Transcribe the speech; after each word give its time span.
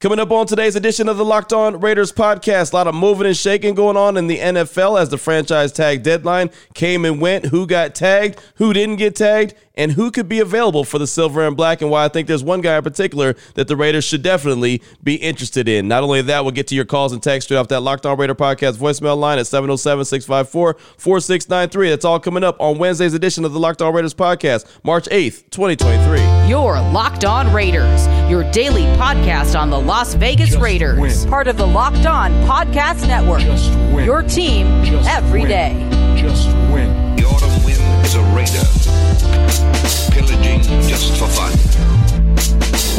Coming 0.00 0.18
up 0.18 0.30
on 0.30 0.46
today's 0.46 0.76
edition 0.76 1.10
of 1.10 1.18
the 1.18 1.26
Locked 1.26 1.52
On 1.52 1.78
Raiders 1.78 2.10
podcast, 2.10 2.72
a 2.72 2.76
lot 2.76 2.86
of 2.86 2.94
moving 2.94 3.26
and 3.26 3.36
shaking 3.36 3.74
going 3.74 3.98
on 3.98 4.16
in 4.16 4.28
the 4.28 4.38
NFL 4.38 4.98
as 4.98 5.10
the 5.10 5.18
franchise 5.18 5.72
tag 5.72 6.02
deadline 6.02 6.48
came 6.72 7.04
and 7.04 7.20
went. 7.20 7.44
Who 7.44 7.66
got 7.66 7.94
tagged, 7.94 8.40
who 8.54 8.72
didn't 8.72 8.96
get 8.96 9.14
tagged, 9.14 9.52
and 9.74 9.92
who 9.92 10.10
could 10.10 10.28
be 10.28 10.40
available 10.40 10.84
for 10.84 10.98
the 10.98 11.06
silver 11.06 11.46
and 11.46 11.56
black, 11.56 11.80
and 11.80 11.90
why 11.90 12.04
I 12.04 12.08
think 12.08 12.28
there's 12.28 12.42
one 12.42 12.60
guy 12.60 12.76
in 12.76 12.82
particular 12.82 13.34
that 13.54 13.68
the 13.68 13.76
Raiders 13.76 14.04
should 14.04 14.22
definitely 14.22 14.82
be 15.02 15.16
interested 15.16 15.68
in. 15.68 15.86
Not 15.86 16.02
only 16.02 16.22
that, 16.22 16.44
we'll 16.44 16.52
get 16.52 16.66
to 16.68 16.74
your 16.74 16.84
calls 16.86 17.12
and 17.12 17.22
texts 17.22 17.48
straight 17.48 17.58
off 17.58 17.68
that 17.68 17.80
Locked 17.80 18.06
On 18.06 18.18
Raider 18.18 18.34
podcast 18.34 18.78
voicemail 18.78 19.18
line 19.18 19.38
at 19.38 19.46
707 19.46 20.04
654 20.06 20.74
4693. 20.96 21.90
That's 21.90 22.04
all 22.04 22.20
coming 22.20 22.44
up 22.44 22.56
on 22.58 22.78
Wednesday's 22.78 23.14
edition 23.14 23.44
of 23.44 23.52
the 23.52 23.60
Locked 23.60 23.82
On 23.82 23.94
Raiders 23.94 24.14
podcast, 24.14 24.66
March 24.82 25.06
8th, 25.10 25.50
2023. 25.50 26.48
Your 26.48 26.74
Locked 26.90 27.24
On 27.24 27.52
Raiders, 27.52 28.06
your 28.30 28.50
daily 28.50 28.84
podcast 28.96 29.58
on 29.58 29.70
the 29.70 29.80
Las 29.90 30.14
Vegas 30.14 30.50
Just 30.50 30.62
Raiders. 30.62 31.00
win. 31.00 31.28
Part 31.28 31.48
of 31.48 31.56
the 31.56 31.66
Locked 31.66 32.06
On 32.06 32.30
Podcast 32.46 33.08
Network. 33.08 33.40
Just 33.40 33.70
win. 33.92 34.04
Your 34.04 34.22
team 34.22 34.68
every 34.68 34.86
day. 34.86 34.92
Just 34.92 35.08
every 35.10 35.40
win. 35.40 35.48
day. 35.48 36.16
Just 36.16 36.46
win. 36.70 37.16
The 37.16 37.24
autumn 37.24 37.64
wind 37.64 37.82
is 38.06 38.14
a 38.14 38.22
raider, 38.30 38.62
pillaging 40.14 40.62
just 40.88 41.18
for 41.18 41.26
fun. 41.26 41.50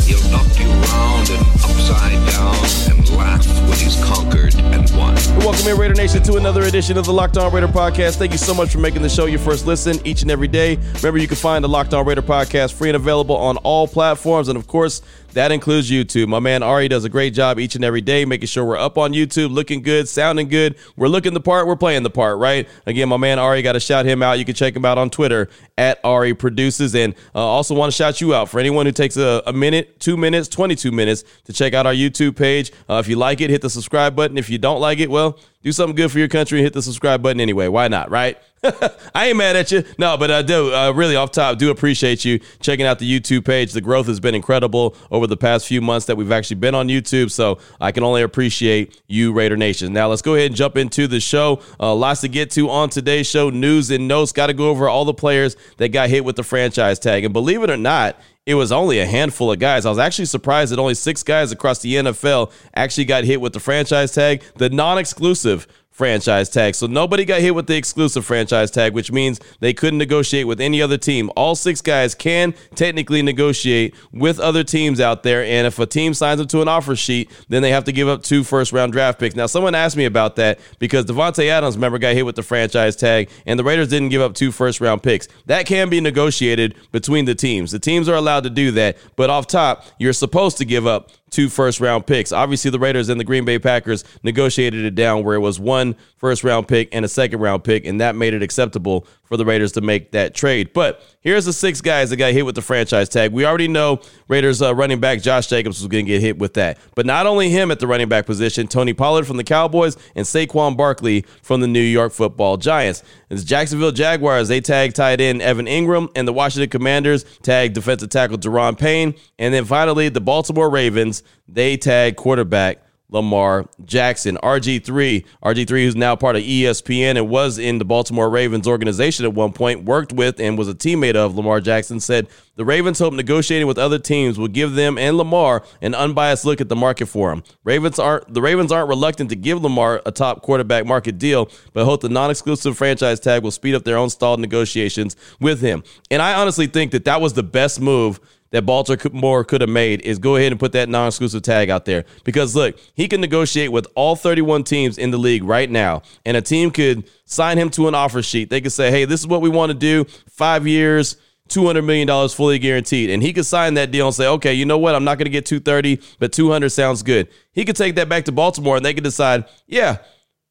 He'll 0.03 0.31
knock 0.31 0.59
you 0.59 0.67
round 0.67 1.29
and 1.29 1.47
upside 1.63 2.27
down 2.27 2.55
and 2.91 3.09
laugh 3.17 3.47
when 3.69 3.77
he's 3.79 3.95
conquered 4.03 4.53
and 4.55 4.91
won. 4.91 5.15
Welcome 5.39 5.69
in, 5.69 5.77
Raider 5.77 5.93
Nation, 5.93 6.21
to 6.23 6.35
another 6.35 6.63
edition 6.63 6.97
of 6.97 7.05
the 7.05 7.13
Locked 7.13 7.37
On 7.37 7.53
Raider 7.53 7.69
podcast. 7.69 8.17
Thank 8.17 8.33
you 8.33 8.37
so 8.37 8.53
much 8.53 8.69
for 8.69 8.79
making 8.79 9.01
the 9.01 9.09
show 9.09 9.27
your 9.27 9.39
first 9.39 9.65
listen 9.65 10.05
each 10.05 10.23
and 10.23 10.29
every 10.29 10.49
day. 10.49 10.77
Remember, 10.95 11.19
you 11.19 11.27
can 11.29 11.37
find 11.37 11.63
the 11.63 11.69
Locked 11.69 11.93
On 11.93 12.05
Raider 12.05 12.21
podcast 12.21 12.73
free 12.73 12.89
and 12.89 12.97
available 12.97 13.37
on 13.37 13.55
all 13.57 13.87
platforms. 13.87 14.49
And 14.49 14.57
of 14.57 14.67
course, 14.67 15.01
that 15.33 15.51
includes 15.51 15.89
YouTube. 15.89 16.27
My 16.27 16.39
man 16.39 16.63
Ari 16.63 16.87
does 16.87 17.05
a 17.05 17.09
great 17.09 17.33
job 17.33 17.59
each 17.59 17.75
and 17.75 17.83
every 17.83 18.01
day 18.01 18.25
making 18.25 18.47
sure 18.47 18.65
we're 18.65 18.77
up 18.77 18.97
on 18.97 19.13
YouTube, 19.13 19.51
looking 19.51 19.81
good, 19.81 20.07
sounding 20.07 20.49
good. 20.49 20.75
We're 20.95 21.07
looking 21.07 21.33
the 21.33 21.41
part, 21.41 21.67
we're 21.67 21.75
playing 21.75 22.03
the 22.03 22.09
part, 22.09 22.37
right? 22.37 22.67
Again, 22.85 23.09
my 23.09 23.17
man 23.17 23.39
Ari, 23.39 23.61
got 23.61 23.73
to 23.73 23.79
shout 23.79 24.05
him 24.05 24.21
out. 24.21 24.39
You 24.39 24.45
can 24.45 24.55
check 24.55 24.75
him 24.75 24.85
out 24.85 24.97
on 24.97 25.09
Twitter 25.09 25.49
at 25.77 25.99
Ari 26.03 26.33
Produces. 26.33 26.95
And 26.95 27.15
uh, 27.33 27.39
also 27.39 27.75
want 27.75 27.91
to 27.91 27.95
shout 27.95 28.21
you 28.21 28.33
out 28.35 28.49
for 28.49 28.59
anyone 28.59 28.85
who 28.85 28.91
takes 28.91 29.17
a, 29.17 29.41
a 29.45 29.53
minute, 29.53 29.99
two 29.99 30.17
minutes, 30.17 30.47
22 30.47 30.91
minutes 30.91 31.23
to 31.45 31.53
check 31.53 31.73
out 31.73 31.85
our 31.85 31.93
YouTube 31.93 32.35
page. 32.35 32.71
Uh, 32.89 32.95
if 32.95 33.07
you 33.07 33.15
like 33.15 33.41
it, 33.41 33.49
hit 33.49 33.61
the 33.61 33.69
subscribe 33.69 34.15
button. 34.15 34.37
If 34.37 34.49
you 34.49 34.57
don't 34.57 34.81
like 34.81 34.99
it, 34.99 35.09
well, 35.09 35.39
do 35.63 35.71
something 35.71 35.95
good 35.95 36.11
for 36.11 36.19
your 36.19 36.27
country 36.27 36.59
and 36.59 36.63
hit 36.65 36.73
the 36.73 36.81
subscribe 36.81 37.21
button 37.21 37.39
anyway. 37.39 37.67
Why 37.67 37.87
not, 37.87 38.09
right? 38.09 38.37
I 39.15 39.27
ain't 39.27 39.37
mad 39.37 39.55
at 39.55 39.71
you. 39.71 39.83
No, 39.97 40.17
but 40.17 40.29
I 40.29 40.43
do 40.43 40.73
uh, 40.73 40.91
really 40.91 41.15
off 41.15 41.31
top 41.31 41.57
do 41.57 41.71
appreciate 41.71 42.23
you 42.23 42.39
checking 42.59 42.85
out 42.85 42.99
the 42.99 43.19
YouTube 43.19 43.43
page. 43.43 43.73
The 43.73 43.81
growth 43.81 44.05
has 44.05 44.19
been 44.19 44.35
incredible 44.35 44.95
over 45.09 45.25
the 45.25 45.37
past 45.37 45.65
few 45.65 45.81
months 45.81 46.05
that 46.05 46.15
we've 46.15 46.31
actually 46.31 46.57
been 46.57 46.75
on 46.75 46.87
YouTube. 46.87 47.31
So 47.31 47.57
I 47.79 47.91
can 47.91 48.03
only 48.03 48.21
appreciate 48.21 49.01
you, 49.07 49.33
Raider 49.33 49.57
Nation. 49.57 49.93
Now 49.93 50.09
let's 50.09 50.21
go 50.21 50.35
ahead 50.35 50.47
and 50.47 50.55
jump 50.55 50.77
into 50.77 51.07
the 51.07 51.19
show. 51.19 51.61
Uh, 51.79 51.95
lots 51.95 52.21
to 52.21 52.27
get 52.27 52.51
to 52.51 52.69
on 52.69 52.89
today's 52.89 53.25
show. 53.25 53.49
News 53.49 53.89
and 53.89 54.07
notes. 54.07 54.31
Got 54.31 54.47
to 54.47 54.53
go 54.53 54.69
over 54.69 54.87
all 54.87 55.05
the 55.05 55.13
players 55.13 55.55
that 55.77 55.89
got 55.89 56.09
hit 56.09 56.23
with 56.23 56.35
the 56.35 56.43
franchise 56.43 56.99
tag. 56.99 57.23
And 57.23 57.33
believe 57.33 57.63
it 57.63 57.69
or 57.71 57.77
not, 57.77 58.15
it 58.45 58.55
was 58.55 58.71
only 58.71 58.99
a 58.99 59.05
handful 59.05 59.51
of 59.51 59.59
guys. 59.59 59.85
I 59.85 59.89
was 59.89 59.99
actually 59.99 60.25
surprised 60.25 60.71
that 60.71 60.79
only 60.79 60.95
six 60.95 61.21
guys 61.21 61.51
across 61.51 61.79
the 61.79 61.95
NFL 61.95 62.51
actually 62.75 63.05
got 63.05 63.23
hit 63.23 63.39
with 63.39 63.53
the 63.53 63.59
franchise 63.59 64.13
tag, 64.13 64.43
the 64.55 64.69
non 64.69 64.97
exclusive 64.97 65.67
franchise 66.01 66.49
tag. 66.49 66.73
So 66.73 66.87
nobody 66.87 67.25
got 67.25 67.41
hit 67.41 67.53
with 67.53 67.67
the 67.67 67.75
exclusive 67.75 68.25
franchise 68.25 68.71
tag, 68.71 68.95
which 68.95 69.11
means 69.11 69.39
they 69.59 69.71
couldn't 69.71 69.99
negotiate 69.99 70.47
with 70.47 70.59
any 70.59 70.81
other 70.81 70.97
team. 70.97 71.29
All 71.35 71.53
six 71.53 71.79
guys 71.79 72.15
can 72.15 72.55
technically 72.73 73.21
negotiate 73.21 73.93
with 74.11 74.39
other 74.39 74.63
teams 74.63 74.99
out 74.99 75.21
there. 75.21 75.43
And 75.43 75.67
if 75.67 75.77
a 75.77 75.85
team 75.85 76.15
signs 76.15 76.39
them 76.39 76.47
to 76.47 76.63
an 76.63 76.67
offer 76.67 76.95
sheet, 76.95 77.29
then 77.49 77.61
they 77.61 77.69
have 77.69 77.83
to 77.83 77.91
give 77.91 78.07
up 78.07 78.23
two 78.23 78.43
first 78.43 78.73
round 78.73 78.93
draft 78.93 79.19
picks. 79.19 79.35
Now, 79.35 79.45
someone 79.45 79.75
asked 79.75 79.95
me 79.95 80.05
about 80.05 80.37
that 80.37 80.59
because 80.79 81.05
Davante 81.05 81.47
Adams, 81.47 81.75
remember, 81.75 81.99
got 81.99 82.15
hit 82.15 82.25
with 82.25 82.35
the 82.35 82.41
franchise 82.41 82.95
tag, 82.95 83.29
and 83.45 83.59
the 83.59 83.63
Raiders 83.63 83.89
didn't 83.89 84.09
give 84.09 84.23
up 84.23 84.33
two 84.33 84.51
first 84.51 84.81
round 84.81 85.03
picks. 85.03 85.27
That 85.45 85.67
can 85.67 85.87
be 85.87 86.01
negotiated 86.01 86.73
between 86.91 87.25
the 87.25 87.35
teams. 87.35 87.69
The 87.69 87.77
teams 87.77 88.09
are 88.09 88.15
allowed 88.15 88.41
to 88.45 88.49
do 88.49 88.71
that. 88.71 88.97
But 89.15 89.29
off 89.29 89.45
top, 89.45 89.85
you're 89.99 90.13
supposed 90.13 90.57
to 90.57 90.65
give 90.65 90.87
up 90.87 91.11
two 91.31 91.49
first 91.49 91.79
round 91.79 92.05
picks. 92.05 92.31
Obviously, 92.31 92.69
the 92.69 92.79
Raiders 92.79 93.09
and 93.09 93.19
the 93.19 93.23
Green 93.23 93.45
Bay 93.45 93.57
Packers 93.57 94.03
negotiated 94.21 94.85
it 94.85 94.93
down 94.95 95.23
where 95.23 95.35
it 95.35 95.39
was 95.39 95.59
one 95.59 95.95
first 96.17 96.43
round 96.43 96.67
pick 96.67 96.89
and 96.93 97.03
a 97.03 97.07
second 97.07 97.39
round 97.39 97.63
pick, 97.63 97.85
and 97.85 97.99
that 97.99 98.15
made 98.15 98.33
it 98.33 98.43
acceptable 98.43 99.07
for 99.31 99.37
the 99.37 99.45
Raiders 99.45 99.71
to 99.71 99.79
make 99.79 100.11
that 100.11 100.35
trade. 100.35 100.73
But 100.73 101.01
here's 101.21 101.45
the 101.45 101.53
six 101.53 101.79
guys 101.79 102.09
that 102.09 102.17
got 102.17 102.33
hit 102.33 102.45
with 102.45 102.53
the 102.53 102.61
franchise 102.61 103.07
tag. 103.07 103.31
We 103.31 103.45
already 103.45 103.69
know 103.69 104.01
Raiders 104.27 104.61
uh, 104.61 104.75
running 104.75 104.99
back 104.99 105.21
Josh 105.21 105.47
Jacobs 105.47 105.79
was 105.79 105.87
going 105.87 106.05
to 106.05 106.11
get 106.11 106.19
hit 106.19 106.37
with 106.37 106.55
that. 106.55 106.77
But 106.95 107.05
not 107.05 107.25
only 107.25 107.49
him 107.49 107.71
at 107.71 107.79
the 107.79 107.87
running 107.87 108.09
back 108.09 108.25
position, 108.25 108.67
Tony 108.67 108.91
Pollard 108.91 109.25
from 109.25 109.37
the 109.37 109.45
Cowboys 109.45 109.95
and 110.17 110.25
Saquon 110.25 110.75
Barkley 110.75 111.23
from 111.43 111.61
the 111.61 111.67
New 111.67 111.79
York 111.79 112.11
football 112.11 112.57
Giants. 112.57 113.03
It's 113.29 113.45
Jacksonville 113.45 113.93
Jaguars. 113.93 114.49
They 114.49 114.59
tagged 114.59 114.97
tight 114.97 115.21
end 115.21 115.41
Evan 115.41 115.65
Engram, 115.65 116.11
and 116.13 116.27
the 116.27 116.33
Washington 116.33 116.69
Commanders 116.69 117.23
tagged 117.41 117.73
defensive 117.73 118.09
tackle 118.09 118.37
Daron 118.37 118.77
Payne. 118.77 119.15
And 119.39 119.53
then 119.53 119.63
finally, 119.63 120.09
the 120.09 120.19
Baltimore 120.19 120.69
Ravens, 120.69 121.23
they 121.47 121.77
tagged 121.77 122.17
quarterback 122.17 122.83
Lamar 123.11 123.67
Jackson. 123.85 124.37
RG3, 124.37 125.25
RG3, 125.43 125.69
who's 125.69 125.95
now 125.95 126.15
part 126.15 126.35
of 126.35 126.43
ESPN 126.43 127.17
and 127.17 127.29
was 127.29 127.57
in 127.57 127.77
the 127.77 127.85
Baltimore 127.85 128.29
Ravens 128.29 128.67
organization 128.67 129.25
at 129.25 129.33
one 129.33 129.53
point, 129.53 129.83
worked 129.83 130.13
with 130.13 130.39
and 130.39 130.57
was 130.57 130.67
a 130.67 130.73
teammate 130.73 131.15
of 131.15 131.35
Lamar 131.35 131.61
Jackson, 131.61 131.99
said 131.99 132.27
the 132.55 132.65
Ravens 132.65 132.99
hope 132.99 133.13
negotiating 133.13 133.67
with 133.67 133.77
other 133.77 133.99
teams 133.99 134.37
will 134.37 134.47
give 134.47 134.73
them 134.73 134.97
and 134.97 135.17
Lamar 135.17 135.63
an 135.81 135.93
unbiased 135.93 136.45
look 136.45 136.61
at 136.61 136.69
the 136.69 136.75
market 136.75 137.07
for 137.07 137.31
him. 137.31 137.43
Ravens 137.63 137.99
aren't 137.99 138.33
the 138.33 138.41
Ravens 138.41 138.71
aren't 138.71 138.89
reluctant 138.89 139.29
to 139.29 139.35
give 139.35 139.61
Lamar 139.61 140.01
a 140.05 140.11
top 140.11 140.41
quarterback 140.41 140.85
market 140.85 141.17
deal, 141.17 141.49
but 141.73 141.85
hope 141.85 142.01
the 142.01 142.09
non-exclusive 142.09 142.77
franchise 142.77 143.19
tag 143.19 143.43
will 143.43 143.51
speed 143.51 143.75
up 143.75 143.83
their 143.83 143.97
own 143.97 144.09
stalled 144.09 144.39
negotiations 144.39 145.15
with 145.39 145.61
him. 145.61 145.83
And 146.09 146.21
I 146.21 146.33
honestly 146.33 146.67
think 146.67 146.91
that 146.91 147.05
that 147.05 147.21
was 147.21 147.33
the 147.33 147.43
best 147.43 147.79
move 147.81 148.19
that 148.51 148.65
Baltimore 148.65 149.43
could 149.43 149.61
have 149.61 149.69
made 149.69 150.01
is 150.01 150.19
go 150.19 150.35
ahead 150.35 150.51
and 150.51 150.59
put 150.59 150.73
that 150.73 150.89
non-exclusive 150.89 151.41
tag 151.41 151.69
out 151.69 151.85
there 151.85 152.05
because 152.23 152.55
look, 152.55 152.77
he 152.93 153.07
can 153.07 153.21
negotiate 153.21 153.71
with 153.71 153.87
all 153.95 154.15
31 154.15 154.63
teams 154.63 154.97
in 154.97 155.11
the 155.11 155.17
league 155.17 155.43
right 155.43 155.69
now, 155.69 156.03
and 156.25 156.37
a 156.37 156.41
team 156.41 156.71
could 156.71 157.09
sign 157.25 157.57
him 157.57 157.69
to 157.71 157.87
an 157.87 157.95
offer 157.95 158.21
sheet. 158.21 158.49
They 158.49 158.61
could 158.61 158.71
say, 158.71 158.91
"Hey, 158.91 159.05
this 159.05 159.19
is 159.19 159.27
what 159.27 159.41
we 159.41 159.49
want 159.49 159.71
to 159.71 159.77
do. 159.77 160.05
Five 160.29 160.67
years." 160.67 161.17
$200 161.49 161.83
million 161.83 162.29
fully 162.29 162.57
guaranteed. 162.59 163.09
And 163.09 163.21
he 163.21 163.33
could 163.33 163.45
sign 163.45 163.73
that 163.73 163.91
deal 163.91 164.07
and 164.07 164.15
say, 164.15 164.25
okay, 164.25 164.53
you 164.53 164.65
know 164.65 164.77
what? 164.77 164.95
I'm 164.95 165.03
not 165.03 165.17
going 165.17 165.25
to 165.25 165.31
get 165.31 165.45
230, 165.45 166.01
but 166.17 166.31
200 166.31 166.69
sounds 166.69 167.03
good. 167.03 167.27
He 167.51 167.65
could 167.65 167.75
take 167.75 167.95
that 167.95 168.07
back 168.07 168.23
to 168.25 168.31
Baltimore 168.31 168.77
and 168.77 168.85
they 168.85 168.93
could 168.93 169.03
decide, 169.03 169.45
yeah, 169.67 169.97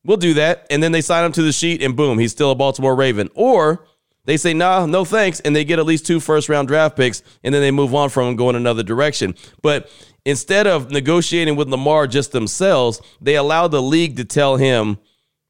we'll 0.05 0.19
do 0.19 0.35
that. 0.35 0.67
And 0.71 0.83
then 0.83 0.93
they 0.93 1.01
sign 1.01 1.25
him 1.25 1.33
to 1.33 1.43
the 1.43 1.53
sheet 1.53 1.83
and 1.83 1.97
boom, 1.97 2.19
he's 2.19 2.33
still 2.33 2.51
a 2.51 2.55
Baltimore 2.55 2.95
Raven. 2.95 3.31
Or 3.35 3.87
they 4.25 4.37
say, 4.37 4.55
nah, 4.55 4.87
no 4.87 5.05
thanks. 5.05 5.41
And 5.41 5.55
they 5.55 5.65
get 5.65 5.79
at 5.79 5.87
least 5.87 6.07
two 6.07 6.21
first 6.21 6.49
round 6.49 6.69
draft 6.69 6.97
picks 6.97 7.23
and 7.43 7.55
then 7.55 7.63
they 7.63 7.71
move 7.71 7.95
on 7.95 8.11
from 8.11 8.39
in 8.39 8.55
another 8.55 8.83
direction. 8.83 9.35
But 9.63 9.91
instead 10.25 10.67
of 10.67 10.91
negotiating 10.91 11.57
with 11.57 11.69
Lamar 11.69 12.07
just 12.07 12.33
themselves, 12.33 13.01
they 13.21 13.37
allow 13.37 13.69
the 13.69 13.83
league 13.83 14.17
to 14.17 14.25
tell 14.25 14.57
him 14.57 14.99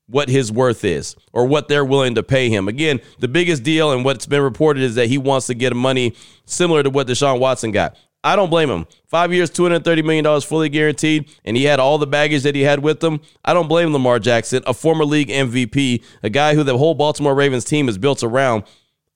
what 0.06 0.28
his 0.28 0.50
worth 0.50 0.84
is 0.84 1.14
or 1.32 1.46
what 1.46 1.68
they're 1.68 1.84
willing 1.84 2.16
to 2.16 2.22
pay 2.22 2.48
him. 2.48 2.68
Again, 2.68 3.00
the 3.20 3.28
biggest 3.28 3.62
deal 3.62 3.92
and 3.92 4.04
what's 4.04 4.26
been 4.26 4.42
reported 4.42 4.82
is 4.82 4.96
that 4.96 5.06
he 5.06 5.18
wants 5.18 5.46
to 5.46 5.54
get 5.54 5.74
money 5.74 6.14
similar 6.46 6.82
to 6.82 6.90
what 6.90 7.06
Deshaun 7.06 7.38
Watson 7.38 7.70
got. 7.70 7.96
I 8.22 8.36
don't 8.36 8.50
blame 8.50 8.68
him. 8.68 8.86
Five 9.06 9.32
years, 9.32 9.50
$230 9.50 10.04
million 10.04 10.40
fully 10.42 10.68
guaranteed, 10.68 11.30
and 11.44 11.56
he 11.56 11.64
had 11.64 11.80
all 11.80 11.96
the 11.96 12.06
baggage 12.06 12.42
that 12.42 12.54
he 12.54 12.62
had 12.62 12.80
with 12.80 13.02
him. 13.02 13.20
I 13.44 13.54
don't 13.54 13.68
blame 13.68 13.92
Lamar 13.92 14.18
Jackson, 14.18 14.62
a 14.66 14.74
former 14.74 15.04
league 15.04 15.28
MVP, 15.28 16.04
a 16.22 16.30
guy 16.30 16.54
who 16.54 16.62
the 16.62 16.76
whole 16.76 16.94
Baltimore 16.94 17.34
Ravens 17.34 17.64
team 17.64 17.88
is 17.88 17.96
built 17.96 18.22
around. 18.22 18.64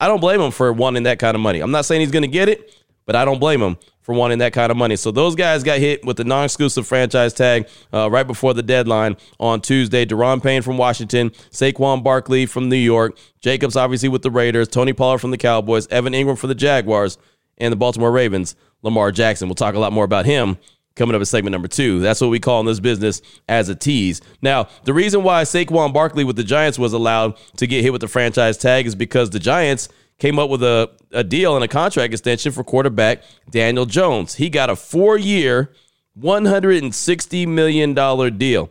I 0.00 0.08
don't 0.08 0.20
blame 0.20 0.40
him 0.40 0.50
for 0.50 0.72
wanting 0.72 1.02
that 1.04 1.18
kind 1.18 1.34
of 1.34 1.40
money. 1.40 1.60
I'm 1.60 1.70
not 1.70 1.84
saying 1.84 2.00
he's 2.00 2.10
going 2.10 2.22
to 2.22 2.28
get 2.28 2.48
it, 2.48 2.74
but 3.06 3.14
I 3.14 3.24
don't 3.24 3.38
blame 3.38 3.60
him 3.60 3.76
for 4.00 4.14
wanting 4.14 4.38
that 4.38 4.52
kind 4.52 4.70
of 4.70 4.76
money. 4.76 4.96
So 4.96 5.10
those 5.10 5.34
guys 5.34 5.62
got 5.62 5.78
hit 5.78 6.04
with 6.04 6.18
the 6.18 6.24
non-exclusive 6.24 6.86
franchise 6.86 7.32
tag 7.32 7.68
uh, 7.92 8.10
right 8.10 8.26
before 8.26 8.52
the 8.52 8.62
deadline 8.62 9.16
on 9.40 9.62
Tuesday. 9.62 10.04
Daron 10.04 10.42
Payne 10.42 10.60
from 10.60 10.76
Washington, 10.76 11.30
Saquon 11.50 12.02
Barkley 12.02 12.44
from 12.44 12.68
New 12.68 12.76
York, 12.76 13.16
Jacobs 13.40 13.76
obviously 13.76 14.10
with 14.10 14.22
the 14.22 14.30
Raiders, 14.30 14.68
Tony 14.68 14.92
Pollard 14.92 15.18
from 15.18 15.30
the 15.30 15.38
Cowboys, 15.38 15.86
Evan 15.88 16.12
Engram 16.12 16.36
for 16.36 16.48
the 16.48 16.54
Jaguars, 16.54 17.16
and 17.58 17.72
the 17.72 17.76
Baltimore 17.76 18.12
Ravens, 18.12 18.56
Lamar 18.82 19.12
Jackson. 19.12 19.48
We'll 19.48 19.54
talk 19.54 19.74
a 19.74 19.78
lot 19.78 19.92
more 19.92 20.04
about 20.04 20.26
him 20.26 20.58
coming 20.96 21.14
up 21.14 21.20
in 21.20 21.26
segment 21.26 21.52
number 21.52 21.68
two. 21.68 22.00
That's 22.00 22.20
what 22.20 22.30
we 22.30 22.40
call 22.40 22.60
in 22.60 22.66
this 22.66 22.80
business 22.80 23.20
as 23.48 23.68
a 23.68 23.74
tease. 23.74 24.20
Now, 24.42 24.68
the 24.84 24.94
reason 24.94 25.22
why 25.22 25.42
Saquon 25.42 25.92
Barkley 25.92 26.24
with 26.24 26.36
the 26.36 26.44
Giants 26.44 26.78
was 26.78 26.92
allowed 26.92 27.36
to 27.56 27.66
get 27.66 27.82
hit 27.82 27.92
with 27.92 28.00
the 28.00 28.08
franchise 28.08 28.56
tag 28.56 28.86
is 28.86 28.94
because 28.94 29.30
the 29.30 29.40
Giants 29.40 29.88
came 30.18 30.38
up 30.38 30.50
with 30.50 30.62
a, 30.62 30.90
a 31.12 31.24
deal 31.24 31.56
and 31.56 31.64
a 31.64 31.68
contract 31.68 32.12
extension 32.12 32.52
for 32.52 32.62
quarterback 32.62 33.22
Daniel 33.50 33.86
Jones. 33.86 34.36
He 34.36 34.48
got 34.48 34.70
a 34.70 34.76
four 34.76 35.18
year, 35.18 35.72
$160 36.20 37.48
million 37.48 38.38
deal. 38.38 38.70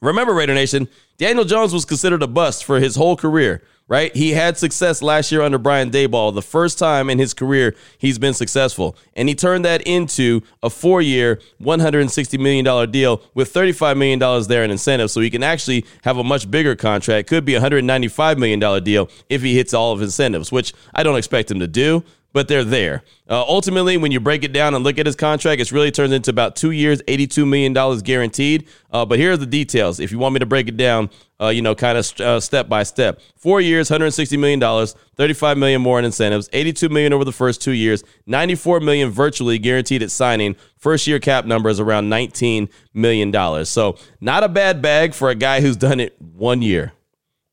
Remember, 0.00 0.34
Raider 0.34 0.54
Nation, 0.54 0.88
Daniel 1.18 1.44
Jones 1.44 1.72
was 1.72 1.84
considered 1.84 2.22
a 2.22 2.26
bust 2.26 2.64
for 2.64 2.80
his 2.80 2.96
whole 2.96 3.16
career 3.16 3.62
right? 3.92 4.16
He 4.16 4.30
had 4.30 4.56
success 4.56 5.02
last 5.02 5.30
year 5.30 5.42
under 5.42 5.58
Brian 5.58 5.90
Daboll, 5.90 6.32
the 6.32 6.40
first 6.40 6.78
time 6.78 7.10
in 7.10 7.18
his 7.18 7.34
career 7.34 7.76
he's 7.98 8.18
been 8.18 8.32
successful. 8.32 8.96
And 9.14 9.28
he 9.28 9.34
turned 9.34 9.66
that 9.66 9.82
into 9.82 10.40
a 10.62 10.70
four 10.70 11.02
year, 11.02 11.40
$160 11.60 12.40
million 12.40 12.90
deal 12.90 13.20
with 13.34 13.52
$35 13.52 13.98
million 13.98 14.48
there 14.48 14.64
in 14.64 14.70
incentives. 14.70 15.12
So 15.12 15.20
he 15.20 15.28
can 15.28 15.42
actually 15.42 15.84
have 16.04 16.16
a 16.16 16.24
much 16.24 16.50
bigger 16.50 16.74
contract. 16.74 17.28
Could 17.28 17.44
be 17.44 17.54
a 17.54 17.60
$195 17.60 18.38
million 18.38 18.82
deal 18.82 19.10
if 19.28 19.42
he 19.42 19.54
hits 19.54 19.74
all 19.74 19.92
of 19.92 20.00
incentives, 20.00 20.50
which 20.50 20.72
I 20.94 21.02
don't 21.02 21.18
expect 21.18 21.50
him 21.50 21.60
to 21.60 21.68
do 21.68 22.02
but 22.32 22.48
they're 22.48 22.64
there. 22.64 23.02
Uh, 23.28 23.42
ultimately, 23.42 23.96
when 23.96 24.12
you 24.12 24.20
break 24.20 24.44
it 24.44 24.52
down 24.52 24.74
and 24.74 24.84
look 24.84 24.98
at 24.98 25.06
his 25.06 25.16
contract, 25.16 25.60
it's 25.60 25.72
really 25.72 25.90
turned 25.90 26.12
into 26.12 26.30
about 26.30 26.56
two 26.56 26.70
years, 26.70 27.02
$82 27.02 27.46
million 27.46 28.00
guaranteed. 28.00 28.68
Uh, 28.90 29.04
but 29.04 29.18
here 29.18 29.32
are 29.32 29.36
the 29.36 29.46
details. 29.46 30.00
If 30.00 30.12
you 30.12 30.18
want 30.18 30.34
me 30.34 30.38
to 30.40 30.46
break 30.46 30.68
it 30.68 30.76
down, 30.76 31.10
uh, 31.40 31.48
you 31.48 31.60
know, 31.60 31.74
kind 31.74 31.98
of 31.98 32.20
uh, 32.20 32.40
step 32.40 32.68
by 32.68 32.82
step. 32.82 33.20
Four 33.36 33.60
years, 33.60 33.90
$160 33.90 34.38
million, 34.38 34.86
35 35.16 35.58
million 35.58 35.82
more 35.82 35.98
in 35.98 36.04
incentives, 36.04 36.48
82 36.52 36.88
million 36.88 37.12
over 37.12 37.24
the 37.24 37.32
first 37.32 37.60
two 37.60 37.72
years, 37.72 38.04
94 38.26 38.80
million 38.80 39.10
virtually 39.10 39.58
guaranteed 39.58 40.02
at 40.02 40.10
signing. 40.10 40.56
First 40.78 41.06
year 41.06 41.18
cap 41.18 41.44
number 41.44 41.68
is 41.68 41.80
around 41.80 42.10
$19 42.10 42.68
million. 42.94 43.64
So 43.64 43.96
not 44.20 44.44
a 44.44 44.48
bad 44.48 44.80
bag 44.80 45.14
for 45.14 45.30
a 45.30 45.34
guy 45.34 45.60
who's 45.60 45.76
done 45.76 46.00
it 46.00 46.20
one 46.20 46.62
year. 46.62 46.92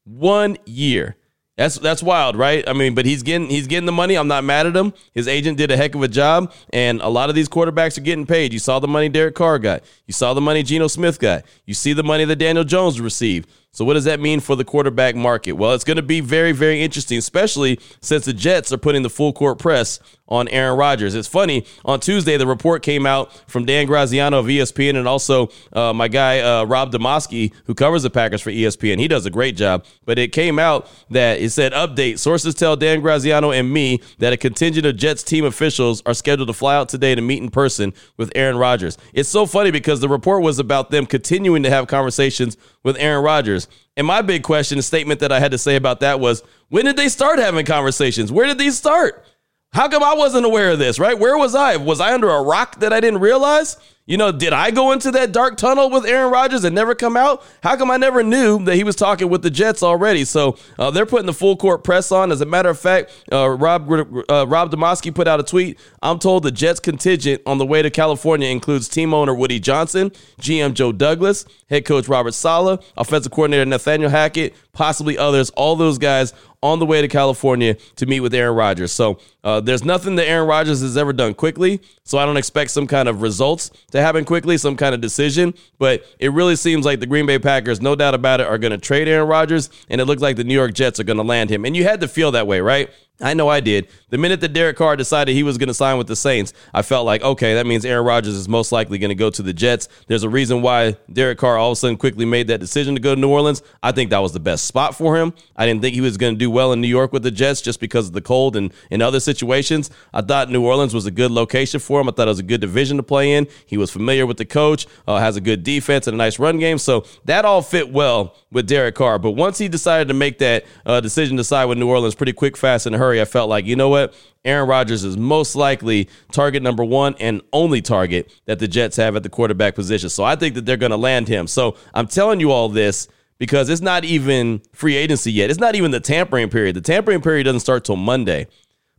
One 0.04 0.58
year. 0.66 1.16
That's 1.60 1.76
that's 1.78 2.02
wild, 2.02 2.38
right? 2.38 2.64
I 2.70 2.72
mean, 2.72 2.96
but 2.96 3.06
he's 3.06 3.22
getting 3.22 3.50
he's 3.50 3.68
getting 3.68 3.86
the 3.86 3.92
money. 3.92 4.16
I'm 4.16 4.30
not 4.30 4.46
mad 4.46 4.66
at 4.66 4.78
him. 4.78 4.94
His 5.14 5.28
agent 5.28 5.58
did 5.58 5.72
a 5.72 5.76
heck 5.76 5.94
of 5.94 6.02
a 6.02 6.08
job, 6.08 6.54
and 6.72 7.02
a 7.02 7.10
lot 7.10 7.28
of 7.28 7.36
these 7.36 7.50
quarterbacks 7.50 7.98
are 7.98 8.02
getting 8.02 8.26
paid. 8.26 8.54
You 8.54 8.60
saw 8.60 8.80
the 8.80 8.88
money 8.88 9.10
Derek 9.10 9.36
Carr 9.36 9.60
got. 9.60 9.84
You 10.08 10.14
saw 10.14 10.34
the 10.34 10.40
money 10.40 10.64
Geno 10.64 10.88
Smith 10.88 11.20
got. 11.20 11.44
You 11.66 11.74
see 11.74 11.92
the 11.92 12.02
money 12.02 12.24
that 12.24 12.38
Daniel 12.38 12.64
Jones 12.64 13.02
received. 13.02 13.50
So, 13.72 13.84
what 13.84 13.96
does 13.96 14.06
that 14.06 14.22
mean 14.22 14.40
for 14.40 14.56
the 14.56 14.64
quarterback 14.64 15.18
market? 15.18 15.52
Well, 15.52 15.74
it's 15.74 15.84
going 15.84 15.98
to 15.98 16.02
be 16.02 16.22
very, 16.22 16.54
very 16.54 16.82
interesting, 16.82 17.18
especially 17.18 17.78
since 18.00 18.24
the 18.24 18.34
Jets 18.34 18.72
are 18.72 18.78
putting 18.78 19.04
the 19.04 19.10
full 19.10 19.34
court 19.34 19.60
press 19.60 20.00
on 20.30 20.48
Aaron 20.50 20.78
Rodgers. 20.78 21.16
It's 21.16 21.28
funny, 21.28 21.66
on 21.84 22.00
Tuesday, 22.00 22.38
the 22.38 22.48
report 22.48 22.84
came 22.84 23.06
out 23.06 23.34
from 23.50 23.66
Dan 23.66 23.86
Graziano 23.88 24.40
of 24.40 24.46
ESPN 24.46 24.96
and 24.96 25.08
also 25.08 25.50
uh, 25.74 25.92
my 25.92 26.08
guy, 26.08 26.40
uh, 26.40 26.64
Rob 26.64 26.92
Demovsky, 26.92 27.52
who 27.66 27.74
covers 27.74 28.04
the 28.04 28.10
Packers 28.10 28.42
for 28.42 28.52
ESPN. 28.52 29.00
He 29.00 29.08
does 29.08 29.26
a 29.26 29.30
great 29.30 29.58
job. 29.58 29.86
But 30.06 30.20
it 30.20 30.32
came 30.32 30.60
out 30.60 30.90
that 31.10 31.40
it 31.40 31.50
said, 31.50 31.74
Update 31.74 32.20
sources 32.20 32.56
tell 32.56 32.76
Dan 32.76 33.02
Graziano 33.02 33.52
and 33.52 33.72
me 33.72 34.02
that 34.20 34.32
a 34.32 34.38
contingent 34.38 34.86
of 34.86 34.96
Jets 34.96 35.24
team 35.24 35.46
officials 35.46 36.02
are 36.06 36.14
scheduled 36.14 36.48
to 36.48 36.54
fly 36.54 36.76
out 36.76 36.90
today 36.90 37.16
to 37.16 37.22
meet 37.22 37.42
in 37.42 37.50
person 37.50 37.94
with 38.18 38.32
Aaron 38.36 38.58
Rodgers. 38.58 38.98
It's 39.14 39.30
so 39.30 39.46
funny 39.46 39.72
because 39.72 40.00
the 40.00 40.10
report 40.10 40.44
was 40.44 40.60
about 40.60 40.92
them 40.92 41.06
continuing 41.06 41.64
to 41.64 41.70
have 41.70 41.88
conversations 41.88 42.58
with 42.84 42.98
Aaron 43.00 43.24
Rodgers. 43.24 43.68
And 43.98 44.08
my 44.08 44.22
big 44.22 44.44
question, 44.44 44.78
the 44.78 44.84
statement 44.84 45.20
that 45.20 45.32
I 45.32 45.40
had 45.40 45.52
to 45.52 45.58
say 45.58 45.76
about 45.76 46.00
that 46.02 46.20
was 46.20 46.44
when 46.70 46.86
did 46.86 46.96
they 46.96 47.10
start 47.10 47.40
having 47.40 47.66
conversations? 47.66 48.32
Where 48.32 48.46
did 48.46 48.58
these 48.58 48.78
start? 48.78 49.26
How 49.72 49.88
come 49.88 50.02
I 50.04 50.16
wasn't 50.16 50.46
aware 50.46 50.72
of 50.72 50.80
this, 50.80 50.98
right? 50.98 51.18
Where 51.18 51.38
was 51.38 51.54
I? 51.54 51.76
Was 51.78 52.00
I 52.02 52.14
under 52.14 52.30
a 52.30 52.42
rock 52.42 52.80
that 52.80 52.92
I 52.92 53.00
didn't 53.00 53.20
realize? 53.20 53.78
You 54.10 54.18
know, 54.18 54.32
did 54.32 54.54
I 54.54 54.72
go 54.72 54.92
into 54.92 55.12
that 55.12 55.32
dark 55.32 55.56
tunnel 55.56 55.92
with 55.92 56.04
Aaron 56.04 56.32
Rodgers 56.32 56.64
and 56.64 56.74
never 56.74 56.96
come 56.96 57.16
out? 57.16 57.44
How 57.62 57.76
come 57.76 57.92
I 57.92 57.98
never 57.98 58.24
knew 58.24 58.58
that 58.66 58.74
he 58.74 58.84
was 58.84 58.96
talking 58.96 59.30
with 59.30 59.44
the 59.44 59.52
Jets 59.52 59.84
already? 59.84 60.26
So 60.26 60.58
uh, 60.80 60.90
they're 60.90 61.06
putting 61.06 61.28
the 61.28 61.34
full 61.34 61.56
court 61.56 61.84
press 61.84 62.12
on. 62.12 62.32
As 62.32 62.42
a 62.42 62.46
matter 62.48 62.70
of 62.70 62.80
fact, 62.80 63.12
uh, 63.32 63.48
Rob 63.48 63.88
uh, 63.88 64.48
Rob 64.48 64.72
Demovsky 64.72 65.14
put 65.14 65.28
out 65.28 65.40
a 65.40 65.44
tweet. 65.44 65.78
I'm 66.02 66.18
told 66.18 66.42
the 66.42 66.50
Jets 66.52 66.80
contingent 66.80 67.44
on 67.46 67.60
the 67.60 67.68
way 67.68 67.84
to 67.84 67.92
California 67.92 68.50
includes 68.50 68.90
team 68.90 69.14
owner 69.14 69.36
Woody 69.36 69.60
Johnson, 69.60 70.10
GM 70.42 70.74
Joe 70.74 70.92
Douglas, 70.92 71.46
head 71.70 71.86
coach 71.86 72.08
Robert 72.08 72.34
Saleh, 72.34 72.84
offensive 72.98 73.32
coordinator 73.32 73.66
Nathaniel 73.66 74.10
Hackett, 74.10 74.56
possibly 74.74 75.20
others. 75.20 75.52
All 75.52 75.76
those 75.76 76.00
guys 76.00 76.34
on 76.62 76.80
the 76.80 76.86
way 76.86 77.02
to 77.02 77.08
California 77.08 77.76
to 77.96 78.06
meet 78.06 78.20
with 78.20 78.34
Aaron 78.34 78.56
Rodgers. 78.56 78.92
So 78.92 79.20
uh, 79.44 79.62
there's 79.62 79.86
nothing 79.86 80.16
that 80.16 80.28
Aaron 80.28 80.48
Rodgers 80.48 80.82
has 80.82 80.98
ever 80.98 81.14
done 81.14 81.34
quickly. 81.34 81.82
So 82.04 82.18
I 82.18 82.26
don't 82.26 82.38
expect 82.38 82.72
some 82.72 82.88
kind 82.88 83.08
of 83.08 83.22
results 83.22 83.72
to 83.92 84.02
happen 84.02 84.26
quickly, 84.26 84.58
some 84.58 84.76
kind 84.76 84.94
of 84.94 85.00
decision. 85.00 85.54
But 85.78 86.04
it 86.20 86.34
really 86.34 86.56
seems 86.56 86.86
like 86.86 87.00
the 87.00 87.06
Green 87.06 87.26
Bay 87.26 87.40
Packers, 87.40 87.82
no 87.82 87.96
doubt 87.96 88.14
about 88.14 88.42
it, 88.42 88.48
are 88.48 88.58
going 88.58 88.72
to 88.72 88.78
trade 88.78 89.08
Aaron 89.08 89.28
Rodgers. 89.28 89.70
And 89.90 90.02
it 90.02 90.06
looks 90.06 90.22
like 90.22 90.36
the 90.36 90.44
New 90.44 90.54
York 90.54 90.74
Jets 90.74 91.00
are 91.00 91.06
going 91.06 91.18
to 91.18 91.24
land 91.24 91.50
him. 91.50 91.64
And 91.66 91.76
you 91.78 91.84
had 91.84 92.02
to 92.02 92.08
feel 92.08 92.32
that 92.32 92.48
way, 92.48 92.60
right? 92.60 92.90
I 93.22 93.34
know 93.34 93.50
I 93.50 93.60
did. 93.60 93.90
The 94.10 94.18
minute 94.18 94.40
that 94.42 94.54
Derek 94.54 94.78
Carr 94.78 94.96
decided 94.96 95.34
he 95.34 95.44
was 95.44 95.58
going 95.58 95.68
to 95.68 95.74
sign 95.74 95.98
with 95.98 96.08
the 96.08 96.16
Saints, 96.16 96.54
I 96.74 96.82
felt 96.82 97.06
like, 97.06 97.22
okay, 97.22 97.56
that 97.56 97.66
means 97.66 97.84
Aaron 97.84 98.06
Rodgers 98.06 98.34
is 98.34 98.48
most 98.48 98.72
likely 98.72 98.98
going 98.98 99.10
to 99.10 99.16
go 99.16 99.30
to 99.30 99.44
the 99.44 99.52
Jets. 99.52 99.90
There's 100.08 100.24
a 100.24 100.30
reason 100.30 100.62
why 100.62 100.96
Derek 101.12 101.38
Carr 101.38 101.58
all 101.58 101.72
of 101.72 101.74
a 101.74 101.76
sudden 101.76 101.98
quickly 101.98 102.26
made 102.26 102.48
that 102.48 102.60
decision 102.60 102.96
to 102.96 103.02
go 103.02 103.16
to 103.16 103.20
New 103.20 103.30
Orleans. 103.30 103.62
I 103.84 103.92
think 103.92 104.10
that 104.12 104.20
was 104.20 104.32
the 104.32 104.40
best 104.40 104.66
spot 104.66 104.96
for 104.96 105.18
him. 105.18 105.34
I 105.58 105.66
didn't 105.66 105.82
think 105.82 105.96
he 105.96 106.02
was 106.02 106.16
going 106.16 106.36
to 106.36 106.40
do 106.40 106.50
well 106.50 106.72
in 106.72 106.80
New 106.80 106.88
York 106.88 107.12
with 107.12 107.24
the 107.24 107.32
Jets 107.32 107.62
just 107.62 107.82
because 107.82 108.08
of 108.08 108.14
the 108.14 108.22
cold 108.22 108.56
and 108.56 108.74
in 108.90 109.02
other 109.02 109.20
situations. 109.20 109.90
I 110.14 110.22
thought 110.22 110.50
New 110.50 110.66
Orleans 110.66 110.94
was 110.94 111.06
a 111.06 111.12
good 111.12 111.32
location 111.32 111.82
for 111.82 112.00
him. 112.00 112.08
I 112.08 112.14
thought 112.14 112.28
it 112.28 112.32
was 112.32 112.40
a 112.40 112.44
good 112.44 112.62
division 112.62 112.96
to 112.98 113.04
play 113.04 113.34
in. 113.34 113.48
He 113.66 113.78
was 113.78 113.92
familiar 113.92 114.26
with 114.26 114.38
the 114.38 114.46
coach, 114.46 114.88
uh, 115.08 115.18
has 115.18 115.36
a 115.36 115.42
good 115.42 115.64
defense 115.64 116.08
and 116.08 116.16
a 116.16 116.18
nice 116.18 116.40
run 116.40 116.58
game. 116.58 116.78
So 116.78 117.06
that 117.26 117.44
all 117.44 117.62
fit 117.62 117.92
well 117.92 118.36
with 118.50 118.68
Derek 118.68 118.96
Carr. 118.96 119.20
But 119.20 119.32
once 119.32 119.58
he 119.58 119.68
decided 119.68 120.08
to 120.08 120.14
make 120.14 120.40
that 120.40 120.66
uh, 120.86 121.02
decision 121.02 121.36
to 121.38 121.44
side 121.44 121.66
with 121.66 121.78
New 121.78 121.90
Orleans 121.90 122.16
pretty 122.16 122.34
quick, 122.34 122.56
fast, 122.56 122.86
and 122.86 122.96
a 122.96 122.98
I 123.18 123.26
felt 123.26 123.50
like, 123.50 123.66
you 123.66 123.76
know 123.76 123.90
what? 123.90 124.14
Aaron 124.46 124.70
Rodgers 124.70 125.04
is 125.04 125.18
most 125.18 125.56
likely 125.56 126.08
target 126.32 126.64
number 126.64 126.84
one 126.84 127.16
and 127.20 127.42
only 127.52 127.82
target 127.82 128.32
that 128.46 128.60
the 128.60 128.68
Jets 128.68 128.96
have 128.98 129.16
at 129.16 129.24
the 129.24 129.30
quarterback 129.30 129.76
position. 129.76 130.10
So 130.10 130.24
I 130.24 130.36
think 130.36 130.56
that 130.56 130.66
they're 130.66 130.78
going 130.78 130.92
to 130.92 130.98
land 130.98 131.28
him. 131.28 131.48
So 131.48 131.76
I'm 131.94 132.08
telling 132.08 132.40
you 132.40 132.52
all 132.52 132.70
this 132.70 133.08
because 133.38 133.70
it's 133.70 133.82
not 133.82 134.06
even 134.06 134.62
free 134.74 134.96
agency 134.96 135.32
yet. 135.32 135.50
It's 135.50 135.60
not 135.60 135.76
even 135.76 135.92
the 135.92 136.00
tampering 136.00 136.50
period. 136.50 136.76
The 136.76 136.82
tampering 136.82 137.22
period 137.22 137.46
doesn't 137.46 137.62
start 137.62 137.86
till 137.86 137.96
Monday. 137.96 138.48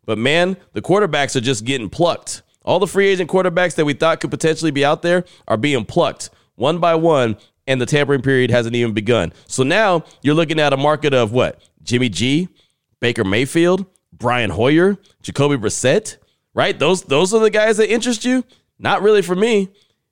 But 0.05 0.19
man, 0.19 0.57
the 0.73 0.83
quarterbacks 0.83 1.37
are 1.37 1.41
just 1.41 1.65
getting 1.65 1.89
plucked. 1.89 2.43
All 2.65 2.79
the 2.79 2.87
free 2.87 3.09
agent 3.09 3.31
quarterbacks 3.31 3.75
that 3.77 3.85
we 3.85 3.95
thought 3.95 4.21
could 4.21 4.31
potentially 4.31 4.71
be 4.71 4.85
out 4.85 5.03
there 5.03 5.25
are 5.49 5.57
being 5.57 5.85
plucked 5.85 6.31
one 6.57 6.79
by 6.79 6.95
one, 6.95 7.39
and 7.67 7.81
the 7.81 7.87
tampering 7.87 8.21
period 8.21 8.51
hasn't 8.51 8.75
even 8.75 8.93
begun. 8.93 9.33
So 9.47 9.63
now 9.63 10.05
you're 10.23 10.35
looking 10.35 10.61
at 10.61 10.73
a 10.73 10.77
market 10.77 11.15
of 11.15 11.33
what? 11.33 11.63
Jimmy 11.83 12.09
G, 12.11 12.49
Baker 13.01 13.25
Mayfield, 13.25 13.87
Brian 14.21 14.51
Hoyer, 14.51 14.97
Jacoby 15.23 15.57
Brissett, 15.57 16.19
right? 16.55 16.79
Those 16.79 17.03
those 17.03 17.35
are 17.35 17.41
the 17.41 17.51
guys 17.51 17.79
that 17.79 17.91
interest 17.93 18.25
you. 18.25 18.45
Not 18.79 19.03
really 19.03 19.23
for 19.23 19.35
me. 19.35 19.71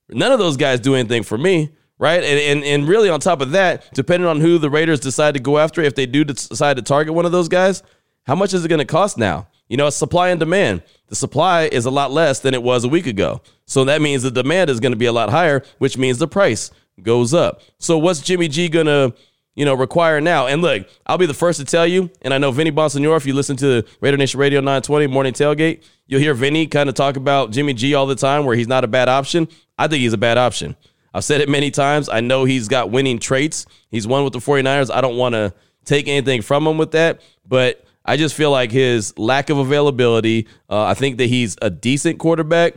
None 0.09 0.33
of 0.33 0.39
those 0.39 0.57
guys 0.57 0.81
do 0.81 0.95
anything 0.95 1.23
for 1.23 1.39
me, 1.39 1.71
right? 1.99 2.25
And, 2.25 2.41
and 2.41 2.65
and 2.65 2.89
really 2.89 3.09
on 3.11 3.21
top 3.21 3.41
of 3.41 3.53
that, 3.53 3.93
depending 3.95 4.29
on 4.29 4.41
who 4.41 4.59
the 4.59 4.71
Raiders 4.71 4.99
decide 4.99 5.35
to 5.35 5.41
go 5.41 5.59
after, 5.59 5.83
if 5.83 5.95
they 5.95 6.07
do 6.07 6.25
decide 6.25 6.77
to 6.79 6.83
target 6.83 7.15
one 7.15 7.27
of 7.27 7.33
those 7.33 7.49
guys, 7.49 7.83
how 8.27 8.35
much 8.35 8.53
is 8.53 8.65
it 8.65 8.69
going 8.69 8.81
to 8.81 8.85
cost 8.85 9.19
now? 9.19 9.47
You 9.69 9.77
know, 9.77 9.87
it's 9.87 9.97
supply 9.97 10.31
and 10.31 10.41
demand. 10.41 10.83
The 11.09 11.17
supply 11.17 11.65
is 11.65 11.85
a 11.85 11.91
lot 11.91 12.11
less 12.11 12.41
than 12.41 12.55
it 12.55 12.63
was 12.63 12.85
a 12.85 12.89
week 12.89 13.07
ago. 13.07 13.43
So 13.67 13.85
that 13.85 14.01
means 14.01 14.23
the 14.23 14.31
demand 14.31 14.71
is 14.71 14.81
going 14.81 14.93
to 14.93 14.99
be 14.99 15.07
a 15.07 15.13
lot 15.13 15.29
higher, 15.29 15.63
which 15.77 15.99
means 15.99 16.19
the 16.19 16.29
price 16.29 16.71
goes 17.03 17.35
up. 17.35 17.61
So 17.79 17.99
what's 17.99 18.21
Jimmy 18.21 18.49
G 18.49 18.69
going 18.69 18.87
to 18.87 19.15
you 19.59 19.65
know, 19.65 19.75
require 19.75 20.21
now. 20.21 20.47
And 20.47 20.63
look, 20.63 20.87
I'll 21.05 21.19
be 21.19 21.27
the 21.27 21.35
first 21.35 21.59
to 21.59 21.65
tell 21.65 21.85
you, 21.85 22.11
and 22.23 22.33
I 22.33 22.39
know 22.39 22.53
Vinny 22.53 22.71
Bonsignore, 22.71 23.17
if 23.17 23.27
you 23.27 23.35
listen 23.35 23.57
to 23.57 23.85
Raider 24.01 24.17
Nation 24.17 24.39
Radio 24.39 24.61
920 24.61 25.09
Morning 25.09 25.33
Tailgate, 25.33 25.83
you'll 26.07 26.21
hear 26.21 26.33
Vinny 26.33 26.69
kind 26.69 26.89
of 26.89 26.95
talk 26.95 27.17
about 27.17 27.51
Jimmy 27.51 27.75
G 27.75 27.93
all 27.93 28.07
the 28.07 28.15
time, 28.15 28.45
where 28.45 28.55
he's 28.55 28.69
not 28.69 28.85
a 28.85 28.87
bad 28.87 29.09
option. 29.09 29.49
I 29.77 29.89
think 29.89 30.03
he's 30.03 30.13
a 30.13 30.19
bad 30.19 30.39
option. 30.39 30.77
I've 31.13 31.25
said 31.25 31.41
it 31.41 31.49
many 31.49 31.73
times. 31.73 32.09
I 32.09 32.21
know 32.21 32.45
he's 32.45 32.69
got 32.69 32.93
winning 32.93 33.19
traits. 33.19 33.67
He's 33.91 34.07
won 34.07 34.23
with 34.23 34.33
the 34.33 34.39
49ers. 34.39 34.95
I 34.95 35.01
don't 35.01 35.17
want 35.17 35.35
to 35.35 35.53
take 35.85 36.07
anything 36.07 36.41
from 36.41 36.65
him 36.65 36.79
with 36.79 36.93
that, 36.93 37.21
but 37.45 37.85
I 38.05 38.17
just 38.17 38.37
feel 38.37 38.53
like 38.53 38.71
his 38.71 39.13
lack 39.19 39.51
of 39.51 39.59
availability, 39.59 40.47
uh, 40.71 40.85
I 40.85 40.95
think 40.95 41.19
that 41.19 41.27
he's 41.27 41.57
a 41.61 41.69
decent 41.69 42.21
quarterback 42.21 42.77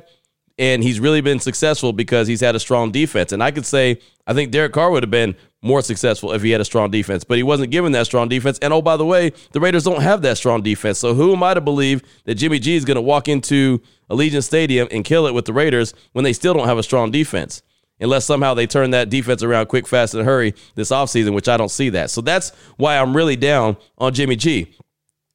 and 0.58 0.84
he's 0.84 1.00
really 1.00 1.22
been 1.22 1.40
successful 1.40 1.94
because 1.94 2.28
he's 2.28 2.42
had 2.42 2.56
a 2.56 2.60
strong 2.60 2.92
defense. 2.92 3.32
And 3.32 3.44
I 3.44 3.52
could 3.52 3.66
say 3.66 4.00
I 4.28 4.34
think 4.34 4.52
Derek 4.52 4.74
Carr 4.74 4.92
would 4.92 5.04
have 5.04 5.12
been 5.12 5.36
more 5.62 5.82
successful 5.82 6.32
if 6.32 6.42
he 6.42 6.52
had 6.52 6.62
a 6.62 6.66
strong 6.66 6.90
defense, 6.90 7.24
but 7.24 7.38
he 7.38 7.44
wasn't 7.44 7.72
given 7.72 7.92
that 7.92 8.06
strong 8.06 8.30
defense. 8.30 8.58
And 8.60 8.74
oh, 8.74 8.82
by 8.82 8.98
the 8.98 9.06
way, 9.06 9.32
the 9.52 9.60
Raiders 9.60 9.84
don't 9.84 10.02
have 10.02 10.22
that 10.24 10.38
strong 10.38 10.62
defense. 10.62 11.00
So 11.00 11.14
who 11.14 11.34
am 11.34 11.44
I 11.44 11.54
to 11.54 11.62
believe 11.62 12.02
that 12.26 12.36
Jimmy 12.36 12.60
G 12.60 12.76
is 12.76 12.86
going 12.86 12.96
to 12.96 13.02
walk 13.02 13.28
into 13.28 13.82
Allegiant 14.10 14.44
Stadium 14.44 14.88
and 14.92 15.04
kill 15.04 15.28
it 15.28 15.34
with 15.34 15.46
the 15.46 15.54
Raiders 15.54 15.94
when 16.14 16.24
they 16.24 16.34
still 16.34 16.54
don't 16.54 16.68
have 16.68 16.78
a 16.78 16.84
strong 16.84 17.12
defense? 17.12 17.62
Unless 18.00 18.26
somehow 18.26 18.56
they 18.56 18.66
turn 18.66 18.92
that 18.92 19.10
defense 19.10 19.44
around 19.44 19.68
quick, 19.68 19.88
fast, 19.88 20.16
and 20.16 20.26
hurry 20.26 20.56
this 20.74 20.90
offseason, 20.90 21.36
which 21.36 21.48
I 21.48 21.58
don't 21.58 21.70
see 21.70 21.90
that. 21.90 22.10
So 22.10 22.22
that's 22.22 22.52
why 22.78 22.98
I'm 22.98 23.16
really 23.16 23.36
down 23.36 23.78
on 24.00 24.14
Jimmy 24.14 24.36
G. 24.36 24.76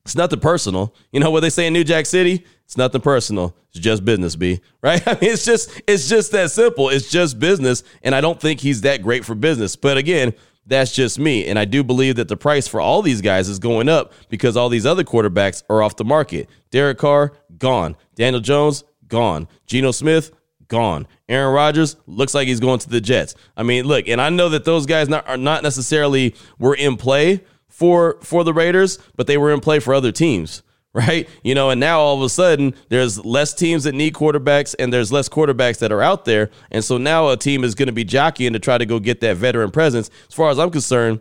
It's 0.06 0.14
nothing 0.14 0.38
personal. 0.38 0.94
You 1.10 1.18
know 1.18 1.32
what 1.32 1.40
they 1.40 1.50
say 1.50 1.66
in 1.66 1.72
New 1.72 1.82
Jack 1.82 2.06
City? 2.06 2.46
It's 2.64 2.76
nothing 2.76 3.00
personal. 3.00 3.56
It's 3.70 3.80
just 3.80 4.04
business, 4.04 4.36
B. 4.36 4.60
Right? 4.80 5.02
I 5.06 5.14
mean, 5.14 5.32
it's 5.32 5.44
just 5.44 5.82
it's 5.88 6.08
just 6.08 6.30
that 6.30 6.52
simple. 6.52 6.90
It's 6.90 7.10
just 7.10 7.40
business, 7.40 7.82
and 8.04 8.14
I 8.14 8.20
don't 8.20 8.40
think 8.40 8.60
he's 8.60 8.82
that 8.82 9.02
great 9.02 9.24
for 9.24 9.34
business. 9.34 9.74
But 9.74 9.96
again, 9.96 10.32
that's 10.64 10.94
just 10.94 11.18
me. 11.18 11.48
And 11.48 11.58
I 11.58 11.64
do 11.64 11.82
believe 11.82 12.14
that 12.16 12.28
the 12.28 12.36
price 12.36 12.68
for 12.68 12.80
all 12.80 13.02
these 13.02 13.20
guys 13.20 13.48
is 13.48 13.58
going 13.58 13.88
up 13.88 14.12
because 14.28 14.56
all 14.56 14.68
these 14.68 14.86
other 14.86 15.02
quarterbacks 15.02 15.64
are 15.68 15.82
off 15.82 15.96
the 15.96 16.04
market. 16.04 16.48
Derek 16.70 16.98
Carr, 16.98 17.32
gone. 17.58 17.96
Daniel 18.14 18.40
Jones, 18.40 18.84
gone. 19.08 19.48
Geno 19.66 19.90
Smith, 19.90 20.30
gone. 20.68 21.08
Aaron 21.28 21.52
Rodgers 21.52 21.96
looks 22.06 22.32
like 22.32 22.46
he's 22.46 22.60
going 22.60 22.78
to 22.78 22.88
the 22.88 23.00
Jets. 23.00 23.34
I 23.56 23.64
mean, 23.64 23.86
look, 23.86 24.06
and 24.06 24.20
I 24.20 24.30
know 24.30 24.50
that 24.50 24.64
those 24.64 24.86
guys 24.86 25.08
not, 25.08 25.26
are 25.28 25.36
not 25.36 25.64
necessarily 25.64 26.36
were 26.60 26.76
in 26.76 26.96
play 26.96 27.42
for 27.76 28.16
for 28.22 28.42
the 28.42 28.54
Raiders, 28.54 28.98
but 29.16 29.26
they 29.26 29.36
were 29.36 29.52
in 29.52 29.60
play 29.60 29.80
for 29.80 29.92
other 29.92 30.10
teams, 30.10 30.62
right? 30.94 31.28
You 31.44 31.54
know, 31.54 31.68
and 31.68 31.78
now 31.78 32.00
all 32.00 32.16
of 32.16 32.22
a 32.22 32.30
sudden 32.30 32.74
there's 32.88 33.22
less 33.22 33.52
teams 33.52 33.84
that 33.84 33.94
need 33.94 34.14
quarterbacks 34.14 34.74
and 34.78 34.90
there's 34.90 35.12
less 35.12 35.28
quarterbacks 35.28 35.78
that 35.80 35.92
are 35.92 36.00
out 36.00 36.24
there, 36.24 36.50
and 36.70 36.82
so 36.82 36.96
now 36.96 37.28
a 37.28 37.36
team 37.36 37.64
is 37.64 37.74
going 37.74 37.88
to 37.88 37.92
be 37.92 38.04
jockeying 38.04 38.54
to 38.54 38.58
try 38.58 38.78
to 38.78 38.86
go 38.86 38.98
get 38.98 39.20
that 39.20 39.36
veteran 39.36 39.70
presence. 39.70 40.08
As 40.26 40.34
far 40.34 40.48
as 40.48 40.58
I'm 40.58 40.70
concerned, 40.70 41.20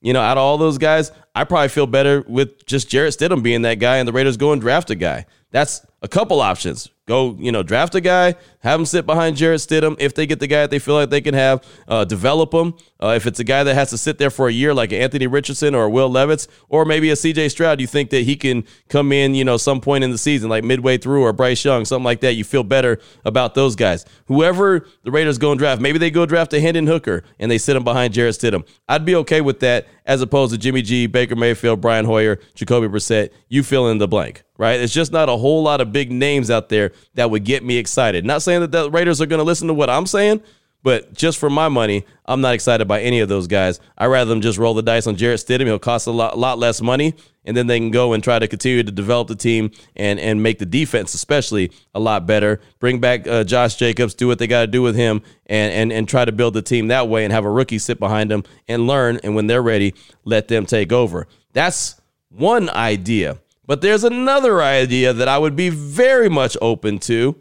you 0.00 0.12
know, 0.12 0.20
out 0.20 0.36
of 0.36 0.42
all 0.42 0.58
those 0.58 0.78
guys, 0.78 1.10
I 1.34 1.42
probably 1.42 1.70
feel 1.70 1.88
better 1.88 2.24
with 2.28 2.64
just 2.66 2.88
Jarrett 2.88 3.14
Stidham 3.14 3.42
being 3.42 3.62
that 3.62 3.80
guy 3.80 3.96
and 3.96 4.06
the 4.06 4.12
Raiders 4.12 4.36
go 4.36 4.52
and 4.52 4.60
draft 4.60 4.90
a 4.90 4.94
guy. 4.94 5.26
That's 5.50 5.84
a 6.02 6.08
couple 6.08 6.40
options. 6.40 6.88
Go, 7.06 7.36
you 7.38 7.52
know, 7.52 7.62
draft 7.62 7.94
a 7.94 8.00
guy, 8.00 8.34
have 8.60 8.80
him 8.80 8.86
sit 8.86 9.06
behind 9.06 9.36
Jarrett 9.36 9.60
Stidham 9.60 9.94
if 10.00 10.12
they 10.12 10.26
get 10.26 10.40
the 10.40 10.48
guy 10.48 10.62
that 10.62 10.72
they 10.72 10.80
feel 10.80 10.96
like 10.96 11.08
they 11.08 11.20
can 11.20 11.34
have, 11.34 11.64
uh, 11.86 12.04
develop 12.04 12.52
him. 12.52 12.74
Uh, 13.00 13.10
if 13.10 13.28
it's 13.28 13.38
a 13.38 13.44
guy 13.44 13.62
that 13.62 13.74
has 13.74 13.90
to 13.90 13.98
sit 13.98 14.18
there 14.18 14.28
for 14.28 14.48
a 14.48 14.52
year, 14.52 14.74
like 14.74 14.92
Anthony 14.92 15.28
Richardson 15.28 15.76
or 15.76 15.88
Will 15.88 16.08
Levis, 16.08 16.48
or 16.68 16.84
maybe 16.84 17.10
a 17.10 17.14
CJ 17.14 17.52
Stroud, 17.52 17.80
you 17.80 17.86
think 17.86 18.10
that 18.10 18.22
he 18.22 18.34
can 18.34 18.64
come 18.88 19.12
in, 19.12 19.36
you 19.36 19.44
know, 19.44 19.56
some 19.56 19.80
point 19.80 20.02
in 20.02 20.10
the 20.10 20.18
season, 20.18 20.50
like 20.50 20.64
midway 20.64 20.98
through, 20.98 21.22
or 21.22 21.32
Bryce 21.32 21.64
Young, 21.64 21.84
something 21.84 22.04
like 22.04 22.20
that. 22.22 22.32
You 22.32 22.42
feel 22.42 22.64
better 22.64 22.98
about 23.24 23.54
those 23.54 23.76
guys. 23.76 24.04
Whoever 24.26 24.84
the 25.04 25.12
Raiders 25.12 25.38
go 25.38 25.52
and 25.52 25.58
draft, 25.60 25.80
maybe 25.80 25.98
they 25.98 26.10
go 26.10 26.26
draft 26.26 26.52
a 26.54 26.60
Hendon 26.60 26.88
Hooker 26.88 27.22
and 27.38 27.48
they 27.48 27.58
sit 27.58 27.76
him 27.76 27.84
behind 27.84 28.14
Jarrett 28.14 28.34
Stidham. 28.34 28.66
I'd 28.88 29.04
be 29.04 29.14
okay 29.14 29.42
with 29.42 29.60
that 29.60 29.86
as 30.06 30.22
opposed 30.22 30.52
to 30.52 30.58
Jimmy 30.58 30.82
G, 30.82 31.06
Baker 31.06 31.36
Mayfield, 31.36 31.80
Brian 31.80 32.04
Hoyer, 32.04 32.38
Jacoby 32.54 32.88
Brissett. 32.88 33.30
You 33.48 33.62
fill 33.62 33.88
in 33.88 33.98
the 33.98 34.08
blank 34.08 34.44
right? 34.58 34.80
It's 34.80 34.92
just 34.92 35.12
not 35.12 35.28
a 35.28 35.36
whole 35.36 35.62
lot 35.62 35.80
of 35.80 35.92
big 35.92 36.10
names 36.10 36.50
out 36.50 36.68
there 36.68 36.92
that 37.14 37.30
would 37.30 37.44
get 37.44 37.64
me 37.64 37.76
excited. 37.76 38.24
Not 38.24 38.42
saying 38.42 38.60
that 38.60 38.72
the 38.72 38.90
Raiders 38.90 39.20
are 39.20 39.26
going 39.26 39.38
to 39.38 39.44
listen 39.44 39.68
to 39.68 39.74
what 39.74 39.90
I'm 39.90 40.06
saying, 40.06 40.42
but 40.86 41.12
just 41.12 41.38
for 41.38 41.50
my 41.50 41.68
money, 41.68 42.04
I'm 42.26 42.40
not 42.40 42.54
excited 42.54 42.86
by 42.86 43.00
any 43.00 43.18
of 43.18 43.28
those 43.28 43.48
guys. 43.48 43.80
I'd 43.98 44.06
rather 44.06 44.28
them 44.28 44.40
just 44.40 44.56
roll 44.56 44.72
the 44.72 44.84
dice 44.84 45.08
on 45.08 45.16
Jarrett 45.16 45.40
Stidham. 45.40 45.66
He'll 45.66 45.80
cost 45.80 46.06
a 46.06 46.12
lot, 46.12 46.38
lot 46.38 46.60
less 46.60 46.80
money, 46.80 47.14
and 47.44 47.56
then 47.56 47.66
they 47.66 47.80
can 47.80 47.90
go 47.90 48.12
and 48.12 48.22
try 48.22 48.38
to 48.38 48.46
continue 48.46 48.84
to 48.84 48.92
develop 48.92 49.26
the 49.26 49.34
team 49.34 49.72
and, 49.96 50.20
and 50.20 50.44
make 50.44 50.60
the 50.60 50.64
defense, 50.64 51.12
especially, 51.12 51.72
a 51.92 51.98
lot 51.98 52.24
better. 52.24 52.60
Bring 52.78 53.00
back 53.00 53.26
uh, 53.26 53.42
Josh 53.42 53.74
Jacobs, 53.74 54.14
do 54.14 54.28
what 54.28 54.38
they 54.38 54.46
got 54.46 54.60
to 54.60 54.68
do 54.68 54.80
with 54.80 54.94
him, 54.94 55.22
and, 55.46 55.72
and, 55.72 55.92
and 55.92 56.08
try 56.08 56.24
to 56.24 56.30
build 56.30 56.54
the 56.54 56.62
team 56.62 56.86
that 56.86 57.08
way 57.08 57.24
and 57.24 57.32
have 57.32 57.44
a 57.44 57.50
rookie 57.50 57.80
sit 57.80 57.98
behind 57.98 58.30
them 58.30 58.44
and 58.68 58.86
learn. 58.86 59.18
And 59.24 59.34
when 59.34 59.48
they're 59.48 59.62
ready, 59.62 59.92
let 60.22 60.46
them 60.46 60.66
take 60.66 60.92
over. 60.92 61.26
That's 61.52 62.00
one 62.28 62.70
idea. 62.70 63.38
But 63.66 63.80
there's 63.80 64.04
another 64.04 64.62
idea 64.62 65.12
that 65.12 65.26
I 65.26 65.36
would 65.38 65.56
be 65.56 65.68
very 65.68 66.28
much 66.28 66.56
open 66.62 67.00
to, 67.00 67.34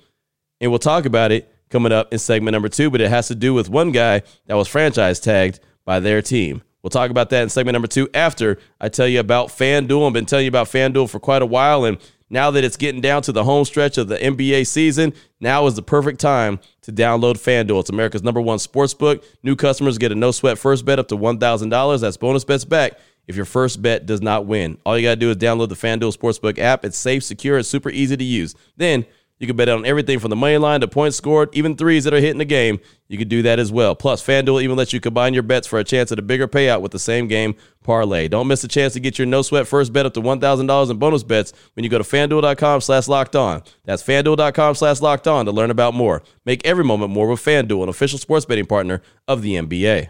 and 0.60 0.72
we'll 0.72 0.80
talk 0.80 1.06
about 1.06 1.32
it 1.32 1.55
coming 1.75 1.91
up 1.91 2.13
in 2.13 2.17
segment 2.17 2.53
number 2.53 2.70
two, 2.70 2.89
but 2.89 3.01
it 3.01 3.10
has 3.10 3.27
to 3.27 3.36
do 3.36 3.53
with 3.53 3.67
one 3.67 3.91
guy 3.91 4.22
that 4.46 4.55
was 4.55 4.65
franchise 4.65 5.20
tagged 5.20 5.60
by 5.84 6.00
their 6.00 6.22
team. 6.22 6.63
We'll 6.82 6.89
talk 6.89 7.12
about 7.12 7.29
that 7.32 7.44
in 7.44 7.50
segment 7.50 7.74
number 7.74 7.89
two 7.89 8.08
after 8.13 8.60
I 8.79 8.88
tell 8.88 9.10
you 9.10 9.20
about 9.20 9.50
FanDuel. 9.50 10.08
I've 10.08 10.13
been 10.13 10.25
telling 10.25 10.46
you 10.46 10.50
about 10.50 10.67
FanDuel 10.67 11.10
for 11.10 11.20
quite 11.20 11.41
a 11.41 11.46
while, 11.46 11.84
and 11.84 11.98
now 12.29 12.50
that 12.51 12.63
it's 12.63 12.77
getting 12.77 13.01
down 13.01 13.24
to 13.24 13.34
the 13.34 13.44
home 13.44 13.65
stretch 13.65 13.98
of 13.98 14.08
the 14.08 14.17
NBA 14.17 14.67
season, 14.67 15.12
now 15.41 15.65
is 15.65 15.75
the 15.75 15.82
perfect 15.82 16.22
time 16.22 16.62
to 16.84 16.94
download 16.94 17.34
FanDuel. 17.34 17.82
It's 17.82 17.89
America's 17.89 18.24
number 18.24 18.39
one 18.39 18.60
sports 18.60 18.94
book. 18.94 19.22
New 19.44 19.58
customers 19.58 19.98
get 19.98 20.13
a 20.13 20.15
no 20.15 20.32
sweat 20.32 20.58
first 20.58 20.86
bet 20.86 20.98
up 20.98 21.10
to 21.10 21.17
$1,000. 21.17 22.00
That's 22.00 22.15
bonus 22.15 22.46
bets 22.46 22.63
back 22.63 22.94
if 23.27 23.36
your 23.36 23.44
first 23.44 23.82
bet 23.82 24.05
does 24.05 24.22
not 24.22 24.46
win. 24.46 24.77
All 24.86 24.98
you 24.98 25.05
got 25.05 25.15
to 25.15 25.15
do 25.17 25.29
is 25.29 25.36
download 25.36 25.67
the 25.67 25.75
FanDuel 25.75 26.15
Sportsbook 26.15 26.58
app. 26.58 26.86
It's 26.86 26.98
safe, 26.98 27.22
secure, 27.22 27.58
and 27.58 27.65
super 27.65 27.89
easy 27.89 28.15
to 28.15 28.24
use. 28.24 28.55
Then 28.77 29.05
you 29.38 29.48
can 29.48 29.56
bet 29.56 29.68
on 29.68 29.86
everything 29.86 30.20
from 30.20 30.30
the 30.30 30.36
money 30.36 30.58
line 30.58 30.82
to 30.82 30.88
points 30.88 31.18
scored, 31.18 31.50
even 31.54 31.75
threes 31.75 32.06
that 32.06 32.13
are 32.13 32.20
hitting 32.20 32.38
the 32.38 32.46
game. 32.46 32.80
You 33.08 33.18
can 33.18 33.27
do 33.27 33.42
that 33.42 33.60
as 33.60 33.72
well. 33.72 33.94
Plus, 33.94 34.25
FanDuel 34.25 34.63
even 34.63 34.77
lets 34.77 34.94
you 34.94 35.00
combine 35.00 35.34
your 35.34 35.44
bets 35.44 35.68
for 35.68 35.77
a 35.77 35.84
chance 35.84 36.12
at 36.12 36.20
a 36.20 36.22
bigger 36.22 36.48
payout 36.48 36.82
with 36.82 36.92
the 36.92 37.00
same 37.00 37.27
game 37.27 37.56
parlay. 37.84 38.27
Don't 38.27 38.48
miss 38.48 38.63
a 38.63 38.68
chance 38.68 38.94
to 38.94 39.00
get 39.00 39.20
your 39.20 39.27
no 39.27 39.42
sweat 39.42 39.68
first 39.68 39.94
bet 39.94 40.06
up 40.06 40.13
to 40.13 40.22
$1,000 40.22 40.89
in 40.89 40.98
bonus 40.98 41.24
bets 41.24 41.54
when 41.74 41.84
you 41.84 41.89
go 41.89 41.98
to 41.98 42.04
fanduel.com 42.04 42.82
slash 42.82 43.08
locked 43.08 43.36
on. 43.36 43.62
That's 43.84 44.01
fanduel.com 44.01 44.75
slash 44.75 45.01
locked 45.01 45.27
on 45.27 45.46
to 45.46 45.51
learn 45.51 45.70
about 45.70 45.94
more. 45.94 46.24
Make 46.46 46.65
every 46.65 46.84
moment 46.84 47.12
more 47.12 47.27
with 47.27 47.44
FanDuel, 47.44 47.84
an 47.84 47.89
official 47.89 48.18
sports 48.18 48.46
betting 48.46 48.65
partner 48.65 49.01
of 49.27 49.42
the 49.42 49.56
NBA. 49.56 50.10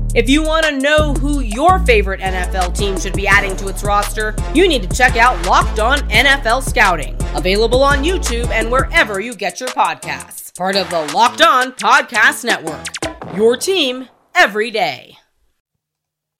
If 0.13 0.29
you 0.29 0.43
want 0.43 0.65
to 0.65 0.77
know 0.77 1.13
who 1.13 1.39
your 1.39 1.79
favorite 1.79 2.19
NFL 2.19 2.77
team 2.77 2.99
should 2.99 3.13
be 3.13 3.27
adding 3.27 3.55
to 3.55 3.69
its 3.69 3.81
roster, 3.81 4.35
you 4.53 4.67
need 4.67 4.83
to 4.83 4.89
check 4.93 5.15
out 5.15 5.45
Locked 5.45 5.79
On 5.79 5.99
NFL 6.09 6.67
Scouting, 6.67 7.15
available 7.33 7.81
on 7.81 8.03
YouTube 8.03 8.49
and 8.49 8.69
wherever 8.69 9.21
you 9.21 9.33
get 9.33 9.61
your 9.61 9.69
podcasts. 9.69 10.53
Part 10.57 10.75
of 10.75 10.89
the 10.89 10.99
Locked 11.13 11.41
On 11.41 11.71
Podcast 11.71 12.43
Network. 12.43 13.37
Your 13.37 13.55
team 13.55 14.09
every 14.35 14.69
day. 14.69 15.17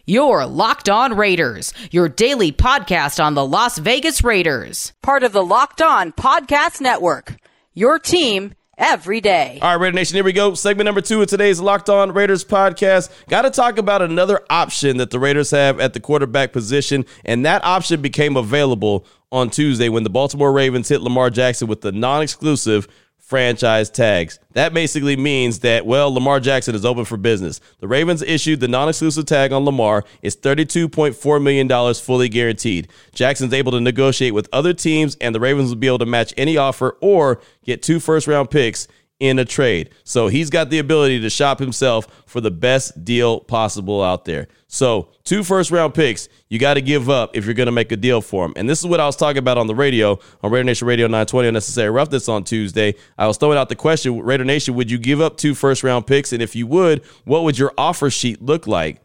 Your 0.06 0.46
Locked 0.46 0.90
On 0.90 1.16
Raiders, 1.16 1.74
your 1.92 2.10
daily 2.10 2.52
podcast 2.52 3.24
on 3.24 3.36
the 3.36 3.46
Las 3.46 3.78
Vegas 3.78 4.22
Raiders. 4.22 4.92
Part 5.02 5.24
of 5.24 5.32
the 5.32 5.46
Locked 5.46 5.82
On 5.82 6.12
Podcast 6.12 6.82
Network. 6.82 7.38
Your 7.74 8.00
team 8.00 8.54
every 8.78 9.22
day. 9.22 9.60
All 9.62 9.70
right, 9.70 9.82
Raider 9.82 9.96
Nation, 9.96 10.16
here 10.16 10.24
we 10.24 10.34
go. 10.34 10.54
Segment 10.54 10.86
number 10.86 11.02
two 11.02 11.22
of 11.22 11.28
today's 11.28 11.60
Locked 11.60 11.90
On 11.90 12.12
Raiders 12.14 12.44
podcast. 12.44 13.10
Got 13.28 13.44
to 13.44 13.50
talk 13.50 13.78
about 13.78 14.02
another 14.02 14.42
option 14.50 14.98
that 14.98 15.12
the 15.12 15.20
Raiders 15.20 15.52
have 15.52 15.80
at 15.80 15.94
the 15.94 16.00
quarterback 16.00 16.52
position, 16.54 17.06
and 17.26 17.46
that 17.46 17.64
option 17.64 18.02
became 18.02 18.36
available 18.38 19.06
on 19.32 19.50
Tuesday 19.50 19.90
when 19.90 20.04
the 20.04 20.10
Baltimore 20.10 20.52
Ravens 20.52 20.90
hit 20.90 21.02
Lamar 21.02 21.30
Jackson 21.30 21.68
with 21.68 21.82
the 21.82 21.92
non 21.92 22.22
exclusive 22.22 22.88
franchise 23.32 23.90
tags. 23.90 24.40
That 24.56 24.74
basically 24.74 25.16
means 25.16 25.60
that, 25.60 25.86
well, 25.86 26.14
Lamar 26.14 26.42
Jackson 26.42 26.76
is 26.76 26.84
open 26.84 27.06
for 27.06 27.16
business. 27.16 27.62
The 27.80 27.88
Ravens 27.88 28.22
issued 28.22 28.60
the 28.60 28.68
non 28.68 28.90
exclusive 28.90 29.26
tag 29.26 29.54
on 29.54 29.64
Lamar. 29.64 30.04
It's 30.22 30.36
$32.4 30.36 31.42
million 31.42 31.94
fully 31.94 32.28
guaranteed. 32.28 32.90
Jackson's 33.14 33.54
able 33.54 33.72
to 33.72 33.80
negotiate 33.80 34.34
with 34.34 34.50
other 34.52 34.74
teams, 34.74 35.16
and 35.22 35.34
the 35.34 35.40
Ravens 35.40 35.70
will 35.70 35.78
be 35.78 35.88
able 35.88 36.00
to 36.00 36.06
match 36.06 36.34
any 36.36 36.58
offer 36.58 36.98
or 37.00 37.40
get 37.64 37.82
two 37.82 38.02
first 38.02 38.28
round 38.28 38.52
picks 38.52 38.90
in 39.22 39.38
a 39.38 39.46
trade. 39.46 39.92
So 40.04 40.28
he's 40.28 40.50
got 40.50 40.72
the 40.72 40.80
ability 40.80 41.22
to 41.22 41.30
shop 41.30 41.60
himself 41.60 42.08
for 42.26 42.42
the 42.42 42.50
best 42.50 43.06
deal 43.06 43.40
possible 43.40 44.04
out 44.04 44.26
there. 44.26 44.48
So, 44.68 45.10
two 45.24 45.44
first 45.44 45.70
round 45.70 45.94
picks 45.94 46.28
you 46.50 46.58
got 46.58 46.74
to 46.74 46.82
give 46.82 47.10
up 47.10 47.38
if 47.38 47.46
you're 47.46 47.54
going 47.54 47.68
to 47.68 47.72
make 47.72 47.92
a 47.92 47.98
deal 47.98 48.22
for 48.22 48.46
him. 48.46 48.54
And 48.56 48.68
this 48.68 48.80
is 48.80 48.86
what 48.86 49.00
I 49.00 49.06
was 49.06 49.16
talking 49.16 49.38
about 49.38 49.58
on 49.58 49.68
the 49.68 49.76
radio, 49.76 50.18
on 50.42 50.52
Raider 50.52 50.64
Nation 50.64 50.88
Radio 50.88 51.06
920 51.06 51.50
Unnecessary 51.50 51.92
Roughness 51.92 52.28
on 52.28 52.44
Tuesday. 52.44 52.96
I 53.18 53.28
was 53.28 53.38
throwing 53.38 53.58
out 53.58 53.70
the 53.70 53.76
question 53.76 54.20
Raider 54.22 54.44
Nation, 54.44 54.74
would 54.74 54.90
you 54.90 54.98
give 54.98 55.22
up 55.22 55.38
two 55.38 55.54
first 55.54 55.84
round 55.84 56.08
picks? 56.08 56.34
And 56.34 56.42
if 56.42 56.56
you 56.56 56.66
would, 56.68 57.04
what 57.24 57.44
would 57.44 57.60
your 57.60 57.74
offer 57.78 58.10
sheet 58.10 58.42
look 58.42 58.66
like 58.66 59.02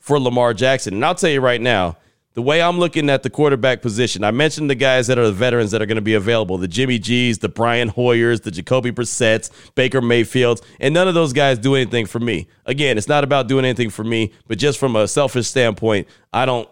for 0.00 0.18
Lamar 0.18 0.52
Jackson? 0.52 0.94
And 0.94 1.04
I'll 1.04 1.14
tell 1.14 1.30
you 1.30 1.40
right 1.40 1.60
now, 1.60 1.96
the 2.34 2.42
way 2.42 2.62
I'm 2.62 2.78
looking 2.78 3.10
at 3.10 3.22
the 3.22 3.30
quarterback 3.30 3.82
position, 3.82 4.22
I 4.22 4.30
mentioned 4.30 4.70
the 4.70 4.76
guys 4.76 5.08
that 5.08 5.18
are 5.18 5.26
the 5.26 5.32
veterans 5.32 5.72
that 5.72 5.82
are 5.82 5.86
going 5.86 5.96
to 5.96 6.02
be 6.02 6.14
available 6.14 6.58
the 6.58 6.68
Jimmy 6.68 6.98
G's, 6.98 7.38
the 7.38 7.48
Brian 7.48 7.88
Hoyers, 7.88 8.42
the 8.42 8.50
Jacoby 8.50 8.90
Brissett's, 8.90 9.50
Baker 9.74 10.00
Mayfields, 10.00 10.62
and 10.78 10.94
none 10.94 11.08
of 11.08 11.14
those 11.14 11.32
guys 11.32 11.58
do 11.58 11.74
anything 11.74 12.06
for 12.06 12.20
me. 12.20 12.46
Again, 12.66 12.98
it's 12.98 13.08
not 13.08 13.24
about 13.24 13.48
doing 13.48 13.64
anything 13.64 13.90
for 13.90 14.04
me, 14.04 14.32
but 14.46 14.58
just 14.58 14.78
from 14.78 14.94
a 14.94 15.08
selfish 15.08 15.48
standpoint, 15.48 16.06
I 16.32 16.46
don't, 16.46 16.68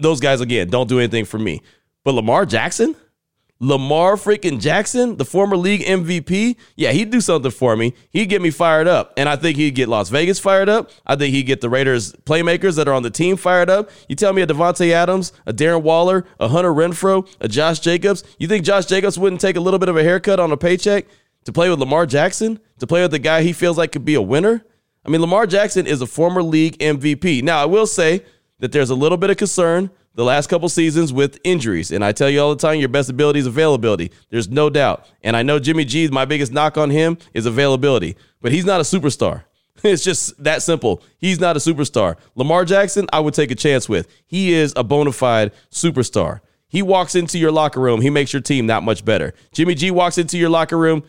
those 0.00 0.20
guys, 0.20 0.40
again, 0.40 0.68
don't 0.68 0.88
do 0.88 0.98
anything 0.98 1.26
for 1.26 1.38
me. 1.38 1.60
But 2.02 2.14
Lamar 2.14 2.46
Jackson? 2.46 2.96
Lamar 3.64 4.16
freaking 4.16 4.60
Jackson, 4.60 5.16
the 5.16 5.24
former 5.24 5.56
league 5.56 5.80
MVP, 5.80 6.56
yeah, 6.76 6.92
he'd 6.92 7.08
do 7.08 7.22
something 7.22 7.50
for 7.50 7.76
me. 7.76 7.94
He'd 8.10 8.26
get 8.26 8.42
me 8.42 8.50
fired 8.50 8.86
up. 8.86 9.14
And 9.16 9.26
I 9.26 9.36
think 9.36 9.56
he'd 9.56 9.74
get 9.74 9.88
Las 9.88 10.10
Vegas 10.10 10.38
fired 10.38 10.68
up. 10.68 10.90
I 11.06 11.16
think 11.16 11.34
he'd 11.34 11.44
get 11.44 11.62
the 11.62 11.70
Raiders 11.70 12.12
playmakers 12.24 12.76
that 12.76 12.88
are 12.88 12.92
on 12.92 13.02
the 13.02 13.10
team 13.10 13.38
fired 13.38 13.70
up. 13.70 13.88
You 14.06 14.16
tell 14.16 14.34
me 14.34 14.42
a 14.42 14.46
Davante 14.46 14.90
Adams, 14.90 15.32
a 15.46 15.52
Darren 15.54 15.80
Waller, 15.80 16.26
a 16.38 16.48
Hunter 16.48 16.72
Renfrow, 16.72 17.26
a 17.40 17.48
Josh 17.48 17.80
Jacobs. 17.80 18.22
You 18.38 18.48
think 18.48 18.66
Josh 18.66 18.84
Jacobs 18.84 19.18
wouldn't 19.18 19.40
take 19.40 19.56
a 19.56 19.60
little 19.60 19.78
bit 19.78 19.88
of 19.88 19.96
a 19.96 20.02
haircut 20.02 20.38
on 20.38 20.52
a 20.52 20.58
paycheck 20.58 21.06
to 21.46 21.52
play 21.52 21.70
with 21.70 21.78
Lamar 21.78 22.04
Jackson, 22.04 22.60
to 22.80 22.86
play 22.86 23.00
with 23.00 23.12
the 23.12 23.18
guy 23.18 23.42
he 23.42 23.54
feels 23.54 23.78
like 23.78 23.92
could 23.92 24.04
be 24.04 24.14
a 24.14 24.22
winner. 24.22 24.62
I 25.06 25.08
mean, 25.08 25.22
Lamar 25.22 25.46
Jackson 25.46 25.86
is 25.86 26.02
a 26.02 26.06
former 26.06 26.42
league 26.42 26.76
MVP. 26.80 27.42
Now, 27.42 27.62
I 27.62 27.64
will 27.64 27.86
say 27.86 28.24
that 28.64 28.72
there's 28.72 28.88
a 28.88 28.94
little 28.94 29.18
bit 29.18 29.28
of 29.28 29.36
concern 29.36 29.90
the 30.14 30.24
last 30.24 30.46
couple 30.46 30.70
seasons 30.70 31.12
with 31.12 31.38
injuries. 31.44 31.90
And 31.90 32.02
I 32.02 32.12
tell 32.12 32.30
you 32.30 32.40
all 32.40 32.54
the 32.54 32.66
time, 32.66 32.80
your 32.80 32.88
best 32.88 33.10
ability 33.10 33.40
is 33.40 33.46
availability. 33.46 34.10
There's 34.30 34.48
no 34.48 34.70
doubt. 34.70 35.06
And 35.22 35.36
I 35.36 35.42
know 35.42 35.58
Jimmy 35.58 35.84
G, 35.84 36.08
my 36.08 36.24
biggest 36.24 36.50
knock 36.50 36.78
on 36.78 36.88
him 36.88 37.18
is 37.34 37.44
availability, 37.44 38.16
but 38.40 38.52
he's 38.52 38.64
not 38.64 38.80
a 38.80 38.84
superstar. 38.84 39.44
It's 39.82 40.02
just 40.02 40.42
that 40.42 40.62
simple. 40.62 41.02
He's 41.18 41.40
not 41.40 41.56
a 41.56 41.58
superstar. 41.58 42.16
Lamar 42.36 42.64
Jackson, 42.64 43.06
I 43.12 43.20
would 43.20 43.34
take 43.34 43.50
a 43.50 43.54
chance 43.54 43.86
with. 43.86 44.08
He 44.24 44.54
is 44.54 44.72
a 44.76 44.84
bona 44.84 45.12
fide 45.12 45.52
superstar. 45.70 46.40
He 46.68 46.80
walks 46.80 47.14
into 47.14 47.38
your 47.38 47.52
locker 47.52 47.80
room, 47.80 48.00
he 48.00 48.08
makes 48.08 48.32
your 48.32 48.40
team 48.40 48.68
that 48.68 48.82
much 48.82 49.04
better. 49.04 49.34
Jimmy 49.52 49.74
G 49.74 49.90
walks 49.90 50.16
into 50.16 50.38
your 50.38 50.48
locker 50.48 50.78
room, 50.78 51.02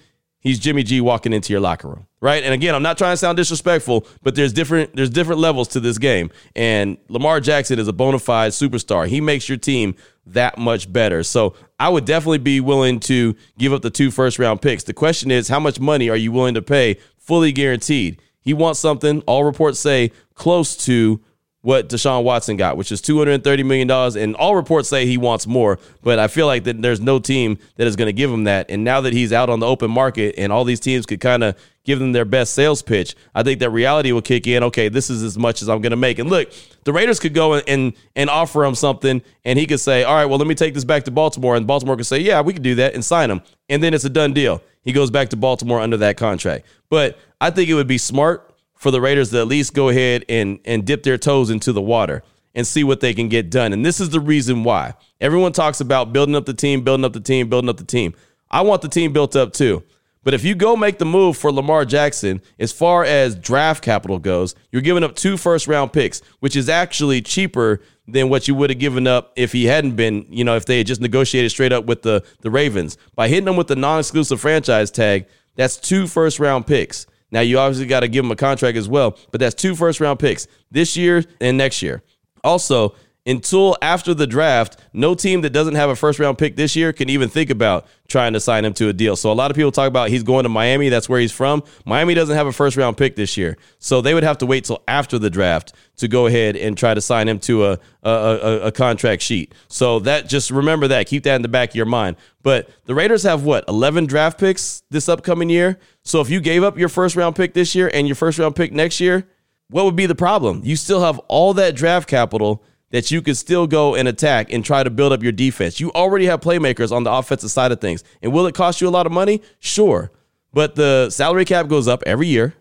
he's 0.45 0.59
Jimmy 0.59 0.83
G 0.83 1.01
walking 1.01 1.33
into 1.33 1.51
your 1.51 1.59
locker 1.59 1.89
room, 1.89 2.07
right? 2.21 2.43
And 2.43 2.53
again, 2.53 2.75
I'm 2.75 2.83
not 2.83 2.97
trying 2.97 3.13
to 3.13 3.17
sound 3.17 3.35
disrespectful, 3.35 4.07
but 4.23 4.35
there's 4.35 4.53
different 4.53 4.95
there's 4.95 5.09
different 5.09 5.41
levels 5.41 5.67
to 5.69 5.81
this 5.81 5.97
game. 5.97 6.29
And 6.55 6.97
Lamar 7.09 7.41
Jackson 7.41 7.79
is 7.79 7.89
a 7.89 7.93
bona 7.93 8.19
fide 8.19 8.53
superstar. 8.53 9.07
He 9.07 9.19
makes 9.19 9.49
your 9.49 9.57
team 9.57 9.95
that 10.27 10.57
much 10.57 10.91
better. 10.93 11.23
So 11.23 11.55
I 11.79 11.89
would 11.89 12.05
definitely 12.05 12.37
be 12.37 12.61
willing 12.61 13.01
to 13.01 13.35
give 13.57 13.73
up 13.73 13.81
the 13.81 13.89
two 13.89 14.11
first 14.11 14.39
round 14.39 14.61
picks. 14.61 14.83
The 14.83 14.93
question 14.93 15.31
is, 15.31 15.49
how 15.49 15.59
much 15.59 15.79
money 15.79 16.09
are 16.09 16.15
you 16.15 16.31
willing 16.31 16.53
to 16.53 16.61
pay 16.61 16.97
fully 17.17 17.51
guaranteed? 17.51 18.21
He 18.39 18.53
wants 18.53 18.79
something, 18.79 19.21
all 19.21 19.43
reports 19.43 19.79
say, 19.79 20.11
close 20.35 20.77
to 20.85 21.19
what 21.65 21.89
Deshaun 21.89 22.23
Watson 22.23 22.57
got, 22.57 22.77
which 22.77 22.91
is 22.91 23.01
$230 23.01 23.65
million. 23.65 23.89
And 23.89 24.35
all 24.35 24.55
reports 24.55 24.87
say 24.87 25.07
he 25.07 25.17
wants 25.17 25.47
more, 25.47 25.79
but 26.03 26.19
I 26.19 26.27
feel 26.27 26.45
like 26.45 26.63
that 26.65 26.79
there's 26.79 27.01
no 27.01 27.17
team 27.17 27.57
that 27.77 27.87
is 27.87 27.95
going 27.95 28.05
to 28.05 28.13
give 28.13 28.31
him 28.31 28.43
that. 28.43 28.69
And 28.69 28.83
now 28.83 29.01
that 29.01 29.13
he's 29.13 29.33
out 29.33 29.49
on 29.49 29.59
the 29.59 29.65
open 29.65 29.89
market 29.89 30.35
and 30.37 30.53
all 30.53 30.63
these 30.63 30.79
teams 30.79 31.07
could 31.07 31.19
kind 31.19 31.43
of 31.43 31.57
give 31.83 31.97
them 31.97 32.11
their 32.11 32.23
best 32.23 32.53
sales 32.53 32.83
pitch, 32.83 33.15
I 33.33 33.41
think 33.41 33.61
that 33.61 33.71
reality 33.71 34.11
will 34.11 34.21
kick 34.21 34.45
in. 34.45 34.61
Okay, 34.61 34.89
this 34.89 35.09
is 35.09 35.23
as 35.23 35.39
much 35.39 35.63
as 35.63 35.67
I'm 35.67 35.81
going 35.81 35.89
to 35.89 35.97
make. 35.97 36.19
And 36.19 36.29
look, 36.29 36.51
the 36.83 36.93
Raiders 36.93 37.19
could 37.19 37.33
go 37.33 37.55
and 37.55 37.93
and 38.15 38.29
offer 38.29 38.63
him 38.63 38.75
something, 38.75 39.23
and 39.43 39.57
he 39.57 39.65
could 39.65 39.79
say, 39.79 40.03
"All 40.03 40.13
right, 40.13 40.25
well, 40.25 40.37
let 40.37 40.47
me 40.47 40.53
take 40.53 40.75
this 40.75 40.83
back 40.83 41.05
to 41.05 41.11
Baltimore," 41.11 41.55
and 41.55 41.65
Baltimore 41.65 41.95
could 41.97 42.05
say, 42.05 42.19
"Yeah, 42.19 42.41
we 42.41 42.53
could 42.53 42.61
do 42.61 42.75
that," 42.75 42.93
and 42.93 43.03
sign 43.03 43.31
him, 43.31 43.41
and 43.69 43.81
then 43.81 43.95
it's 43.95 44.05
a 44.05 44.09
done 44.09 44.33
deal. 44.33 44.61
He 44.83 44.91
goes 44.91 45.09
back 45.09 45.29
to 45.29 45.35
Baltimore 45.35 45.81
under 45.81 45.97
that 45.97 46.15
contract. 46.15 46.67
But 46.91 47.17
I 47.41 47.49
think 47.49 47.69
it 47.69 47.73
would 47.73 47.87
be 47.87 47.97
smart 47.97 48.54
for 48.85 48.91
the 48.91 49.01
Raiders 49.01 49.31
to 49.31 49.39
at 49.39 49.47
least 49.47 49.73
go 49.73 49.89
ahead 49.89 50.25
and, 50.29 50.59
and 50.63 50.85
dip 50.85 51.01
their 51.01 51.17
toes 51.17 51.49
into 51.49 51.73
the 51.73 51.81
water 51.81 52.21
and 52.53 52.67
see 52.67 52.83
what 52.83 52.99
they 52.99 53.15
can 53.15 53.29
get 53.29 53.49
done. 53.49 53.73
And 53.73 53.83
this 53.83 53.99
is 53.99 54.11
the 54.11 54.19
reason 54.19 54.63
why. 54.63 54.93
Everyone 55.19 55.53
talks 55.53 55.81
about 55.81 56.13
building 56.13 56.35
up 56.35 56.45
the 56.45 56.53
team, 56.53 56.83
building 56.83 57.03
up 57.03 57.13
the 57.13 57.19
team, 57.19 57.49
building 57.49 57.67
up 57.67 57.77
the 57.77 57.83
team. 57.83 58.13
I 58.51 58.61
want 58.61 58.83
the 58.83 58.87
team 58.87 59.11
built 59.11 59.35
up 59.35 59.53
too. 59.53 59.81
But 60.23 60.35
if 60.35 60.43
you 60.43 60.53
go 60.53 60.75
make 60.75 60.99
the 60.99 61.05
move 61.05 61.35
for 61.35 61.51
Lamar 61.51 61.83
Jackson, 61.83 62.43
as 62.59 62.71
far 62.71 63.03
as 63.03 63.33
draft 63.33 63.83
capital 63.83 64.19
goes, 64.19 64.53
you're 64.71 64.83
giving 64.83 65.03
up 65.03 65.15
two 65.15 65.35
first 65.35 65.67
round 65.67 65.91
picks, 65.91 66.19
which 66.39 66.55
is 66.55 66.69
actually 66.69 67.23
cheaper 67.23 67.81
than 68.07 68.29
what 68.29 68.47
you 68.47 68.53
would 68.53 68.69
have 68.69 68.77
given 68.77 69.07
up 69.07 69.33
if 69.35 69.51
he 69.51 69.65
hadn't 69.65 69.95
been, 69.95 70.27
you 70.29 70.43
know, 70.43 70.55
if 70.55 70.67
they 70.67 70.77
had 70.77 70.85
just 70.85 71.01
negotiated 71.01 71.49
straight 71.49 71.73
up 71.73 71.85
with 71.85 72.03
the, 72.03 72.23
the 72.41 72.51
Ravens. 72.51 72.99
By 73.15 73.29
hitting 73.29 73.45
them 73.45 73.55
with 73.55 73.65
the 73.65 73.75
non 73.75 73.97
exclusive 73.97 74.39
franchise 74.39 74.91
tag, 74.91 75.25
that's 75.55 75.75
two 75.75 76.05
first 76.05 76.39
round 76.39 76.67
picks. 76.67 77.07
Now 77.35 77.41
you 77.41 77.59
obviously 77.59 77.85
got 77.85 77.99
to 77.99 78.07
give 78.07 78.23
him 78.23 78.31
a 78.31 78.35
contract 78.37 78.77
as 78.77 78.87
well, 78.87 79.17
but 79.29 79.41
that's 79.41 79.53
two 79.53 79.75
first 79.75 79.99
round 79.99 80.19
picks 80.19 80.47
this 80.71 80.95
year 80.95 81.25
and 81.41 81.57
next 81.57 81.81
year. 81.81 82.01
Also, 82.45 82.95
until 83.27 83.75
after 83.81 84.13
the 84.13 84.27
draft, 84.27 84.77
no 84.93 85.15
team 85.15 85.41
that 85.41 85.49
doesn't 85.49 85.75
have 85.75 85.89
a 85.89 85.95
first 85.95 86.19
round 86.19 86.37
pick 86.37 86.55
this 86.55 86.75
year 86.75 86.93
can 86.93 87.09
even 87.09 87.27
think 87.27 87.49
about 87.49 87.87
trying 88.07 88.33
to 88.33 88.39
sign 88.39 88.63
him 88.63 88.73
to 88.73 88.87
a 88.87 88.93
deal. 88.93 89.15
So 89.15 89.31
a 89.31 89.33
lot 89.33 89.49
of 89.49 89.55
people 89.55 89.71
talk 89.71 89.87
about 89.87 90.09
he's 90.09 90.21
going 90.21 90.43
to 90.43 90.49
Miami. 90.49 90.89
That's 90.89 91.09
where 91.09 91.19
he's 91.19 91.31
from. 91.31 91.63
Miami 91.85 92.13
doesn't 92.13 92.35
have 92.35 92.45
a 92.45 92.51
first 92.51 92.77
round 92.77 92.97
pick 92.97 93.15
this 93.15 93.35
year. 93.35 93.57
So 93.79 94.01
they 94.01 94.13
would 94.13 94.23
have 94.23 94.37
to 94.39 94.45
wait 94.45 94.65
till 94.65 94.83
after 94.87 95.17
the 95.17 95.31
draft 95.31 95.73
to 95.97 96.07
go 96.07 96.27
ahead 96.27 96.55
and 96.55 96.77
try 96.77 96.93
to 96.93 97.01
sign 97.01 97.27
him 97.27 97.39
to 97.39 97.65
a, 97.65 97.79
a, 98.03 98.09
a, 98.09 98.59
a 98.67 98.71
contract 98.71 99.23
sheet. 99.23 99.55
So 99.69 99.99
that 100.01 100.29
just 100.29 100.51
remember 100.51 100.87
that. 100.89 101.07
Keep 101.07 101.23
that 101.23 101.35
in 101.35 101.41
the 101.41 101.47
back 101.47 101.69
of 101.69 101.75
your 101.75 101.87
mind. 101.87 102.17
But 102.43 102.69
the 102.85 102.93
Raiders 102.93 103.23
have 103.23 103.43
what, 103.43 103.67
11 103.67 104.05
draft 104.05 104.39
picks 104.39 104.83
this 104.91 105.09
upcoming 105.09 105.49
year? 105.49 105.79
So 106.03 106.21
if 106.21 106.29
you 106.29 106.39
gave 106.39 106.63
up 106.63 106.77
your 106.77 106.89
first 106.89 107.15
round 107.15 107.35
pick 107.35 107.55
this 107.55 107.73
year 107.73 107.89
and 107.91 108.07
your 108.07 108.15
first 108.15 108.37
round 108.37 108.55
pick 108.55 108.71
next 108.71 108.99
year, 108.99 109.27
what 109.69 109.85
would 109.85 109.95
be 109.95 110.05
the 110.05 110.13
problem? 110.13 110.61
You 110.63 110.75
still 110.75 111.01
have 111.01 111.17
all 111.27 111.55
that 111.55 111.75
draft 111.75 112.07
capital 112.07 112.63
that 112.91 113.11
you 113.11 113.21
could 113.21 113.37
still 113.37 113.67
go 113.67 113.95
and 113.95 114.07
attack 114.07 114.51
and 114.51 114.63
try 114.63 114.83
to 114.83 114.89
build 114.89 115.11
up 115.11 115.23
your 115.23 115.31
defense. 115.31 115.79
You 115.79 115.91
already 115.91 116.25
have 116.25 116.41
playmakers 116.41 116.91
on 116.91 117.03
the 117.03 117.11
offensive 117.11 117.51
side 117.51 117.71
of 117.71 117.81
things. 117.81 118.03
And 118.21 118.31
will 118.31 118.45
it 118.45 118.55
cost 118.55 118.81
you 118.81 118.87
a 118.87 118.89
lot 118.89 119.05
of 119.05 119.11
money? 119.11 119.41
Sure. 119.59 120.11
But 120.53 120.75
the 120.75 121.09
salary 121.09 121.45
cap 121.45 121.67
goes 121.67 121.87
up 121.87 122.03
every 122.05 122.27
year. 122.27 122.55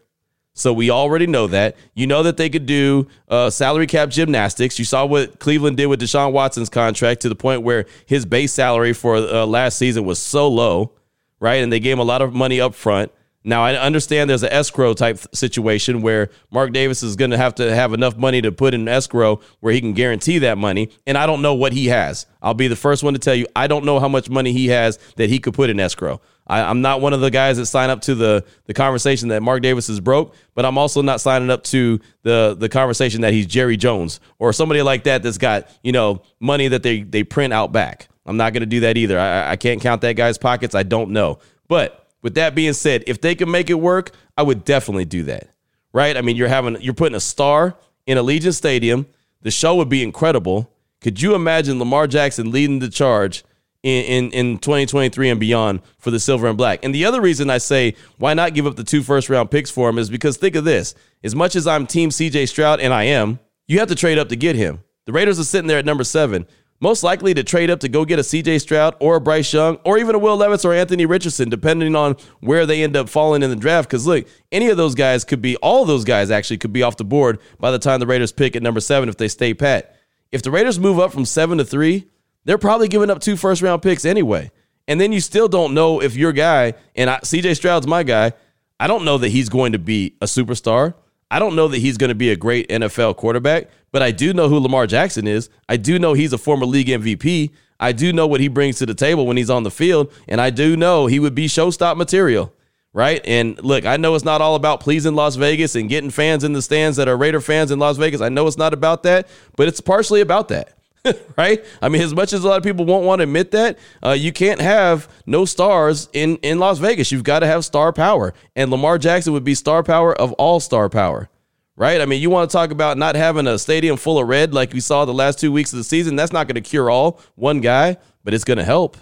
So 0.55 0.73
we 0.73 0.89
already 0.89 1.27
know 1.27 1.49
that. 1.49 1.77
You 1.95 2.07
know 2.07 2.23
that 2.23 2.37
they 2.37 2.49
could 2.49 2.65
do 2.65 3.09
uh, 3.29 3.51
salary 3.51 3.89
cap 3.89 4.09
gymnastics. 4.09 4.79
You 4.79 4.85
saw 4.85 5.05
what 5.05 5.41
Cleveland 5.41 5.77
did 5.77 5.87
with 5.87 6.01
Deshaun 6.01 6.33
Watson's 6.33 6.69
contract 6.69 7.23
to 7.23 7.29
the 7.29 7.35
point 7.35 7.63
where 7.63 7.87
his 8.07 8.25
base 8.25 8.53
salary 8.53 8.93
for 8.93 9.17
uh, 9.17 9.47
last 9.47 9.79
season 9.79 10.05
was 10.05 10.21
so 10.21 10.49
low, 10.49 10.93
right? 11.41 11.57
And 11.57 11.73
they 11.73 11.81
gave 11.81 11.95
him 11.95 11.99
a 11.99 12.05
lot 12.05 12.23
of 12.23 12.33
money 12.33 12.61
up 12.61 12.75
front. 12.75 13.11
Now 13.47 13.63
I 13.63 13.75
understand 13.75 14.31
there's 14.31 14.43
an 14.43 14.53
escrow 14.53 14.95
type 14.95 15.19
situation 15.35 16.01
where 16.01 16.31
Mark 16.51 16.73
Davis 16.73 17.03
is 17.03 17.15
going 17.15 17.31
to 17.31 17.37
have 17.37 17.55
to 17.57 17.75
have 17.75 17.93
enough 17.93 18.17
money 18.17 18.41
to 18.41 18.51
put 18.51 18.73
in 18.73 18.89
escrow 18.89 19.41
where 19.61 19.73
he 19.73 19.81
can 19.83 19.93
guarantee 19.93 20.39
that 20.39 20.57
money, 20.57 20.91
and 21.07 21.19
I 21.19 21.27
don't 21.27 21.43
know 21.43 21.55
what 21.55 21.75
he 21.75 21.87
has. 21.87 22.27
I'll 22.41 22.55
be 22.55 22.69
the 22.69 22.77
first 22.77 23.03
one 23.03 23.13
to 23.13 23.19
tell 23.19 23.35
you 23.35 23.47
I 23.55 23.67
don't 23.67 23.85
know 23.85 24.01
how 24.01 24.09
much 24.09 24.31
money 24.31 24.53
he 24.53 24.69
has 24.69 24.99
that 25.17 25.29
he 25.29 25.39
could 25.39 25.53
put 25.53 25.69
in 25.69 25.79
escrow. 25.79 26.23
I, 26.47 26.71
am 26.71 26.81
not 26.81 27.01
one 27.01 27.13
of 27.13 27.21
the 27.21 27.31
guys 27.31 27.57
that 27.59 27.67
sign 27.67 27.91
up 27.91 28.01
to 28.03 28.15
the 28.15 28.45
the 28.65 28.75
conversation 28.75 29.29
that 29.29 29.43
Mark 29.43 29.63
Davis 29.63 29.91
is 29.91 30.01
broke, 30.01 30.35
but 30.55 30.65
I'm 30.65 30.79
also 30.79 31.03
not 31.03 31.21
signing 31.21 31.51
up 31.51 31.65
to 31.65 32.01
the 32.23 32.57
the 32.59 32.71
conversation 32.71 33.21
that 33.23 33.35
he's 33.35 33.47
Jerry 33.47 33.77
Jones 33.77 34.21
or 34.39 34.55
somebody 34.55 34.81
like 34.81 35.05
that 35.05 35.23
that's 35.23 35.39
got 35.39 35.69
you 35.83 35.93
know 35.93 36.23
money 36.41 36.69
that 36.69 36.83
they 36.83 37.03
they 37.03 37.25
print 37.25 37.53
out 37.53 37.73
back. 37.73 38.09
I'm 38.27 38.39
not 38.39 38.55
going 38.55 38.63
to 38.63 38.67
do 38.67 38.81
that 38.81 38.97
either. 38.97 39.19
I, 39.19 39.53
I 39.53 39.57
can't 39.57 39.83
count 39.83 40.01
that 40.01 40.15
guy's 40.15 40.39
pockets. 40.39 40.75
I 40.75 40.83
don't 40.83 41.11
know, 41.11 41.41
but 41.69 42.04
with 42.25 42.35
that 42.35 42.55
being 42.55 42.73
said, 42.73 43.05
if 43.07 43.21
they 43.21 43.35
can 43.35 43.51
make 43.51 43.69
it 43.69 43.75
work, 43.75 44.11
I 44.37 44.43
would 44.43 44.65
definitely 44.65 45.05
do 45.05 45.25
that. 45.25 45.51
Right? 45.93 46.17
I 46.17 46.23
mean, 46.23 46.35
you're 46.35 46.49
having 46.49 46.81
you're 46.81 46.95
putting 46.95 47.15
a 47.15 47.21
star 47.21 47.77
in 48.07 48.19
Allegiant 48.19 48.55
Stadium. 48.55 49.07
The 49.43 49.53
show 49.53 49.77
would 49.77 49.91
be 49.91 50.03
incredible. 50.03 50.73
Could 51.01 51.21
you 51.21 51.35
imagine 51.35 51.79
Lamar 51.79 52.07
Jackson 52.07 52.51
leading 52.51 52.79
the 52.79 52.89
charge 52.89 53.45
in, 53.83 54.05
in, 54.05 54.33
in 54.33 54.59
2023 54.59 55.29
and 55.29 55.39
beyond 55.39 55.83
for 55.99 56.11
the 56.11 56.19
silver 56.19 56.49
and 56.49 56.57
black? 56.57 56.83
And 56.83 56.95
the 56.95 57.05
other 57.05 57.21
reason 57.21 57.51
I 57.51 57.59
say 57.59 57.95
why 58.17 58.33
not 58.33 58.55
give 58.55 58.67
up 58.67 58.77
the 58.77 58.85
two 58.85 59.03
first 59.03 59.29
round 59.29 59.51
picks 59.51 59.71
for 59.71 59.89
him 59.91 59.99
is 59.99 60.09
because 60.09 60.39
think 60.39 60.57
of 60.57 60.65
this. 60.65 60.95
As 61.23 61.35
much 61.37 61.55
as 61.55 61.67
I'm 61.67 61.87
team 61.87 62.09
CJ 62.09 62.49
Stroud, 62.49 62.81
and 62.81 62.93
I 62.93 63.05
am, 63.05 63.39
you 63.69 63.79
have 63.81 63.89
to 63.89 63.95
trade 63.95 64.19
up 64.19 64.31
to 64.31 64.37
get 64.37 64.57
him. 64.57 64.83
The 65.05 65.13
Raiders 65.13 65.39
are 65.39 65.45
sitting 65.45 65.69
there 65.69 65.79
at 65.79 65.85
number 65.85 66.05
seven 66.05 66.47
most 66.85 67.03
likely 67.03 67.33
to 67.33 67.43
trade 67.43 67.71
up 67.71 67.81
to 67.81 67.89
go 67.89 68.05
get 68.05 68.19
a 68.19 68.23
CJ 68.23 68.61
Stroud 68.61 68.95
or 69.01 69.17
a 69.17 69.21
Bryce 69.21 69.51
Young 69.55 69.77
or 69.85 69.97
even 69.97 70.15
a 70.15 70.19
Will 70.19 70.37
Levis 70.37 70.67
or 70.67 70.75
Anthony 70.75 71.07
Richardson, 71.07 71.49
depending 71.49 71.97
on 71.97 72.15
where 72.41 72.67
they 72.67 72.83
end 72.83 72.95
up 72.95 73.09
falling 73.09 73.43
in 73.43 73.49
the 73.49 73.57
draft. 73.57 73.89
Because 73.89 74.07
look, 74.07 74.27
any 74.53 74.69
of 74.69 74.77
those 74.77 74.95
guys 74.95 75.25
could 75.25 75.41
be, 75.41 75.57
all 75.57 75.87
those 75.87 76.05
guys 76.05 76.31
actually 76.31 76.59
could 76.59 76.75
be 76.75 76.83
off 76.83 76.99
the 76.99 77.05
board 77.05 77.41
by 77.59 77.71
the 77.71 77.79
time 77.79 78.01
the 78.01 78.07
Raiders 78.07 78.33
pick 78.33 78.55
at 78.55 78.63
number 78.63 78.81
seven 78.81 79.09
if 79.09 79.17
they 79.17 79.29
stay 79.29 79.55
pat. 79.55 79.97
If 80.31 80.43
the 80.43 80.51
Raiders 80.51 80.79
move 80.79 80.99
up 80.99 81.11
from 81.11 81.25
seven 81.25 81.57
to 81.57 81.65
three, 81.65 82.07
they're 82.45 82.59
probably 82.59 82.89
giving 82.89 83.09
up 83.09 83.19
two 83.19 83.39
first 83.39 83.63
round 83.63 83.81
picks 83.81 84.05
anyway. 84.05 84.51
And 84.87 85.01
then 85.01 85.11
you 85.11 85.21
still 85.21 85.49
don't 85.49 85.73
know 85.73 86.03
if 86.03 86.15
your 86.15 86.33
guy, 86.33 86.75
and 86.95 87.09
I, 87.09 87.17
CJ 87.21 87.57
Stroud's 87.57 87.87
my 87.87 88.03
guy, 88.03 88.35
I 88.79 88.89
don't 88.89 89.07
know 89.07 89.17
that 89.17 89.31
he's 89.31 89.49
going 89.49 89.73
to 89.73 89.79
be 89.79 90.19
a 90.21 90.27
superstar. 90.27 90.93
I 91.31 91.39
don't 91.39 91.57
know 91.57 91.69
that 91.69 91.79
he's 91.79 91.97
going 91.97 92.09
to 92.09 92.15
be 92.15 92.31
a 92.31 92.37
great 92.37 92.69
NFL 92.69 93.17
quarterback, 93.17 93.69
but 93.93 94.03
I 94.03 94.11
do 94.11 94.33
know 94.33 94.49
who 94.49 94.59
Lamar 94.59 94.87
Jackson 94.87 95.27
is. 95.27 95.49
I 95.69 95.77
do 95.77 95.99
know 95.99 96.13
he's 96.13 96.33
a 96.33 96.39
former 96.39 96.67
league 96.67 96.89
MVP. 96.89 97.51
I 97.81 97.93
do 97.93 98.13
know 98.13 98.27
what 98.27 98.41
he 98.41 98.49
brings 98.49 98.79
to 98.79 98.87
the 98.87 98.95
table 98.95 99.27
when 99.27 99.37
he's 99.37 99.51
on 99.51 99.63
the 99.63 99.71
field, 99.71 100.13
and 100.29 100.41
I 100.41 100.51
do 100.51 100.77
know 100.77 101.07
he 101.07 101.19
would 101.19 101.35
be 101.35 101.47
showstop 101.47 101.97
material, 101.97 102.53
right? 102.93 103.21
And 103.25 103.63
look, 103.63 103.85
I 103.85 103.97
know 103.97 104.15
it's 104.15 104.25
not 104.25 104.41
all 104.41 104.55
about 104.55 104.81
pleasing 104.81 105.15
Las 105.15 105.37
Vegas 105.37 105.75
and 105.75 105.89
getting 105.89 106.11
fans 106.11 106.45
in 106.45 106.53
the 106.53 106.63
stands 106.63 106.97
that 106.99 107.09
are 107.09 107.17
Raider 107.17 107.41
fans 107.41 107.71
in 107.71 107.79
Las 107.79 107.97
Vegas. 107.97 108.21
I 108.21 108.29
know 108.29 108.47
it's 108.47 108.57
not 108.57 108.73
about 108.73 109.03
that, 109.03 109.29
but 109.57 109.67
it's 109.67 109.81
partially 109.81 110.21
about 110.21 110.49
that. 110.49 110.79
right? 111.37 111.65
I 111.83 111.89
mean, 111.89 112.03
as 112.03 112.15
much 112.15 112.33
as 112.33 112.45
a 112.45 112.49
lot 112.49 112.57
of 112.57 112.63
people 112.63 112.85
won't 112.85 113.05
want 113.05 113.21
to 113.21 113.25
admit 113.25 113.51
that, 113.51 113.79
uh, 114.05 114.13
you 114.13 114.33
can't 114.33 114.61
have 114.61 115.09
no 115.27 115.45
stars 115.45 116.09
in 116.13 116.37
in 116.39 116.59
Las 116.59 116.79
Vegas. 116.79 117.13
You've 117.13 117.25
got 117.25 117.41
to 117.41 117.47
have 117.47 117.65
star 117.65 117.93
power, 117.93 118.33
and 118.57 118.71
Lamar 118.71 118.99
Jackson 118.99 119.33
would 119.35 119.45
be 119.45 119.55
star 119.55 119.83
power 119.83 120.15
of 120.15 120.33
all 120.35 120.61
star 120.61 120.89
power. 120.89 121.29
Right? 121.77 122.01
I 122.01 122.07
mean, 122.07 122.23
you 122.23 122.31
want 122.31 122.49
to 122.49 122.53
talk 122.53 122.71
about 122.71 122.99
not 122.99 123.17
having 123.17 123.49
a 123.49 123.59
stadium 123.59 123.97
full 123.97 124.21
of 124.21 124.29
red 124.29 124.55
like 124.55 124.73
we 124.73 124.79
saw 124.79 125.05
the 125.05 125.13
last 125.13 125.41
two 125.41 125.51
weeks 125.51 125.73
of 125.73 125.79
the 125.79 125.85
season. 125.85 126.15
That's 126.15 126.33
not 126.33 126.47
going 126.47 126.55
to 126.55 126.61
cure 126.61 126.89
all 126.89 127.21
one 127.35 127.61
guy, 127.61 127.97
but 128.23 128.33
it's 128.33 128.45
going 128.45 128.59
to 128.59 128.65
help. 128.65 128.97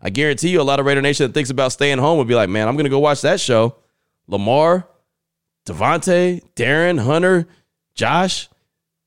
I 0.00 0.10
guarantee 0.10 0.50
you, 0.50 0.60
a 0.60 0.62
lot 0.62 0.78
of 0.78 0.84
Raider 0.84 1.00
Nation 1.00 1.26
that 1.26 1.32
thinks 1.32 1.48
about 1.48 1.72
staying 1.72 1.98
home 1.98 2.18
would 2.18 2.28
be 2.28 2.34
like, 2.34 2.50
man, 2.50 2.68
I'm 2.68 2.76
going 2.76 2.84
to 2.84 2.90
go 2.90 2.98
watch 2.98 3.22
that 3.22 3.40
show. 3.40 3.76
Lamar, 4.26 4.86
Davante, 5.66 6.42
Darren, 6.54 7.02
Hunter, 7.02 7.48
Josh. 7.94 8.48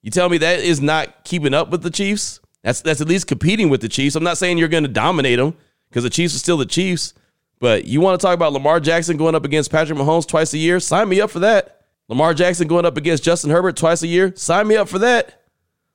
You 0.02 0.10
tell 0.10 0.28
me 0.28 0.40
that 0.40 0.60
is 0.60 0.82
not 0.82 1.24
keeping 1.24 1.54
up 1.54 1.70
with 1.70 1.84
the 1.84 1.92
Chiefs? 1.92 2.41
That's 2.64 2.82
that's 2.82 3.02
at 3.02 3.08
least 3.08 3.28
competing 3.28 3.70
with 3.70 3.82
the 3.82 3.90
Chiefs. 3.90 4.16
I'm 4.16 4.24
not 4.24 4.38
saying 4.38 4.58
you're 4.58 4.68
going 4.68 4.84
to 4.84 4.90
dominate 4.90 5.40
them 5.40 5.56
because 5.90 6.04
the 6.04 6.10
Chiefs 6.10 6.36
are 6.36 6.40
still 6.40 6.58
the 6.58 6.66
Chiefs, 6.66 7.14
But 7.60 7.86
you 7.86 8.02
want 8.02 8.20
to 8.20 8.26
talk 8.26 8.34
about 8.36 8.54
Lamar 8.54 8.80
Jackson 8.80 9.18
going 9.18 9.36
up 9.36 9.46
against 9.46 9.72
Patrick 9.72 9.98
Mahomes 9.98 10.28
twice 10.28 10.54
a 10.54 10.58
year? 10.58 10.80
Sign 10.80 11.10
me 11.10 11.22
up 11.22 11.30
for 11.32 11.40
that. 11.40 11.82
Lamar 12.08 12.34
Jackson 12.34 12.68
going 12.68 12.86
up 12.86 12.98
against 12.98 13.24
Justin 13.24 13.52
Herbert 13.52 13.78
twice 13.78 14.04
a 14.04 14.08
year? 14.08 14.34
Sign 14.36 14.68
me 14.68 14.76
up 14.76 14.90
for 14.90 15.00
that. 15.00 15.42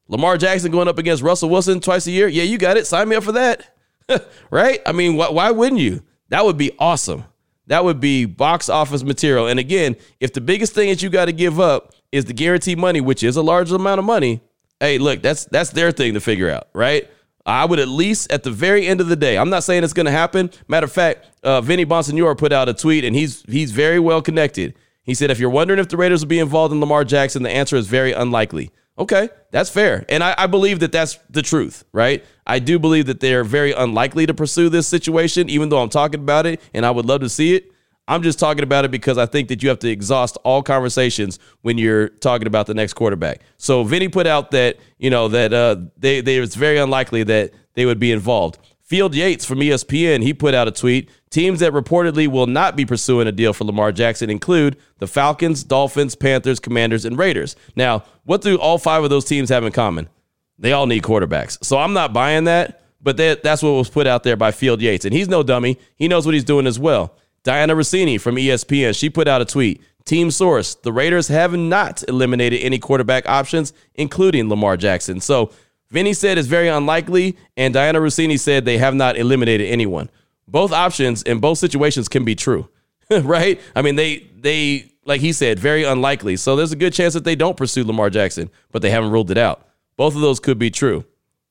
Lamar 0.09 0.37
Jackson 0.38 0.70
going 0.70 0.88
up 0.88 0.98
against 0.98 1.22
Russell 1.22 1.50
Wilson 1.50 1.81
twice 1.81 2.07
a 2.07 2.11
year? 2.11 2.29
Yeah, 2.29 2.44
you 2.44 2.59
got 2.59 2.76
it. 2.76 2.87
Sign 2.87 3.09
me 3.09 3.16
up 3.16 3.24
for 3.24 3.33
that. 3.33 3.76
right? 4.50 4.81
I 4.87 4.92
mean, 4.92 5.14
wh- 5.14 5.33
why 5.33 5.50
wouldn't 5.50 5.81
you? 5.81 6.02
That 6.29 6.44
would 6.44 6.57
be 6.57 6.72
awesome. 6.79 7.24
That 7.66 7.85
would 7.85 7.98
be 8.00 8.24
box 8.24 8.68
office 8.68 9.02
material. 9.02 9.48
And 9.48 9.59
again, 9.59 9.96
if 10.20 10.33
the 10.33 10.40
biggest 10.40 10.72
thing 10.72 10.88
that 10.88 11.02
you 11.02 11.11
got 11.11 11.24
to 11.24 11.33
give 11.33 11.59
up 11.59 11.94
is 12.12 12.24
the 12.26 12.33
guaranteed 12.33 12.79
money, 12.79 13.00
which 13.00 13.24
is 13.24 13.37
a 13.37 13.42
large 13.42 13.72
amount 13.72 13.98
of 13.98 14.05
money, 14.05 14.40
hey, 14.81 14.99
look, 14.99 15.23
that's 15.23 15.45
that's 15.47 15.71
their 15.71 15.93
thing 15.93 16.15
to 16.15 16.21
figure 16.21 16.51
out, 16.51 16.69
right? 16.73 17.09
I 17.45 17.65
would 17.65 17.79
at 17.79 17.89
least 17.89 18.33
at 18.33 18.43
the 18.43 18.51
very 18.51 18.87
end 18.87 19.01
of 19.01 19.07
the 19.07 19.15
day. 19.15 19.39
I'm 19.39 19.51
not 19.51 19.62
saying 19.62 19.85
it's 19.85 19.93
going 19.93 20.07
to 20.07 20.12
happen. 20.12 20.51
Matter 20.67 20.87
of 20.87 20.93
fact, 20.93 21.27
uh, 21.45 21.61
Vinny 21.61 21.87
Bonsignore 21.87 22.37
put 22.37 22.53
out 22.53 22.69
a 22.69 22.75
tweet, 22.75 23.05
and 23.05 23.15
he's 23.15 23.43
he's 23.43 23.71
very 23.71 24.01
well 24.01 24.21
connected. 24.21 24.75
He 25.07 25.15
said, 25.15 25.31
if 25.31 25.39
you're 25.39 25.51
wondering 25.51 25.79
if 25.79 25.89
the 25.89 25.97
Raiders 25.97 26.23
will 26.23 26.29
be 26.29 26.41
involved 26.41 26.75
in 26.75 26.81
Lamar 26.81 27.05
Jackson, 27.05 27.45
the 27.45 27.51
answer 27.51 27.77
is 27.77 27.87
very 27.87 28.12
unlikely. 28.12 28.73
Okay, 28.99 29.29
that's 29.53 29.71
fair. 29.71 30.05
And 30.09 30.25
I, 30.25 30.35
I, 30.37 30.47
believe 30.47 30.81
that 30.81 30.91
that's 30.91 31.19
the 31.29 31.43
truth, 31.43 31.85
right? 31.93 32.25
I 32.47 32.59
do 32.59 32.79
believe 32.79 33.07
that 33.07 33.21
they're 33.21 33.45
very 33.45 33.73
unlikely 33.73 34.27
to 34.27 34.35
pursue 34.35 34.71
this 34.71 34.89
situation, 34.89 35.51
even 35.51 35.69
though 35.69 35.81
I'm 35.81 35.91
talking 35.91 36.21
about 36.21 36.47
it 36.47 36.61
and 36.73 36.87
I 36.87 36.91
would 36.91 37.05
love 37.05 37.21
to 37.21 37.29
see 37.29 37.55
it. 37.55 37.71
I'm 38.09 38.23
just 38.23 38.38
talking 38.38 38.62
about 38.62 38.85
it 38.85 38.90
because 38.90 39.19
I 39.19 39.27
think 39.27 39.49
that 39.49 39.62
you 39.62 39.69
have 39.69 39.81
to 39.81 39.88
exhaust 39.88 40.37
all 40.45 40.62
conversations 40.62 41.38
when 41.62 41.77
you're 41.77 42.09
talking 42.09 42.47
about 42.47 42.66
the 42.66 42.75
next 42.75 42.95
quarterback. 42.95 43.40
So 43.57 43.83
Vinny 43.83 44.09
put 44.09 44.27
out 44.27 44.53
that, 44.53 44.77
you 44.99 45.11
know, 45.11 45.29
that 45.29 45.53
uh, 45.53 45.77
they, 45.97 46.21
they 46.21 46.37
it's 46.37 46.55
very 46.55 46.79
unlikely 46.79 47.25
that 47.25 47.53
they 47.75 47.85
would 47.85 47.99
be 47.99 48.12
involved. 48.12 48.59
Field 48.87 49.16
Yates 49.16 49.45
from 49.45 49.59
ESPN, 49.59 50.23
he 50.23 50.33
put 50.33 50.55
out 50.55 50.69
a 50.69 50.71
tweet. 50.71 51.11
Teams 51.31 51.59
that 51.59 51.73
reportedly 51.73 52.29
will 52.29 52.47
not 52.47 52.77
be 52.77 52.87
pursuing 52.87 53.27
a 53.27 53.33
deal 53.33 53.53
for 53.53 53.64
Lamar 53.64 53.90
Jackson 53.90 54.31
include 54.31 54.77
the 54.99 55.09
Falcons, 55.09 55.64
Dolphins, 55.64 56.14
Panthers, 56.14 56.61
Commanders, 56.61 57.05
and 57.05 57.19
Raiders. 57.19 57.57
Now, 57.75 58.05
what 58.23 58.42
do 58.42 58.57
all 58.57 58.79
five 58.79 59.03
of 59.03 59.11
those 59.11 59.25
teams 59.25 59.49
have 59.49 59.64
in 59.64 59.73
common? 59.73 60.09
They 60.57 60.73
all 60.73 60.87
need 60.87 61.03
quarterbacks. 61.03 61.62
So 61.64 61.79
I'm 61.79 61.95
not 61.95 62.12
buying 62.12 62.45
that, 62.45 62.85
but 63.03 63.16
that, 63.16 63.42
that's 63.42 63.61
what 63.61 63.73
was 63.73 63.90
put 63.90 64.07
out 64.07 64.23
there 64.23 64.37
by 64.37 64.53
Field 64.53 64.81
Yates. 64.81 65.05
And 65.05 65.12
he's 65.12 65.29
no 65.29 65.42
dummy. 65.42 65.79
He 65.97 66.07
knows 66.07 66.25
what 66.25 66.35
he's 66.35 66.45
doing 66.45 66.69
as 66.69 66.79
well. 66.79 67.16
Dianna 67.46 67.76
Russini 67.76 68.20
from 68.20 68.37
ESPN, 68.37 68.98
she 68.98 69.09
put 69.09 69.28
out 69.28 69.40
a 69.40 69.44
tweet. 69.44 69.80
Team 70.04 70.30
source, 70.30 70.74
the 70.74 70.92
Raiders 70.92 71.28
have 71.28 71.52
not 71.52 72.02
eliminated 72.09 72.61
any 72.61 72.78
quarterback 72.78 73.28
options, 73.28 73.72
including 73.94 74.48
Lamar 74.48 74.76
Jackson. 74.76 75.20
So 75.20 75.52
Vinny 75.90 76.12
said 76.12 76.38
it's 76.38 76.48
very 76.48 76.68
unlikely, 76.68 77.37
and 77.56 77.74
Dianna 77.74 77.96
Russini 77.96 78.38
said 78.38 78.64
they 78.64 78.78
have 78.78 78.94
not 78.94 79.16
eliminated 79.16 79.68
anyone. 79.68 80.11
Both 80.48 80.72
options 80.72 81.22
in 81.22 81.38
both 81.40 81.59
situations 81.59 82.09
can 82.09 82.24
be 82.24 82.35
true, 82.35 82.68
right? 83.11 83.61
I 83.74 83.82
mean, 83.82 83.96
they 83.96 84.28
they 84.37 84.92
like 85.04 85.20
he 85.20 85.32
said, 85.32 85.59
very 85.59 85.85
unlikely. 85.85 86.37
So 86.37 86.56
there's 86.56 86.72
a 86.72 86.76
good 86.76 86.92
chance 86.92 87.14
that 87.14 87.24
they 87.24 87.37
don't 87.37 87.56
pursue 87.56 87.85
Lamar 87.85 88.11
Jackson, 88.11 88.50
but 88.72 88.82
they 88.82 88.90
haven't 88.90 89.11
ruled 89.11 89.30
it 89.30 89.38
out. 89.38 89.66
Both 89.96 90.14
of 90.14 90.20
those 90.20 90.40
could 90.40 90.59
be 90.59 90.70
true. 90.70 91.04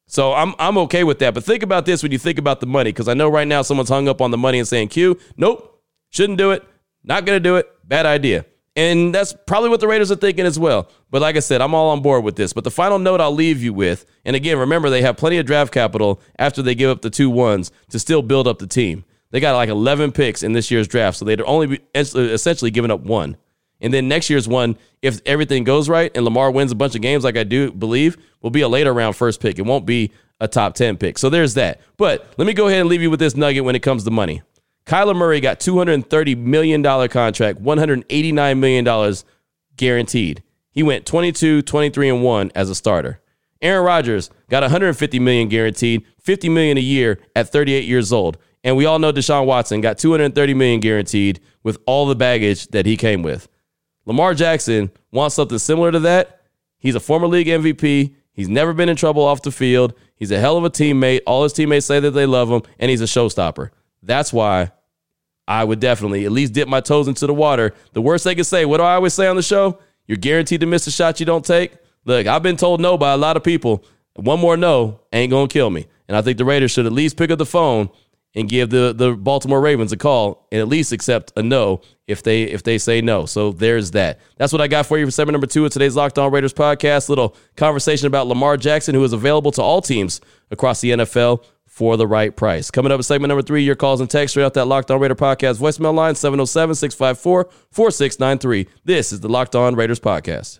So 0.08 0.34
I'm 0.34 0.54
I'm 0.60 0.78
okay 0.80 1.04
with 1.04 1.20
that. 1.20 1.34
But 1.34 1.44
think 1.44 1.64
about 1.64 1.86
this 1.86 2.04
when 2.04 2.12
you 2.12 2.18
think 2.18 2.38
about 2.38 2.60
the 2.60 2.68
money, 2.68 2.92
because 2.92 3.08
I 3.08 3.14
know 3.14 3.30
right 3.30 3.48
now 3.48 3.62
someone's 3.64 3.90
hung 3.90 4.08
up 4.08 4.22
on 4.22 4.32
the 4.32 4.38
money 4.38 4.60
and 4.60 4.68
saying, 4.68 4.90
Q, 4.90 5.18
nope, 5.38 5.75
shouldn't 6.16 6.38
do 6.38 6.52
it, 6.52 6.64
not 7.04 7.26
gonna 7.26 7.40
do 7.40 7.58
it, 7.58 7.70
bad 7.88 8.06
idea. 8.06 8.46
And 8.78 9.16
that's 9.16 9.34
probably 9.48 9.70
what 9.70 9.80
the 9.80 9.88
Raiders 9.88 10.12
are 10.12 10.18
thinking 10.18 10.46
as 10.46 10.60
well. 10.60 10.90
But 11.10 11.22
like 11.22 11.38
I 11.38 11.40
said, 11.40 11.62
I'm 11.62 11.74
all 11.74 11.90
on 11.92 12.02
board 12.02 12.24
with 12.26 12.36
this. 12.36 12.52
But 12.52 12.66
the 12.66 12.72
final 12.72 13.00
note 13.00 13.22
I'll 13.22 13.32
leave 13.32 13.64
you 13.64 13.74
with, 13.74 14.06
and 14.26 14.36
again, 14.36 14.58
remember 14.58 14.90
they 14.90 15.02
have 15.02 15.16
plenty 15.16 15.38
of 15.38 15.46
draft 15.46 15.74
capital 15.74 16.22
after 16.38 16.62
they 16.62 16.76
give 16.76 16.90
up 16.90 17.02
the 17.02 17.10
two 17.10 17.30
ones 17.30 17.72
to 17.90 18.00
still 18.00 18.22
build 18.22 18.48
up 18.48 18.60
the 18.60 18.68
team. 18.68 19.06
They 19.32 19.40
got 19.40 19.56
like 19.56 19.70
11 19.70 20.12
picks 20.12 20.44
in 20.44 20.54
this 20.54 20.72
year's 20.72 20.88
draft, 20.88 21.18
so 21.18 21.26
they'd 21.26 21.42
only 21.42 21.68
be 21.68 21.80
essentially 21.94 22.72
giving 22.72 22.92
up 22.92 23.02
one. 23.02 23.38
And 23.82 23.94
then 23.94 24.08
next 24.08 24.30
year's 24.30 24.48
one, 24.48 24.78
if 25.02 25.22
everything 25.26 25.64
goes 25.64 25.90
right 25.90 26.12
and 26.16 26.24
Lamar 26.24 26.52
wins 26.52 26.72
a 26.72 26.76
bunch 26.76 26.96
of 26.96 27.02
games, 27.02 27.24
like 27.24 27.38
I 27.38 27.44
do 27.44 27.72
believe, 27.72 28.18
will 28.42 28.50
be 28.50 28.62
a 28.62 28.70
later 28.70 28.94
round 28.94 29.16
first 29.16 29.42
pick. 29.42 29.60
It 29.60 29.66
won't 29.66 29.86
be 29.86 30.12
a 30.40 30.48
top 30.48 30.76
10 30.76 30.98
pick. 30.98 31.18
So 31.18 31.30
there's 31.30 31.54
that. 31.56 31.82
But 31.98 32.34
let 32.38 32.46
me 32.46 32.54
go 32.54 32.68
ahead 32.68 32.82
and 32.82 32.90
leave 32.90 33.02
you 33.02 33.10
with 33.10 33.20
this 33.20 33.36
nugget 33.36 33.64
when 33.64 33.76
it 33.76 33.82
comes 33.82 34.04
to 34.06 34.12
money. 34.12 34.42
Kyler 34.86 35.16
Murray 35.16 35.40
got 35.40 35.60
$230 35.60 36.38
million 36.38 36.84
contract, 36.84 37.62
$189 37.64 38.60
million 38.60 39.16
guaranteed. 39.78 40.44
He 40.72 40.84
went 40.84 41.06
22, 41.06 41.62
23, 41.64 42.10
and 42.10 42.24
1 42.24 42.52
as 42.54 42.70
a 42.70 42.76
starter. 42.76 43.22
Aaron 43.62 43.86
Rodgers 43.86 44.30
got 44.50 44.62
150 44.62 45.20
million 45.20 45.48
guaranteed, 45.48 46.06
50 46.20 46.50
million 46.50 46.78
a 46.78 46.82
year 46.82 47.20
at 47.36 47.52
38 47.52 47.86
years 47.86 48.14
old. 48.14 48.38
And 48.64 48.76
we 48.76 48.86
all 48.86 49.00
know 49.00 49.12
Deshaun 49.12 49.46
Watson 49.46 49.82
got 49.82 49.98
230 49.98 50.54
million 50.54 50.80
guaranteed 50.80 51.40
with 51.64 51.78
all 51.86 52.06
the 52.06 52.16
baggage 52.16 52.68
that 52.68 52.86
he 52.86 52.98
came 52.98 53.24
with. 53.24 53.48
Lamar 54.06 54.34
Jackson 54.34 54.92
wants 55.12 55.36
something 55.36 55.58
similar 55.58 55.92
to 55.92 56.00
that. 56.02 56.42
He's 56.78 56.96
a 56.96 57.00
former 57.00 57.28
league 57.28 57.48
MVP. 57.48 58.14
He's 58.34 58.50
never 58.50 58.74
been 58.74 58.90
in 58.90 58.96
trouble 58.96 59.24
off 59.24 59.42
the 59.42 59.52
field. 59.52 59.94
He's 60.16 60.32
a 60.32 60.40
hell 60.40 60.58
of 60.58 60.64
a 60.64 60.70
teammate. 60.70 61.22
All 61.26 61.44
his 61.44 61.54
teammates 61.54 61.86
say 61.86 62.00
that 62.00 62.12
they 62.12 62.26
love 62.26 62.52
him, 62.52 62.62
and 62.78 62.92
he's 62.92 63.02
a 63.02 63.06
showstopper. 63.06 63.70
That's 64.06 64.32
why 64.32 64.72
I 65.48 65.64
would 65.64 65.80
definitely 65.80 66.26
at 66.26 66.32
least 66.32 66.54
dip 66.54 66.68
my 66.68 66.82
toes 66.82 67.08
into 67.08 67.28
the 67.28 67.34
water. 67.34 67.74
The 67.94 68.02
worst 68.02 68.24
they 68.24 68.36
could 68.36 68.46
say, 68.46 68.66
what 68.66 68.78
do 68.78 68.84
I 68.84 68.96
always 68.96 69.14
say 69.14 69.28
on 69.28 69.36
the 69.36 69.44
show? 69.44 69.80
You're 70.08 70.18
guaranteed 70.18 70.62
to 70.62 70.68
miss 70.68 70.88
a 70.88 70.92
shot 70.92 71.20
you 71.20 71.26
don't 71.26 71.46
take. 71.46 71.74
Look, 72.06 72.28
I've 72.28 72.44
been 72.44 72.58
told 72.58 72.80
no 72.80 72.98
by 72.98 73.14
a 73.14 73.18
lot 73.18 73.38
of 73.38 73.44
people. 73.44 73.84
One 74.16 74.40
more 74.40 74.56
no 74.56 75.02
ain't 75.12 75.32
gonna 75.32 75.48
kill 75.48 75.70
me. 75.70 75.88
And 76.08 76.16
I 76.16 76.22
think 76.22 76.38
the 76.38 76.46
Raiders 76.46 76.72
should 76.72 76.86
at 76.86 76.92
least 76.92 77.18
pick 77.18 77.32
up 77.32 77.40
the 77.40 77.46
phone 77.46 77.90
and 78.36 78.50
give 78.50 78.70
the, 78.70 78.94
the 78.96 79.14
Baltimore 79.14 79.62
Ravens 79.62 79.92
a 79.92 79.98
call 79.98 80.48
and 80.52 80.60
at 80.60 80.68
least 80.68 80.92
accept 80.92 81.32
a 81.36 81.42
no 81.42 81.82
if 82.08 82.22
they 82.22 82.44
if 82.44 82.64
they 82.64 82.78
say 82.78 83.02
no. 83.02 83.26
So 83.26 83.52
there's 83.52 83.92
that. 83.92 84.20
That's 84.38 84.54
what 84.54 84.62
I 84.62 84.68
got 84.68 84.86
for 84.86 84.98
you 84.98 85.06
for 85.06 85.12
segment 85.12 85.34
number 85.34 85.48
two 85.48 85.66
of 85.66 85.72
today's 85.72 85.96
Locked 85.96 86.20
On 86.20 86.32
Raiders 86.32 86.54
podcast. 86.54 87.10
Little 87.10 87.36
conversation 87.56 88.08
about 88.08 88.28
Lamar 88.28 88.58
Jackson, 88.58 88.94
who 88.94 89.04
is 89.04 89.14
available 89.14 89.52
to 89.54 89.62
all 89.62 89.82
teams 89.82 90.22
across 90.52 90.82
the 90.82 90.92
NFL 90.92 91.44
for 91.76 91.98
the 91.98 92.08
right 92.08 92.34
price. 92.34 92.72
Coming 92.72 92.94
up 92.94 93.00
in 93.00 93.04
segment 93.04 93.28
number 93.28 93.42
three, 93.42 93.62
your 93.62 93.76
calls 93.76 94.00
and 94.00 94.10
texts 94.10 94.32
straight 94.32 94.46
off 94.46 94.54
that 94.54 94.64
Locked 94.64 94.90
On 94.92 94.98
Raider 94.98 95.14
podcast 95.14 95.60
voicemail 95.60 95.94
line 95.94 96.16
707 96.16 96.74
654 96.74 97.50
4693. 97.70 98.68
This 98.86 99.12
is 99.12 99.20
the 99.20 99.28
Locked 99.28 99.58
On 99.58 99.76
Raiders 99.76 100.00
podcast. 100.00 100.60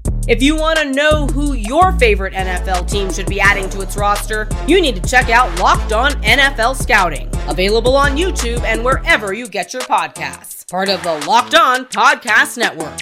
If 0.27 0.43
you 0.43 0.55
want 0.55 0.77
to 0.77 0.91
know 0.91 1.25
who 1.25 1.53
your 1.53 1.93
favorite 1.93 2.33
NFL 2.33 2.89
team 2.89 3.11
should 3.11 3.25
be 3.25 3.41
adding 3.41 3.67
to 3.71 3.81
its 3.81 3.97
roster, 3.97 4.47
you 4.67 4.79
need 4.79 4.95
to 5.01 5.09
check 5.09 5.31
out 5.31 5.59
Locked 5.59 5.93
On 5.93 6.11
NFL 6.21 6.75
Scouting, 6.75 7.27
available 7.49 7.95
on 7.95 8.15
YouTube 8.15 8.61
and 8.61 8.85
wherever 8.85 9.33
you 9.33 9.47
get 9.47 9.73
your 9.73 9.81
podcasts. 9.81 10.69
Part 10.69 10.89
of 10.89 11.01
the 11.01 11.17
Locked 11.27 11.55
On 11.55 11.85
Podcast 11.85 12.55
Network. 12.57 12.99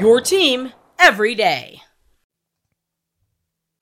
Your 0.00 0.22
team 0.22 0.72
every 0.98 1.34
day. 1.34 1.82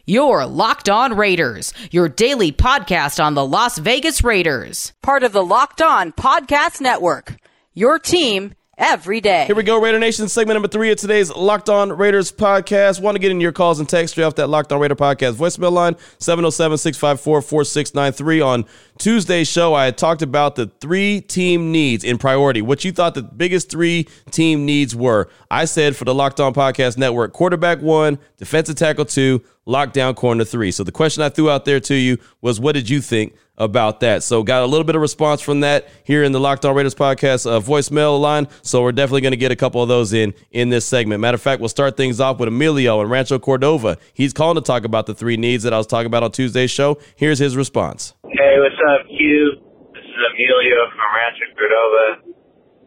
Your 0.04 0.44
Locked 0.44 0.88
On 0.88 1.16
Raiders, 1.16 1.72
your 1.92 2.08
daily 2.08 2.50
podcast 2.50 3.22
on 3.22 3.34
the 3.34 3.46
Las 3.46 3.78
Vegas 3.78 4.24
Raiders. 4.24 4.92
Part 5.00 5.22
of 5.22 5.30
the 5.30 5.44
Locked 5.44 5.80
On 5.80 6.10
Podcast 6.10 6.80
Network. 6.80 7.36
Your 7.72 8.00
team 8.00 8.54
every 8.80 9.20
day. 9.20 9.44
Here 9.44 9.54
we 9.54 9.62
go, 9.62 9.80
Raider 9.80 9.98
Nation, 9.98 10.26
segment 10.28 10.56
number 10.56 10.66
three 10.66 10.90
of 10.90 10.98
today's 10.98 11.30
Locked 11.30 11.68
On 11.68 11.92
Raiders 11.92 12.32
podcast. 12.32 13.00
Want 13.00 13.14
to 13.14 13.18
get 13.20 13.30
in 13.30 13.40
your 13.40 13.52
calls 13.52 13.78
and 13.78 13.88
text 13.88 14.14
straight 14.14 14.24
off 14.24 14.34
that 14.36 14.48
Locked 14.48 14.72
On 14.72 14.80
Raider 14.80 14.96
podcast 14.96 15.34
voicemail 15.34 15.70
line, 15.70 15.96
707 16.18 16.78
654 16.78 17.42
4693. 17.42 18.40
On 18.40 18.64
Tuesday's 18.98 19.48
show, 19.48 19.74
I 19.74 19.84
had 19.84 19.98
talked 19.98 20.22
about 20.22 20.56
the 20.56 20.66
three 20.80 21.20
team 21.20 21.70
needs 21.70 22.02
in 22.02 22.18
priority, 22.18 22.62
what 22.62 22.84
you 22.84 22.90
thought 22.90 23.14
the 23.14 23.22
biggest 23.22 23.70
three 23.70 24.08
team 24.30 24.64
needs 24.64 24.96
were. 24.96 25.28
I 25.50 25.66
said 25.66 25.94
for 25.94 26.06
the 26.06 26.14
Locked 26.14 26.40
On 26.40 26.54
Podcast 26.54 26.96
Network, 26.96 27.32
quarterback 27.32 27.82
one, 27.82 28.18
defensive 28.38 28.76
tackle 28.76 29.04
two, 29.04 29.42
lockdown 29.70 30.14
corner 30.16 30.44
three. 30.44 30.70
So 30.70 30.84
the 30.84 30.92
question 30.92 31.22
I 31.22 31.28
threw 31.28 31.48
out 31.48 31.64
there 31.64 31.80
to 31.80 31.94
you 31.94 32.18
was, 32.40 32.58
what 32.58 32.72
did 32.72 32.90
you 32.90 33.00
think 33.00 33.34
about 33.56 34.00
that? 34.00 34.22
So 34.22 34.42
got 34.42 34.62
a 34.62 34.66
little 34.66 34.84
bit 34.84 34.96
of 34.96 35.02
response 35.02 35.40
from 35.40 35.60
that 35.60 35.88
here 36.04 36.24
in 36.24 36.32
the 36.32 36.40
Locked 36.40 36.64
On 36.64 36.74
Raiders 36.74 36.94
podcast 36.94 37.46
uh, 37.46 37.60
voicemail 37.60 38.18
line. 38.20 38.48
So 38.62 38.82
we're 38.82 38.92
definitely 38.92 39.20
going 39.20 39.32
to 39.32 39.38
get 39.38 39.52
a 39.52 39.56
couple 39.56 39.82
of 39.82 39.88
those 39.88 40.12
in 40.12 40.34
in 40.50 40.70
this 40.70 40.84
segment. 40.86 41.20
Matter 41.20 41.36
of 41.36 41.42
fact, 41.42 41.60
we'll 41.60 41.68
start 41.68 41.96
things 41.96 42.20
off 42.20 42.38
with 42.38 42.48
Emilio 42.48 43.00
and 43.00 43.10
Rancho 43.10 43.38
Cordova. 43.38 43.96
He's 44.12 44.32
calling 44.32 44.56
to 44.56 44.62
talk 44.62 44.84
about 44.84 45.06
the 45.06 45.14
three 45.14 45.36
needs 45.36 45.62
that 45.64 45.72
I 45.72 45.78
was 45.78 45.86
talking 45.86 46.06
about 46.06 46.22
on 46.22 46.32
Tuesday's 46.32 46.70
show. 46.70 46.98
Here's 47.16 47.38
his 47.38 47.56
response. 47.56 48.14
Hey, 48.24 48.56
what's 48.58 48.80
up, 48.90 49.06
Q? 49.08 49.52
This 49.92 50.04
is 50.04 50.20
Emilio 50.34 50.78
from 50.90 51.08
Rancho 51.14 51.46
Cordova. 51.56 52.06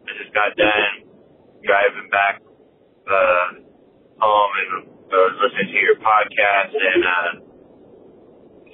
I 0.04 0.10
just 0.22 0.34
got 0.34 0.56
done 0.56 1.08
driving 1.64 2.10
back 2.10 2.42
uh, 3.08 3.46
home 4.18 4.50
and 4.58 4.93
I 5.14 5.30
was 5.30 5.38
listening 5.46 5.70
to 5.70 5.78
your 5.78 5.98
podcast, 6.02 6.74
and 6.74 7.02
uh, 7.06 7.30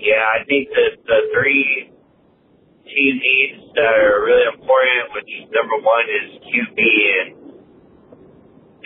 yeah, 0.00 0.24
I 0.24 0.40
think 0.48 0.72
that 0.72 0.96
the 1.04 1.20
three 1.36 1.92
team 2.88 3.14
needs 3.20 3.60
that 3.76 3.92
are 3.92 4.24
really 4.24 4.48
important, 4.48 5.12
which 5.12 5.28
number 5.52 5.76
one 5.84 6.06
is 6.08 6.28
QB, 6.40 6.80
and, 6.80 7.28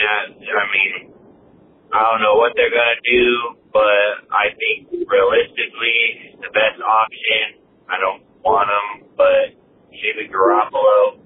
and 0.02 0.34
I 0.34 0.66
mean, 0.74 1.14
I 1.94 1.98
don't 2.10 2.22
know 2.26 2.34
what 2.42 2.58
they're 2.58 2.74
gonna 2.74 2.98
do, 3.06 3.22
but 3.70 4.26
I 4.34 4.50
think 4.58 4.90
realistically, 5.06 6.34
the 6.42 6.50
best 6.50 6.82
option. 6.82 7.62
I 7.86 8.02
don't 8.02 8.26
want 8.42 8.66
them, 8.66 9.14
but 9.14 9.54
Jimmy 9.94 10.26
Garoppolo 10.26 11.22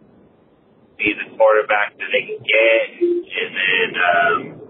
be 1.01 1.14
the 1.17 1.33
quarterback 1.41 1.97
that 1.97 2.11
they 2.12 2.25
can 2.29 2.41
get, 2.45 2.85
and 3.01 3.51
then 3.57 3.88
um, 3.97 4.67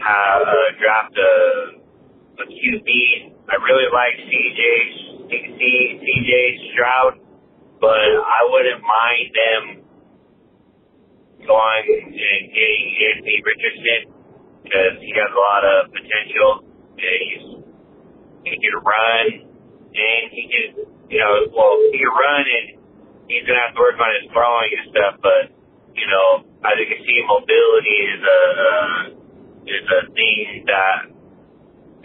have 0.00 0.42
uh, 0.42 0.68
draft 0.78 1.14
a, 1.14 1.32
a 2.42 2.46
QB. 2.46 2.88
I 3.46 3.54
really 3.60 3.88
like 3.92 4.16
CJ 4.26 4.60
CJ 5.30 6.32
Stroud, 6.72 7.18
but 7.80 7.98
I 7.98 8.40
wouldn't 8.50 8.82
mind 8.82 9.28
them 9.34 9.62
going 11.46 11.86
and 11.88 12.42
getting 12.52 12.84
Anthony 13.12 13.38
Richardson 13.44 14.00
because 14.64 14.96
he 15.00 15.12
has 15.14 15.30
a 15.30 15.40
lot 15.40 15.62
of 15.64 15.92
potential. 15.92 16.50
And 16.94 17.20
he's 17.26 17.44
he 18.44 18.54
can 18.60 18.76
run 18.80 19.26
and 19.92 20.22
he 20.30 20.42
can 20.46 20.66
you 21.10 21.18
know 21.18 21.32
well 21.50 21.74
he 21.90 21.98
can 21.98 22.12
run 22.12 22.44
and 22.46 22.66
he's 23.28 23.44
gonna 23.46 23.60
have 23.60 23.74
to 23.74 23.80
work 23.80 23.98
on 23.98 24.10
his 24.20 24.30
throwing 24.32 24.70
and 24.78 24.86
stuff, 24.90 25.14
but 25.20 25.54
you 25.94 26.06
know, 26.10 26.44
I 26.66 26.74
think 26.74 26.90
his 26.90 27.06
team 27.06 27.24
mobility 27.30 27.98
is 28.10 28.20
a 28.20 28.40
uh, 28.42 29.23
is 29.66 29.84
a 29.88 30.02
thing 30.12 30.64
that 30.68 30.98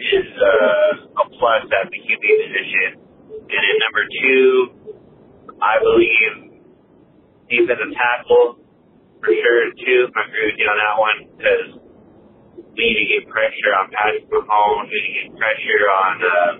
is 0.00 0.28
uh, 0.32 1.20
a 1.20 1.24
plus 1.36 1.64
at 1.68 1.86
the 1.92 1.98
QB 2.00 2.24
position. 2.24 2.88
And 3.30 3.60
then 3.60 3.76
number 3.84 4.04
two, 4.08 4.46
I 5.60 5.74
believe 5.82 6.32
defensive 7.50 7.92
tackle 7.92 8.60
for 9.20 9.28
sure 9.28 9.64
too. 9.76 10.00
I 10.16 10.20
agree 10.24 10.46
with 10.50 10.58
you 10.58 10.68
on 10.70 10.78
that 10.80 10.96
one 10.96 11.18
because 11.36 11.68
we 12.76 12.82
need 12.86 12.96
to 12.96 13.06
get 13.20 13.22
pressure 13.28 13.72
on 13.76 13.92
Patrick 13.92 14.30
Mahomes. 14.30 14.88
We 14.88 14.98
need 15.04 15.14
to 15.14 15.24
get 15.28 15.38
pressure 15.38 15.84
on. 15.90 16.14
Uh, 16.20 16.52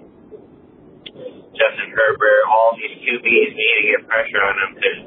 Justin 1.60 1.90
Herbert, 1.92 2.42
all 2.48 2.72
these 2.78 2.96
QBs 3.02 3.50
need 3.52 3.74
to 3.76 3.84
get 3.90 4.00
pressure 4.06 4.40
on 4.40 4.54
them 4.56 4.70
because 4.76 4.98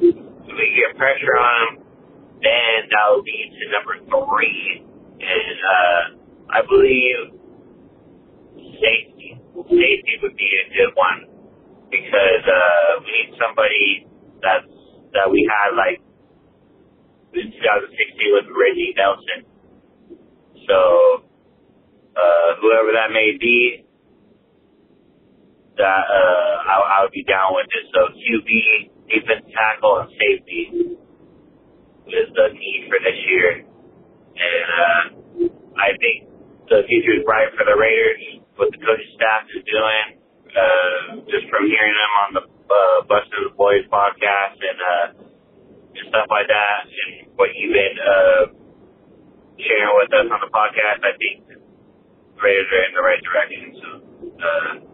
if 0.51 0.53
we 0.53 0.65
get 0.75 0.93
pressure 0.99 1.34
on 1.39 1.53
them, 1.56 1.86
then 2.43 2.77
that 2.91 3.06
will 3.10 3.23
lead 3.23 3.47
to 3.56 3.63
number 3.71 3.95
three. 4.06 4.84
And 5.23 5.59
uh, 5.63 6.01
I 6.51 6.59
believe 6.67 7.39
safety. 8.79 9.39
Safety 9.55 10.13
would 10.21 10.36
be 10.36 10.49
a 10.51 10.65
good 10.75 10.93
one 10.95 11.19
because 11.89 12.43
uh, 12.45 13.01
we 13.05 13.12
need 13.12 13.31
somebody 13.39 14.07
that's 14.41 14.67
that 15.13 15.29
we 15.29 15.45
had 15.45 15.77
like 15.77 16.01
in 17.33 17.49
2016 17.53 18.33
with 18.33 18.47
Reggie 18.51 18.93
Nelson. 18.97 19.39
So 20.67 20.77
uh, 22.17 22.49
whoever 22.62 22.91
that 22.93 23.12
may 23.13 23.38
be, 23.39 23.86
that 25.77 26.03
uh, 26.05 26.53
I, 26.65 26.75
I 26.75 27.03
would 27.03 27.12
be 27.13 27.23
down 27.23 27.53
with 27.53 27.67
it. 27.69 27.86
So 27.93 28.09
QB, 28.13 28.49
defense 29.09 29.45
tackle, 29.53 29.99
and 30.05 30.09
safety 30.13 30.97
is 32.07 32.27
the 32.36 32.47
need 32.53 32.81
for 32.89 32.99
this 33.01 33.19
year. 33.29 33.65
And 34.34 34.65
uh, 34.69 35.02
I 35.78 35.93
think 35.98 36.30
the 36.69 36.82
future 36.89 37.19
is 37.19 37.24
bright 37.26 37.54
for 37.58 37.65
the 37.65 37.78
Raiders. 37.78 38.41
What 38.56 38.69
the 38.69 38.78
coaching 38.78 39.13
staff 39.17 39.50
is 39.50 39.65
doing, 39.65 40.22
uh, 40.54 41.26
just 41.26 41.50
from 41.50 41.65
hearing 41.65 41.96
them 41.98 42.12
on 42.22 42.30
the 42.38 42.43
uh, 42.46 42.98
Busting 43.10 43.50
the 43.50 43.54
Boys 43.58 43.86
podcast 43.89 44.58
and 44.62 44.78
uh, 44.78 45.06
stuff 46.10 46.28
like 46.30 46.48
that, 46.50 46.86
and 46.86 47.30
what 47.36 47.50
you've 47.58 47.74
been 47.74 47.98
uh, 47.98 48.43
sharing 49.58 49.93
with 49.98 50.13
us 50.13 50.28
on 50.30 50.39
the 50.41 50.52
podcast, 50.54 51.02
I 51.02 51.13
think 51.17 51.50
the 51.50 52.41
Raiders 52.41 52.69
are 52.69 52.84
in 52.86 52.93
the 52.93 53.02
right 53.02 53.22
direction. 53.26 53.62
So. 53.82 53.89
Uh, 54.38 54.93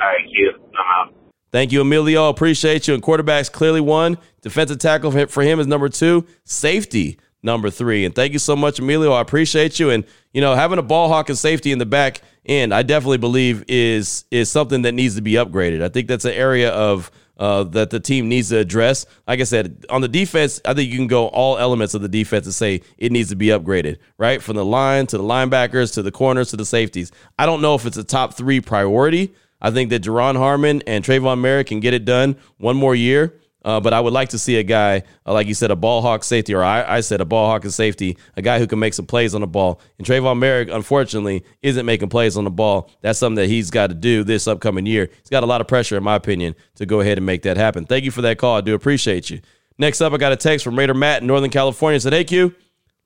all 0.00 0.08
right, 0.08 0.26
Q. 0.26 0.52
I'm 0.58 1.08
out. 1.08 1.14
Thank 1.52 1.70
you, 1.70 1.82
Emilio. 1.82 2.28
Appreciate 2.28 2.88
you. 2.88 2.94
And 2.94 3.02
quarterbacks 3.02 3.52
clearly 3.52 3.80
one. 3.80 4.18
Defensive 4.40 4.78
tackle 4.78 5.10
for 5.26 5.42
him 5.42 5.60
is 5.60 5.66
number 5.66 5.88
two. 5.88 6.26
Safety 6.44 7.18
number 7.42 7.70
three. 7.70 8.04
And 8.04 8.14
thank 8.14 8.32
you 8.32 8.38
so 8.38 8.56
much, 8.56 8.78
Emilio. 8.78 9.12
I 9.12 9.20
appreciate 9.20 9.78
you. 9.78 9.90
And 9.90 10.04
you 10.32 10.40
know, 10.40 10.54
having 10.54 10.78
a 10.78 10.82
ball 10.82 11.08
hawk 11.08 11.28
and 11.28 11.38
safety 11.38 11.72
in 11.72 11.78
the 11.78 11.86
back 11.86 12.22
end, 12.46 12.72
I 12.72 12.82
definitely 12.82 13.18
believe 13.18 13.64
is 13.68 14.24
is 14.30 14.50
something 14.50 14.82
that 14.82 14.92
needs 14.92 15.16
to 15.16 15.22
be 15.22 15.32
upgraded. 15.32 15.82
I 15.82 15.88
think 15.88 16.08
that's 16.08 16.24
an 16.24 16.32
area 16.32 16.70
of 16.70 17.10
uh, 17.38 17.64
that 17.64 17.90
the 17.90 17.98
team 17.98 18.28
needs 18.28 18.50
to 18.50 18.58
address. 18.58 19.06
Like 19.26 19.40
I 19.40 19.44
said, 19.44 19.84
on 19.90 20.00
the 20.00 20.08
defense, 20.08 20.60
I 20.64 20.74
think 20.74 20.90
you 20.90 20.96
can 20.96 21.08
go 21.08 21.28
all 21.28 21.58
elements 21.58 21.94
of 21.94 22.02
the 22.02 22.08
defense 22.08 22.46
and 22.46 22.54
say 22.54 22.82
it 22.98 23.10
needs 23.10 23.30
to 23.30 23.36
be 23.36 23.46
upgraded, 23.46 23.98
right? 24.16 24.40
From 24.40 24.56
the 24.56 24.64
line 24.64 25.06
to 25.08 25.18
the 25.18 25.24
linebackers 25.24 25.94
to 25.94 26.02
the 26.02 26.12
corners 26.12 26.50
to 26.50 26.56
the 26.56 26.64
safeties. 26.64 27.10
I 27.38 27.46
don't 27.46 27.62
know 27.62 27.74
if 27.74 27.86
it's 27.86 27.96
a 27.96 28.04
top 28.04 28.34
three 28.34 28.60
priority. 28.60 29.34
I 29.60 29.70
think 29.70 29.90
that 29.90 30.02
Duron 30.02 30.36
Harmon 30.36 30.82
and 30.86 31.04
Tre'von 31.04 31.40
Moehrig 31.40 31.66
can 31.66 31.80
get 31.80 31.94
it 31.94 32.04
done 32.04 32.36
one 32.58 32.76
more 32.76 32.94
year. 32.94 33.34
Uh, 33.64 33.80
but 33.80 33.92
I 33.92 34.00
would 34.00 34.12
like 34.12 34.30
to 34.30 34.38
see 34.38 34.56
a 34.56 34.62
guy, 34.62 35.02
uh, 35.24 35.32
like 35.32 35.46
you 35.46 35.54
said, 35.54 35.70
a 35.70 35.76
ball 35.76 36.02
hawk 36.02 36.24
safety, 36.24 36.54
or 36.54 36.62
I, 36.62 36.96
I, 36.96 37.00
said 37.00 37.20
a 37.20 37.24
ball 37.24 37.46
hawk 37.46 37.64
and 37.64 37.72
safety, 37.72 38.18
a 38.36 38.42
guy 38.42 38.58
who 38.58 38.66
can 38.66 38.78
make 38.78 38.92
some 38.92 39.06
plays 39.06 39.34
on 39.34 39.40
the 39.40 39.46
ball. 39.46 39.80
And 39.98 40.06
Tre'von 40.06 40.38
Moehrig, 40.38 40.74
unfortunately, 40.74 41.44
isn't 41.62 41.86
making 41.86 42.08
plays 42.08 42.36
on 42.36 42.44
the 42.44 42.50
ball. 42.50 42.90
That's 43.02 43.18
something 43.18 43.36
that 43.36 43.48
he's 43.48 43.70
got 43.70 43.88
to 43.88 43.94
do 43.94 44.24
this 44.24 44.48
upcoming 44.48 44.86
year. 44.86 45.08
He's 45.20 45.30
got 45.30 45.44
a 45.44 45.46
lot 45.46 45.60
of 45.60 45.68
pressure, 45.68 45.96
in 45.96 46.02
my 46.02 46.16
opinion, 46.16 46.56
to 46.76 46.86
go 46.86 47.00
ahead 47.00 47.18
and 47.18 47.26
make 47.26 47.42
that 47.42 47.56
happen. 47.56 47.86
Thank 47.86 48.04
you 48.04 48.10
for 48.10 48.22
that 48.22 48.38
call. 48.38 48.56
I 48.56 48.62
do 48.62 48.74
appreciate 48.74 49.30
you. 49.30 49.40
Next 49.78 50.00
up, 50.00 50.12
I 50.12 50.16
got 50.16 50.32
a 50.32 50.36
text 50.36 50.64
from 50.64 50.76
Raider 50.78 50.94
Matt 50.94 51.22
in 51.22 51.28
Northern 51.28 51.50
California. 51.50 52.00
said, 52.00 52.12
"Hey 52.12 52.24
Q, 52.24 52.54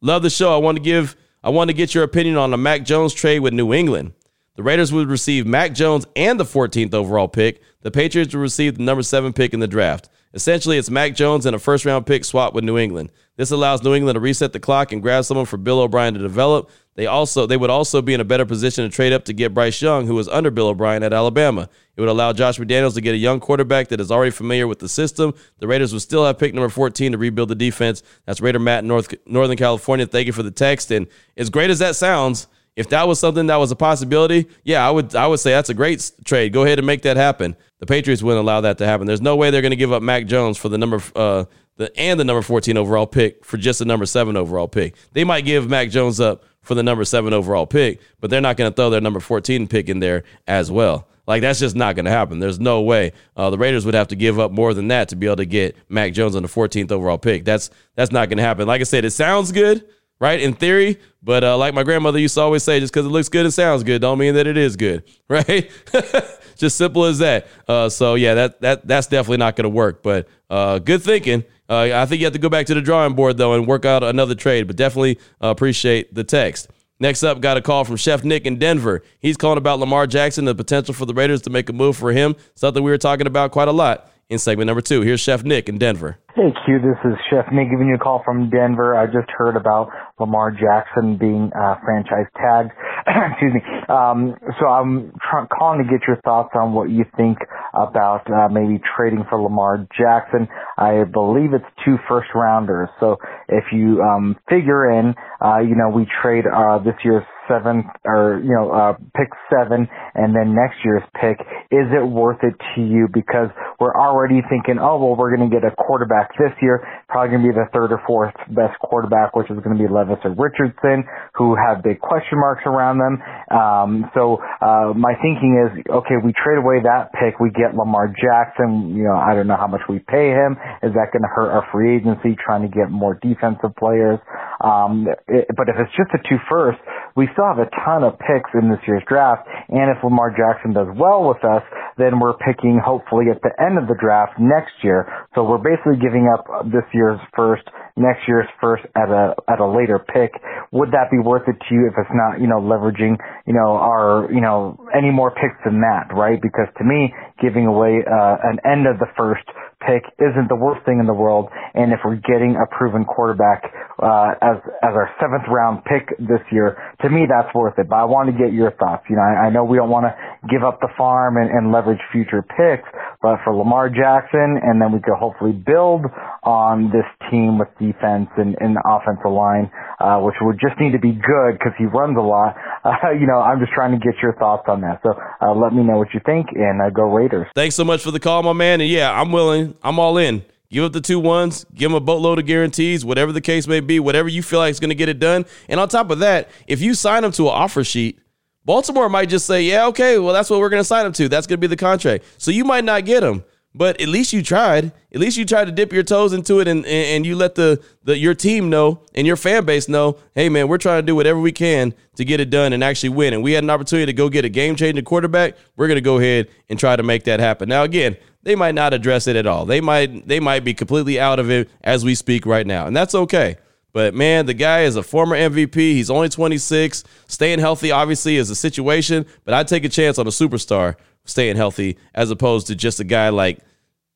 love 0.01 0.23
the 0.23 0.31
show. 0.31 0.55
I 0.55 0.59
want 0.59 0.77
to 0.77 0.83
give, 0.83 1.17
I 1.45 1.51
want 1.51 1.69
to 1.69 1.75
get 1.75 1.95
your 1.95 2.05
opinion 2.05 2.37
on 2.37 2.51
the 2.51 2.57
Mac 2.57 2.85
Jones 2.85 3.15
trade 3.15 3.41
with 3.41 3.53
New 3.53 3.73
England." 3.73 4.13
The 4.57 4.63
Raiders 4.63 4.91
would 4.91 5.09
receive 5.09 5.47
Mac 5.47 5.75
Jones 5.75 6.07
and 6.17 6.41
the 6.41 6.45
14th 6.45 6.95
overall 6.95 7.29
pick. 7.29 7.61
The 7.83 7.91
Patriots 7.91 8.35
would 8.35 8.41
receive 8.41 8.79
the 8.79 8.83
number 8.83 9.03
seven 9.03 9.35
pick 9.35 9.53
in 9.53 9.61
the 9.61 9.69
draft. 9.69 10.09
Essentially, 10.37 10.77
it's 10.77 10.91
Mac 10.91 11.15
Jones 11.15 11.47
and 11.47 11.57
a 11.57 11.59
first 11.59 11.87
round 11.87 12.05
pick 12.05 12.23
swap 12.23 12.53
with 12.53 12.63
New 12.63 12.77
England. 12.77 13.11
This 13.37 13.53
allows 13.53 13.83
New 13.83 13.95
England 13.95 14.17
to 14.17 14.21
reset 14.21 14.53
the 14.53 14.61
clock 14.61 14.93
and 14.93 15.01
grab 15.01 15.25
someone 15.25 15.47
for 15.47 15.57
Bill 15.57 15.81
O'Brien 15.81 16.13
to 16.13 16.21
develop. 16.21 16.71
They 16.95 17.07
also 17.07 17.47
they 17.47 17.57
would 17.57 17.71
also 17.71 18.03
be 18.03 18.13
in 18.13 18.21
a 18.21 18.25
better 18.25 18.45
position 18.45 18.85
to 18.85 18.95
trade 18.95 19.15
up 19.15 19.25
to 19.25 19.33
get 19.33 19.55
Bryce 19.55 19.81
Young, 19.81 20.07
who 20.07 20.15
was 20.15 20.29
under 20.29 20.51
Bill 20.51 20.69
O'Brien 20.69 21.03
at 21.03 21.15
Alabama. 21.15 21.71
It 21.97 22.03
would 22.03 22.11
allow 22.11 22.35
Josh 22.35 22.59
McDaniels 22.59 22.93
to 22.95 23.01
get 23.01 23.15
a 23.15 23.19
young 23.19 23.41
quarterback 23.41 23.89
that 23.89 23.99
is 23.99 24.11
already 24.11 24.31
familiar 24.31 24.67
with 24.67 24.79
the 24.79 24.91
system. 24.91 25.33
The 25.59 25.67
Raiders 25.67 25.95
would 25.95 26.03
still 26.03 26.27
have 26.27 26.39
pick 26.39 26.53
number 26.53 26.69
14 26.69 27.13
to 27.13 27.19
rebuild 27.19 27.49
the 27.49 27.55
defense. 27.55 28.03
That's 28.27 28.43
Raider 28.43 28.59
Matt 28.59 28.81
in 28.81 28.89
North 28.89 29.15
Northern 29.25 29.57
California. 29.57 30.07
Thank 30.07 30.27
you 30.27 30.35
for 30.35 30.43
the 30.43 30.51
text. 30.51 30.91
And 30.91 31.07
as 31.39 31.49
great 31.49 31.71
as 31.71 31.79
that 31.79 31.97
sounds, 31.97 32.47
if 32.77 32.91
that 32.91 33.09
was 33.09 33.19
something 33.19 33.47
that 33.47 33.57
was 33.57 33.71
a 33.71 33.77
possibility, 33.77 34.47
yeah, 34.63 34.87
I 34.87 34.91
would 34.91 35.15
I 35.17 35.27
would 35.27 35.41
say 35.41 35.51
that's 35.51 35.71
a 35.71 35.75
great 35.75 36.13
trade. 36.25 36.53
Go 36.53 36.65
ahead 36.65 36.79
and 36.79 36.87
make 36.87 37.03
that 37.03 37.17
happen. 37.17 37.57
The 37.79 37.87
Patriots 37.87 38.23
wouldn't 38.23 38.43
allow 38.43 38.61
that 38.61 38.79
to 38.79 38.87
happen. 38.87 39.07
There's 39.07 39.21
no 39.23 39.35
way 39.35 39.51
they're 39.51 39.63
going 39.63 39.71
to 39.71 39.77
give 39.77 39.93
up 39.93 40.03
Mac 40.03 40.27
Jones 40.27 40.59
for 40.59 40.69
the 40.69 40.79
number 40.79 41.03
uh 41.17 41.47
the 41.77 41.95
and 41.99 42.19
the 42.19 42.25
number 42.25 42.43
14 42.43 42.77
overall 42.77 43.07
pick 43.07 43.45
for 43.45 43.57
just 43.57 43.79
the 43.79 43.85
number 43.85 44.07
7 44.07 44.37
overall 44.37 44.69
pick. 44.69 44.95
They 45.13 45.25
might 45.25 45.45
give 45.45 45.69
Mac 45.69 45.91
Jones 45.91 46.21
up 46.21 46.45
for 46.63 46.75
the 46.75 46.83
number 46.83 47.05
7 47.05 47.33
overall 47.33 47.67
pick, 47.67 48.01
but 48.21 48.31
they're 48.31 48.41
not 48.41 48.57
going 48.57 48.71
to 48.71 48.75
throw 48.75 48.91
their 48.91 49.01
number 49.01 49.21
14 49.21 49.69
pick 49.69 49.89
in 49.89 50.01
there 50.01 50.25
as 50.47 50.71
well. 50.71 51.07
Like 51.27 51.43
that's 51.43 51.59
just 51.59 51.77
not 51.77 51.97
going 51.97 52.05
to 52.05 52.11
happen. 52.11 52.39
There's 52.39 52.61
no 52.61 52.83
way. 52.83 53.13
Uh, 53.37 53.51
the 53.51 53.59
Raiders 53.59 53.85
would 53.85 53.95
have 53.95 54.09
to 54.09 54.17
give 54.17 54.39
up 54.39 54.53
more 54.53 54.73
than 54.75 54.89
that 54.89 55.09
to 55.11 55.17
be 55.17 55.27
able 55.27 55.37
to 55.37 55.45
get 55.45 55.77
Mac 55.89 56.13
Jones 56.13 56.37
on 56.37 56.43
the 56.43 56.49
14th 56.49 56.93
overall 56.93 57.19
pick. 57.19 57.45
That's 57.45 57.71
that's 57.95 58.13
not 58.13 58.29
going 58.29 58.39
to 58.39 58.45
happen. 58.45 58.67
Like 58.67 58.81
I 58.81 58.85
said, 58.85 59.05
it 59.05 59.11
sounds 59.11 59.53
good 59.53 59.85
right? 60.21 60.41
In 60.41 60.55
theory, 60.55 60.99
but 61.23 61.45
uh, 61.45 61.57
like 61.57 61.75
my 61.75 61.83
grandmother 61.83 62.19
used 62.19 62.35
to 62.35 62.41
always 62.41 62.63
say, 62.63 62.81
just 62.81 62.93
because 62.93 63.07
it 63.07 63.11
looks 63.11 63.29
good 63.29 63.45
and 63.45 63.53
sounds 63.53 63.83
good, 63.83 64.01
don't 64.01 64.19
mean 64.19 64.35
that 64.35 64.47
it 64.47 64.57
is 64.57 64.77
good, 64.77 65.03
right? 65.29 65.71
just 66.57 66.77
simple 66.77 67.05
as 67.05 67.19
that. 67.19 67.47
Uh, 67.69 67.89
so 67.89 68.15
yeah, 68.15 68.35
that 68.35 68.61
that 68.61 68.87
that's 68.87 69.07
definitely 69.07 69.39
not 69.39 69.57
going 69.57 69.65
to 69.65 69.71
work. 69.71 70.03
But 70.03 70.29
uh, 70.49 70.79
good 70.79 71.03
thinking. 71.03 71.45
Uh, 71.69 71.91
I 71.95 72.07
think 72.07 72.21
you 72.21 72.27
have 72.27 72.33
to 72.33 72.39
go 72.39 72.49
back 72.49 72.67
to 72.67 72.75
the 72.75 72.81
drawing 72.81 73.15
board 73.15 73.39
though 73.39 73.55
and 73.55 73.67
work 73.67 73.85
out 73.85 74.03
another 74.05 74.35
trade. 74.35 74.67
But 74.67 74.77
definitely 74.77 75.19
uh, 75.43 75.49
appreciate 75.49 76.15
the 76.15 76.25
text. 76.25 76.69
Next 76.99 77.23
up, 77.23 77.41
got 77.41 77.59
a 77.59 77.61
call 77.61 77.85
from 77.85 77.97
Chef 77.97 78.25
Nick 78.25 78.47
in 78.47 78.59
Denver. 78.59 79.03
He's 79.21 79.37
calling 79.37 79.59
about 79.59 79.79
Lamar 79.81 80.07
Jackson, 80.07 80.47
the 80.47 80.55
potential 80.55 80.95
for 80.95 81.05
the 81.05 81.13
Raiders 81.13 81.43
to 81.43 81.51
make 81.51 81.69
a 81.69 81.73
move 81.75 81.95
for 81.97 82.11
him, 82.11 82.37
something 82.55 82.83
we 82.83 82.91
were 82.91 82.97
talking 82.97 83.27
about 83.27 83.51
quite 83.51 83.69
a 83.69 83.73
lot 83.73 84.11
in 84.31 84.39
segment 84.39 84.67
number 84.67 84.81
two. 84.81 85.03
Here's 85.03 85.21
Chef 85.21 85.45
Nick 85.45 85.69
in 85.69 85.77
Denver. 85.77 86.19
Hey 86.37 86.53
Q, 86.67 86.81
this 86.81 87.01
is 87.11 87.19
Chef 87.31 87.47
Nick 87.51 87.71
giving 87.71 87.89
you 87.89 87.95
a 87.95 87.99
call 87.99 88.21
from 88.23 88.51
Denver. 88.51 88.95
I 88.95 89.07
just 89.07 89.31
heard 89.39 89.57
about 89.57 89.89
Lamar 90.21 90.51
Jackson 90.51 91.17
being 91.17 91.51
uh, 91.59 91.77
franchise 91.83 92.29
tagged. 92.37 92.73
Excuse 93.09 93.55
me. 93.55 93.63
Um, 93.89 94.37
so 94.61 94.67
I'm 94.67 95.15
try- 95.31 95.47
calling 95.49 95.83
to 95.83 95.91
get 95.91 96.07
your 96.07 96.21
thoughts 96.27 96.51
on 96.55 96.75
what 96.75 96.91
you 96.91 97.07
think 97.17 97.39
about 97.73 98.31
uh, 98.31 98.51
maybe 98.51 98.83
trading 98.97 99.25
for 99.31 99.41
Lamar 99.41 99.89
Jackson. 99.97 100.47
I 100.77 101.05
believe 101.05 101.55
it's 101.55 101.65
two 101.87 101.97
first 102.07 102.29
rounders. 102.35 102.91
So 103.01 103.17
if 103.49 103.65
you 103.73 104.03
um, 104.03 104.37
figure 104.51 104.93
in, 104.93 105.15
uh, 105.43 105.61
you 105.61 105.75
know, 105.75 105.89
we 105.89 106.07
trade 106.21 106.45
uh, 106.47 106.79
this 106.85 106.97
year's 107.03 107.25
seventh 107.49 107.87
or 108.05 108.41
you 108.43 108.55
know 108.55 108.71
uh, 108.71 108.93
pick 109.17 109.31
seven 109.51 109.89
and 110.15 110.35
then 110.35 110.55
next 110.55 110.77
year's 110.85 111.03
pick 111.21 111.41
is 111.71 111.91
it 111.91 112.05
worth 112.07 112.39
it 112.43 112.55
to 112.75 112.81
you? 112.81 113.09
Because 113.13 113.51
we're 113.81 113.95
already 113.95 114.43
thinking 114.49 114.79
oh 114.79 114.99
well 114.99 115.17
we're 115.17 115.35
going 115.35 115.49
to 115.49 115.53
get 115.53 115.65
a 115.67 115.75
quarterback 115.75 116.31
this 116.39 116.53
year 116.63 116.87
probably 117.09 117.37
going 117.37 117.43
to 117.43 117.49
be 117.51 117.55
the 117.55 117.67
third 117.73 117.93
or 117.93 118.03
fourth 118.07 118.35
best 118.55 118.79
quarterback 118.81 119.35
which 119.35 119.51
is 119.51 119.59
going 119.63 119.77
to 119.77 119.83
be 119.83 119.89
Levis 119.89 120.19
or 120.25 120.35
Richardson 120.35 121.05
who 121.35 121.57
have 121.57 121.83
big 121.83 122.01
question 122.01 122.39
marks 122.39 122.63
around 122.67 122.99
them. 122.99 123.23
Um, 123.51 124.11
so 124.15 124.39
uh, 124.63 124.93
my 124.95 125.15
thinking 125.23 125.59
is 125.59 125.71
okay 125.91 126.17
we 126.23 126.33
trade 126.35 126.59
away 126.59 126.83
that 126.83 127.13
pick 127.15 127.41
we 127.41 127.51
get 127.51 127.75
Lamar 127.75 128.09
Jackson 128.09 128.95
you 128.95 129.05
know 129.05 129.17
I 129.17 129.35
don't 129.35 129.47
know 129.47 129.59
how 129.59 129.69
much 129.69 129.83
we 129.89 129.99
pay 130.01 130.31
him. 130.31 130.57
Is 130.83 130.95
that 130.95 131.11
going 131.11 131.23
to 131.23 131.33
hurt 131.33 131.51
our 131.51 131.67
free 131.73 131.97
agency 131.97 132.37
trying 132.39 132.63
to 132.63 132.73
get 132.73 132.91
more 132.91 133.19
defensive 133.21 133.75
players? 133.79 134.19
Um, 134.61 135.07
it, 135.29 135.47
but 135.57 135.69
if 135.69 135.77
it's 135.79 135.93
just 135.97 136.11
a 136.15 136.21
two 136.29 136.39
first 136.51 136.79
we 137.17 137.29
still 137.37 137.53
have 137.53 137.61
a 137.61 137.69
ton 137.85 138.01
of 138.01 138.17
picks 138.17 138.49
in 138.57 138.73
this 138.73 138.81
year's 138.89 139.05
draft. 139.05 139.45
And 139.69 139.93
if 139.93 140.01
Lamar 140.01 140.33
Jackson 140.33 140.73
does 140.73 140.89
well 140.97 141.29
with 141.29 141.45
us, 141.45 141.61
then 142.01 142.17
we're 142.17 142.37
picking 142.41 142.81
hopefully 142.81 143.29
at 143.29 143.45
the 143.45 143.53
end 143.61 143.77
of 143.77 143.85
the 143.89 143.97
draft 144.01 144.41
next 144.41 144.73
year. 144.81 145.05
So 145.37 145.45
we're 145.45 145.61
basically 145.61 146.01
giving 146.01 146.33
up 146.33 146.49
this 146.65 146.89
year's 146.97 147.21
first, 147.37 147.69
next 147.97 148.25
year's 148.25 148.49
first 148.61 148.85
at 148.97 149.13
a 149.13 149.37
at 149.53 149.61
a 149.61 149.69
later 149.69 150.01
pick. 150.01 150.33
Would 150.73 150.97
that 150.97 151.13
be 151.13 151.21
worth 151.21 151.45
it 151.49 151.61
to 151.61 151.71
you 151.77 151.89
if 151.89 151.95
it's 152.01 152.13
not, 152.17 152.41
you 152.41 152.49
know, 152.49 152.61
leveraging, 152.61 153.21
you 153.45 153.53
know, 153.53 153.77
our, 153.77 154.33
you 154.33 154.41
know, 154.41 154.81
any 154.97 155.13
more 155.13 155.31
picks 155.31 155.61
than 155.65 155.81
that, 155.85 156.09
right? 156.17 156.41
Because 156.41 156.69
to 156.79 156.85
me, 156.85 157.13
giving 157.41 157.67
away 157.67 158.01
uh, 158.01 158.37
an 158.49 158.61
end 158.65 158.89
of 158.89 158.99
the 158.99 159.09
first 159.17 159.45
pick 159.87 160.03
isn't 160.19 160.49
the 160.51 160.59
worst 160.59 160.85
thing 160.85 160.99
in 160.99 161.07
the 161.07 161.15
world. 161.15 161.49
And 161.75 161.93
if 161.93 162.01
we're 162.05 162.21
getting 162.21 162.59
a 162.59 162.67
proven 162.75 163.05
quarterback 163.07 163.65
uh, 164.03 164.35
as 164.43 164.59
as 164.83 164.93
our 164.93 165.09
seventh 165.23 165.47
round 165.49 165.85
pick 165.87 166.11
this 166.19 166.43
year, 166.53 166.77
to 167.03 167.09
me 167.09 167.27
that's 167.31 167.55
worth 167.55 167.79
it. 167.79 167.89
But 167.89 167.97
I 167.97 168.05
want 168.05 168.29
to 168.29 168.37
get 168.37 168.53
your 168.53 168.73
thoughts. 168.73 169.05
You 169.09 169.17
know, 169.17 169.23
I, 169.23 169.47
I 169.47 169.51
know 169.51 169.65
we 169.65 169.79
don't 169.79 169.91
want 169.91 170.07
to 170.11 170.15
give 170.51 170.65
up 170.65 170.81
the 170.81 170.91
farm 170.99 171.37
and, 171.39 171.51
and 171.51 171.73
leverage 171.73 172.03
future 172.13 172.43
picks, 172.43 172.89
but 173.23 173.39
for 173.45 173.55
Lamar 173.55 173.89
Jackson, 173.89 174.59
and 174.63 174.83
then 174.83 174.93
we 174.93 175.01
could 175.01 175.17
hopefully 175.17 175.53
build 175.53 176.05
on 176.43 176.91
this 176.91 177.07
team 177.31 177.59
with 177.59 177.69
defense 177.79 178.29
and, 178.37 178.57
and 178.61 178.77
offensive 178.85 179.31
line, 179.31 179.71
uh, 180.01 180.19
which 180.21 180.37
would 180.43 180.59
just 180.61 180.79
need 180.81 180.93
to 180.93 181.03
be 181.03 181.13
good 181.13 181.59
because 181.59 181.73
he 181.79 181.87
runs 181.87 182.17
a 182.19 182.23
lot. 182.23 182.55
Uh, 182.87 183.11
you 183.21 183.27
know, 183.27 183.41
I'm 183.41 183.59
just 183.61 183.73
trying 183.73 183.99
to 183.99 184.05
get 184.05 184.21
your 184.23 184.35
thoughts 184.35 184.65
on 184.69 184.81
that. 184.83 185.01
So 185.03 185.19
uh, 185.41 185.55
let 185.55 185.73
me 185.73 185.83
know 185.83 185.99
what 185.99 186.15
you 186.15 186.21
think 186.25 186.49
and 186.55 186.81
uh, 186.81 186.91
go 186.91 187.03
Raiders. 187.03 187.47
Thanks 187.55 187.75
so 187.75 187.85
much 187.85 188.03
for 188.03 188.11
the 188.11 188.21
call, 188.21 188.43
my 188.43 188.53
man. 188.53 188.81
And 188.81 188.91
yeah, 188.91 189.19
I'm 189.19 189.33
willing. 189.33 189.77
I'm 189.83 189.99
all 189.99 190.19
in. 190.19 190.45
Give 190.71 190.85
up 190.85 190.93
the 190.93 191.01
two 191.01 191.21
ones, 191.21 191.65
give 191.75 191.91
them 191.91 191.95
a 191.95 192.01
boatload 192.01 192.41
of 192.41 192.47
guarantees, 192.47 193.05
whatever 193.05 193.31
the 193.31 193.41
case 193.41 193.69
may 193.69 193.79
be, 193.79 194.01
whatever 194.01 194.29
you 194.29 194.43
feel 194.43 194.59
like 194.59 194.73
is 194.73 194.81
going 194.81 194.91
to 194.91 194.97
get 194.97 195.09
it 195.09 195.21
done. 195.21 195.47
And 195.69 195.79
on 195.79 195.89
top 195.89 196.11
of 196.11 196.19
that, 196.19 196.51
if 196.67 196.81
you 196.81 196.95
sign 196.95 197.23
them 197.23 197.31
to 197.33 197.45
an 197.45 197.55
offer 197.55 197.85
sheet, 197.85 198.19
Baltimore 198.65 199.09
might 199.09 199.29
just 199.29 199.47
say, 199.47 199.63
yeah, 199.63 199.87
okay, 199.87 200.19
well, 200.19 200.35
that's 200.35 200.51
what 200.51 200.59
we're 200.59 200.69
going 200.69 200.81
to 200.81 200.85
sign 200.85 201.05
them 201.05 201.13
to. 201.15 201.29
That's 201.29 201.47
going 201.47 201.59
to 201.59 201.61
be 201.61 201.69
the 201.69 201.77
contract. 201.77 202.25
So 202.39 202.51
you 202.51 202.65
might 202.65 202.83
not 202.83 203.05
get 203.05 203.21
them, 203.21 203.45
but 203.77 204.01
at 204.01 204.09
least 204.09 204.33
you 204.33 204.43
tried. 204.43 204.87
At 205.13 205.21
least 205.21 205.37
you 205.37 205.45
tried 205.45 205.67
to 205.67 205.73
dip 205.73 205.93
your 205.93 206.03
toes 206.03 206.33
into 206.33 206.61
it 206.61 206.69
and, 206.69 206.85
and 206.87 207.27
you 207.27 207.37
let 207.37 207.55
the, 207.55 207.83
the 208.05 208.17
your 208.17 208.35
team 208.35 208.71
know 208.71 209.03
and 209.15 209.27
your 209.27 209.37
fan 209.37 209.67
base 209.67 209.87
know, 209.87 210.17
hey, 210.35 210.49
man, 210.49 210.67
we're 210.67 210.79
trying 210.79 211.03
to 211.03 211.07
do 211.07 211.15
whatever 211.15 211.39
we 211.39 211.53
can 211.53 211.93
to 212.17 212.25
get 212.25 212.41
it 212.41 212.49
done 212.49 212.73
and 212.73 212.83
actually 212.83 213.11
win. 213.11 213.35
And 213.35 213.43
we 213.43 213.53
had 213.53 213.65
an 213.65 213.71
opportunity 213.71 214.07
to 214.07 214.13
go 214.15 214.31
get 214.31 214.47
a 214.47 214.49
game 214.49 214.77
changing 214.77 215.05
quarterback. 215.05 215.57
We're 215.77 215.89
to 215.89 216.01
go 216.01 216.19
ahead 216.19 216.49
and 216.71 216.79
try 216.79 216.97
to 216.97 217.03
make 217.03 217.25
that 217.25 217.39
happen. 217.39 217.69
Now, 217.69 217.83
again, 217.83 218.17
they 218.43 218.55
might 218.55 218.75
not 218.75 218.95
address 218.95 219.27
it 219.27 219.37
at 219.37 219.47
all. 219.47 219.67
They 219.67 219.81
might 219.81 220.27
they 220.27 220.41
might 220.41 220.65
be 220.65 220.73
completely 220.73 221.21
out 221.21 221.39
of 221.39 221.51
it 221.51 221.69
as 221.83 222.05
we 222.05 222.15
speak 222.15 222.47
right 222.47 222.67
now, 222.67 222.87
and 222.87 222.97
that's 222.97 223.15
okay. 223.15 223.57
But 223.93 224.15
man, 224.15 224.47
the 224.47 224.55
guy 224.55 224.83
is 224.83 224.97
a 224.97 225.03
former 225.03 225.37
MVP. 225.37 225.75
He's 225.75 226.11
only 226.11 226.29
26. 226.29 227.03
Staying 227.27 227.59
healthy 227.59 227.91
obviously 227.91 228.37
is 228.37 228.49
a 228.51 228.55
situation, 228.55 229.27
but 229.45 229.53
I'd 229.53 229.69
take 229.69 229.85
a 229.85 229.89
chance 229.89 230.19
on 230.19 230.27
a 230.27 230.31
superstar 230.31 230.97
staying 231.27 231.57
healthy 231.57 231.99
as 232.15 232.31
opposed 232.31 232.67
to 232.69 232.75
just 232.75 233.01
a 233.01 233.05
guy 233.05 233.29
like 233.29 233.59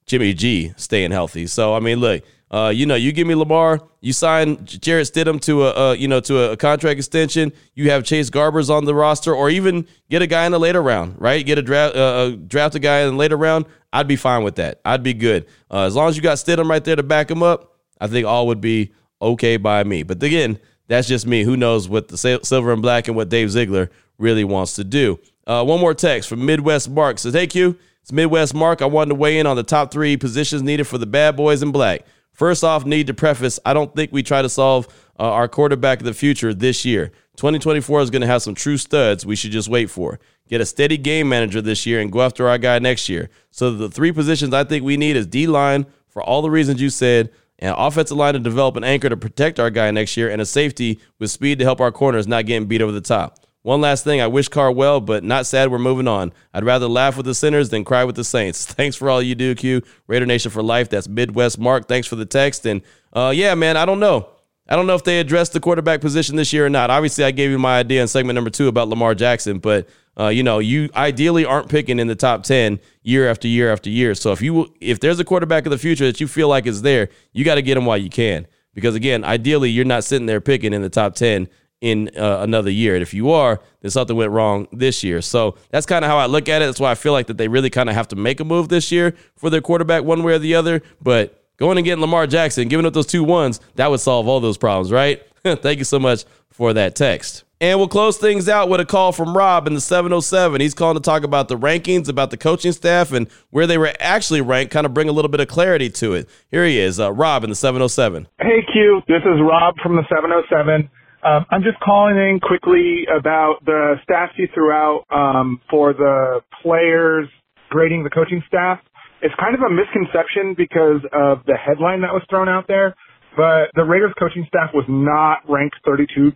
Jimmy 0.06 0.32
G 0.32 0.72
staying 0.76 1.10
healthy. 1.10 1.46
So 1.46 1.74
I 1.74 1.80
mean, 1.80 2.00
look, 2.00 2.24
uh, 2.50 2.72
you 2.74 2.84
know, 2.84 2.96
you 2.96 3.12
give 3.12 3.28
me 3.28 3.34
Lamar, 3.36 3.80
you 4.00 4.12
sign 4.12 4.64
Jarrett 4.64 5.06
Stidham 5.06 5.40
to 5.42 5.66
a, 5.66 5.94
you 5.94 6.08
know 6.08 6.18
to 6.20 6.50
a, 6.50 6.56
contract 6.56 6.98
extension. 6.98 7.52
You 7.74 7.90
have 7.90 8.02
Chase 8.02 8.28
Garbers 8.28 8.70
on 8.70 8.86
the 8.86 8.94
roster, 8.94 9.32
or 9.32 9.50
even 9.50 9.86
get 10.08 10.20
a 10.20 10.26
guy 10.26 10.46
in 10.46 10.52
the 10.52 10.58
later 10.58 10.82
round, 10.82 11.14
right? 11.20 11.44
Get 11.46 11.58
a 11.58 11.62
draft 11.62 11.94
uh, 11.94 11.98
uh, 11.98 12.30
draft 12.30 12.74
a 12.74 12.80
guy 12.80 13.00
in 13.00 13.10
the 13.10 13.16
later 13.16 13.36
round. 13.36 13.66
I'd 13.92 14.08
be 14.08 14.16
fine 14.16 14.42
with 14.42 14.56
that. 14.56 14.80
I'd 14.84 15.02
be 15.02 15.14
good 15.14 15.46
uh, 15.70 15.82
as 15.82 15.94
long 15.94 16.08
as 16.08 16.16
you 16.16 16.22
got 16.22 16.38
Stidham 16.38 16.68
right 16.68 16.82
there 16.82 16.96
to 16.96 17.02
back 17.02 17.30
him 17.30 17.42
up. 17.42 17.76
I 18.00 18.08
think 18.08 18.26
all 18.26 18.48
would 18.48 18.60
be 18.60 18.92
okay 19.22 19.56
by 19.56 19.84
me. 19.84 20.02
But 20.02 20.22
again, 20.22 20.58
that's 20.88 21.06
just 21.06 21.26
me. 21.26 21.44
Who 21.44 21.56
knows 21.56 21.88
what 21.88 22.08
the 22.08 22.16
silver 22.16 22.72
and 22.72 22.82
black 22.82 23.06
and 23.06 23.16
what 23.16 23.28
Dave 23.28 23.50
Ziegler 23.50 23.90
really 24.18 24.44
wants 24.44 24.74
to 24.74 24.84
do. 24.84 25.20
Uh, 25.46 25.64
one 25.64 25.80
more 25.80 25.94
text 25.94 26.28
from 26.28 26.44
Midwest 26.44 26.88
Mark 26.90 27.18
says, 27.18 27.34
"Hey 27.34 27.46
Q, 27.46 27.76
it's 28.02 28.12
Midwest 28.12 28.54
Mark. 28.54 28.82
I 28.82 28.86
wanted 28.86 29.10
to 29.10 29.14
weigh 29.16 29.38
in 29.38 29.46
on 29.46 29.56
the 29.56 29.62
top 29.62 29.90
three 29.90 30.16
positions 30.16 30.62
needed 30.62 30.84
for 30.84 30.98
the 30.98 31.06
bad 31.06 31.36
boys 31.36 31.62
in 31.62 31.72
black." 31.72 32.04
First 32.32 32.64
off, 32.64 32.86
need 32.86 33.06
to 33.08 33.14
preface 33.14 33.58
I 33.66 33.74
don't 33.74 33.94
think 33.94 34.12
we 34.12 34.22
try 34.22 34.40
to 34.40 34.48
solve 34.48 34.86
uh, 35.18 35.24
our 35.24 35.48
quarterback 35.48 36.00
of 36.00 36.06
the 36.06 36.14
future 36.14 36.54
this 36.54 36.84
year. 36.84 37.12
2024 37.36 38.02
is 38.02 38.10
going 38.10 38.22
to 38.22 38.26
have 38.26 38.42
some 38.42 38.54
true 38.54 38.76
studs 38.76 39.26
we 39.26 39.36
should 39.36 39.50
just 39.50 39.68
wait 39.68 39.90
for. 39.90 40.18
Get 40.48 40.60
a 40.60 40.66
steady 40.66 40.96
game 40.96 41.28
manager 41.28 41.60
this 41.62 41.86
year 41.86 42.00
and 42.00 42.10
go 42.10 42.22
after 42.22 42.48
our 42.48 42.58
guy 42.58 42.78
next 42.78 43.08
year. 43.08 43.30
So 43.50 43.72
the 43.72 43.88
three 43.88 44.12
positions 44.12 44.52
I 44.52 44.64
think 44.64 44.84
we 44.84 44.96
need 44.96 45.16
is 45.16 45.26
D 45.26 45.46
line 45.46 45.86
for 46.08 46.22
all 46.22 46.42
the 46.42 46.50
reasons 46.50 46.80
you 46.80 46.90
said, 46.90 47.30
and 47.58 47.74
offensive 47.76 48.16
line 48.16 48.34
to 48.34 48.40
develop 48.40 48.76
an 48.76 48.84
anchor 48.84 49.08
to 49.08 49.16
protect 49.16 49.60
our 49.60 49.70
guy 49.70 49.90
next 49.90 50.16
year, 50.16 50.30
and 50.30 50.40
a 50.40 50.46
safety 50.46 50.98
with 51.18 51.30
speed 51.30 51.58
to 51.58 51.64
help 51.64 51.80
our 51.80 51.92
corners 51.92 52.26
not 52.26 52.46
getting 52.46 52.66
beat 52.66 52.82
over 52.82 52.92
the 52.92 53.00
top. 53.00 53.39
One 53.62 53.82
last 53.82 54.04
thing, 54.04 54.22
I 54.22 54.26
wish 54.26 54.48
Carr 54.48 54.72
well, 54.72 55.00
but 55.00 55.22
not 55.22 55.44
sad 55.44 55.70
we're 55.70 55.78
moving 55.78 56.08
on. 56.08 56.32
I'd 56.54 56.64
rather 56.64 56.88
laugh 56.88 57.18
with 57.18 57.26
the 57.26 57.34
sinners 57.34 57.68
than 57.68 57.84
cry 57.84 58.04
with 58.04 58.16
the 58.16 58.24
saints. 58.24 58.64
Thanks 58.72 58.96
for 58.96 59.10
all 59.10 59.20
you 59.20 59.34
do, 59.34 59.54
Q. 59.54 59.82
Raider 60.06 60.24
Nation 60.24 60.50
for 60.50 60.62
life. 60.62 60.88
That's 60.88 61.08
Midwest 61.08 61.58
Mark. 61.58 61.86
Thanks 61.86 62.08
for 62.08 62.16
the 62.16 62.24
text. 62.24 62.64
And 62.64 62.80
uh, 63.12 63.32
yeah, 63.34 63.54
man, 63.54 63.76
I 63.76 63.84
don't 63.84 64.00
know. 64.00 64.30
I 64.66 64.76
don't 64.76 64.86
know 64.86 64.94
if 64.94 65.04
they 65.04 65.18
addressed 65.18 65.52
the 65.52 65.60
quarterback 65.60 66.00
position 66.00 66.36
this 66.36 66.52
year 66.52 66.64
or 66.64 66.70
not. 66.70 66.90
Obviously, 66.90 67.24
I 67.24 67.32
gave 67.32 67.50
you 67.50 67.58
my 67.58 67.80
idea 67.80 68.00
in 68.00 68.08
segment 68.08 68.36
number 68.36 68.50
two 68.50 68.68
about 68.68 68.88
Lamar 68.88 69.14
Jackson, 69.16 69.58
but 69.58 69.88
uh, 70.18 70.28
you 70.28 70.44
know, 70.44 70.60
you 70.60 70.88
ideally 70.94 71.44
aren't 71.44 71.68
picking 71.68 71.98
in 71.98 72.06
the 72.06 72.14
top 72.14 72.44
ten 72.44 72.78
year 73.02 73.28
after 73.28 73.48
year 73.48 73.72
after 73.72 73.90
year. 73.90 74.14
So 74.14 74.30
if 74.32 74.40
you 74.40 74.72
if 74.80 75.00
there's 75.00 75.18
a 75.18 75.24
quarterback 75.24 75.66
of 75.66 75.70
the 75.70 75.78
future 75.78 76.06
that 76.06 76.20
you 76.20 76.28
feel 76.28 76.48
like 76.48 76.66
is 76.66 76.82
there, 76.82 77.08
you 77.32 77.44
got 77.44 77.56
to 77.56 77.62
get 77.62 77.76
him 77.76 77.84
while 77.84 77.98
you 77.98 78.10
can. 78.10 78.46
Because 78.72 78.94
again, 78.94 79.24
ideally, 79.24 79.70
you're 79.70 79.84
not 79.84 80.04
sitting 80.04 80.26
there 80.26 80.40
picking 80.40 80.72
in 80.72 80.82
the 80.82 80.88
top 80.88 81.16
ten 81.16 81.48
in 81.80 82.10
uh, 82.16 82.38
another 82.40 82.70
year. 82.70 82.94
And 82.94 83.02
if 83.02 83.14
you 83.14 83.30
are, 83.30 83.60
then 83.80 83.90
something 83.90 84.16
went 84.16 84.30
wrong 84.30 84.68
this 84.72 85.02
year. 85.02 85.22
So 85.22 85.56
that's 85.70 85.86
kind 85.86 86.04
of 86.04 86.10
how 86.10 86.18
I 86.18 86.26
look 86.26 86.48
at 86.48 86.62
it. 86.62 86.66
That's 86.66 86.80
why 86.80 86.90
I 86.90 86.94
feel 86.94 87.12
like 87.12 87.26
that 87.28 87.38
they 87.38 87.48
really 87.48 87.70
kind 87.70 87.88
of 87.88 87.94
have 87.94 88.08
to 88.08 88.16
make 88.16 88.40
a 88.40 88.44
move 88.44 88.68
this 88.68 88.92
year 88.92 89.14
for 89.36 89.50
their 89.50 89.60
quarterback 89.60 90.04
one 90.04 90.22
way 90.22 90.34
or 90.34 90.38
the 90.38 90.54
other. 90.54 90.82
But 91.00 91.42
going 91.56 91.78
and 91.78 91.84
getting 91.84 92.00
Lamar 92.00 92.26
Jackson, 92.26 92.68
giving 92.68 92.86
up 92.86 92.92
those 92.92 93.06
two 93.06 93.24
ones, 93.24 93.60
that 93.76 93.90
would 93.90 94.00
solve 94.00 94.28
all 94.28 94.40
those 94.40 94.58
problems, 94.58 94.92
right? 94.92 95.22
Thank 95.44 95.78
you 95.78 95.84
so 95.84 95.98
much 95.98 96.24
for 96.50 96.72
that 96.74 96.94
text. 96.94 97.44
And 97.62 97.78
we'll 97.78 97.88
close 97.88 98.16
things 98.16 98.48
out 98.48 98.70
with 98.70 98.80
a 98.80 98.86
call 98.86 99.12
from 99.12 99.36
Rob 99.36 99.66
in 99.66 99.74
the 99.74 99.82
707. 99.82 100.62
He's 100.62 100.72
calling 100.72 100.96
to 100.96 101.02
talk 101.02 101.24
about 101.24 101.48
the 101.48 101.58
rankings, 101.58 102.08
about 102.08 102.30
the 102.30 102.38
coaching 102.38 102.72
staff, 102.72 103.12
and 103.12 103.28
where 103.50 103.66
they 103.66 103.76
were 103.76 103.92
actually 104.00 104.40
ranked, 104.40 104.72
kind 104.72 104.86
of 104.86 104.94
bring 104.94 105.10
a 105.10 105.12
little 105.12 105.28
bit 105.28 105.40
of 105.40 105.48
clarity 105.48 105.90
to 105.90 106.14
it. 106.14 106.26
Here 106.50 106.64
he 106.64 106.78
is, 106.78 106.98
uh, 106.98 107.12
Rob 107.12 107.44
in 107.44 107.50
the 107.50 107.56
707. 107.56 108.28
Hey, 108.40 108.64
Q. 108.72 109.02
This 109.06 109.20
is 109.24 109.40
Rob 109.42 109.74
from 109.82 109.96
the 109.96 110.04
707. 110.08 110.88
Um, 111.22 111.44
I'm 111.50 111.62
just 111.62 111.78
calling 111.80 112.16
in 112.16 112.40
quickly 112.40 113.04
about 113.06 113.58
the 113.66 113.96
stats 114.08 114.30
you 114.36 114.48
threw 114.54 114.72
out 114.72 115.04
um, 115.10 115.60
for 115.68 115.92
the 115.92 116.40
players 116.62 117.28
grading 117.68 118.04
the 118.04 118.10
coaching 118.10 118.42
staff. 118.48 118.80
It's 119.22 119.34
kind 119.38 119.54
of 119.54 119.60
a 119.60 119.68
misconception 119.68 120.54
because 120.56 121.04
of 121.12 121.44
the 121.44 121.56
headline 121.56 122.00
that 122.02 122.12
was 122.12 122.22
thrown 122.30 122.48
out 122.48 122.64
there, 122.68 122.94
but 123.36 123.68
the 123.74 123.84
Raiders 123.84 124.12
coaching 124.18 124.46
staff 124.48 124.70
was 124.72 124.86
not 124.88 125.40
ranked 125.46 125.76
32, 125.84 126.32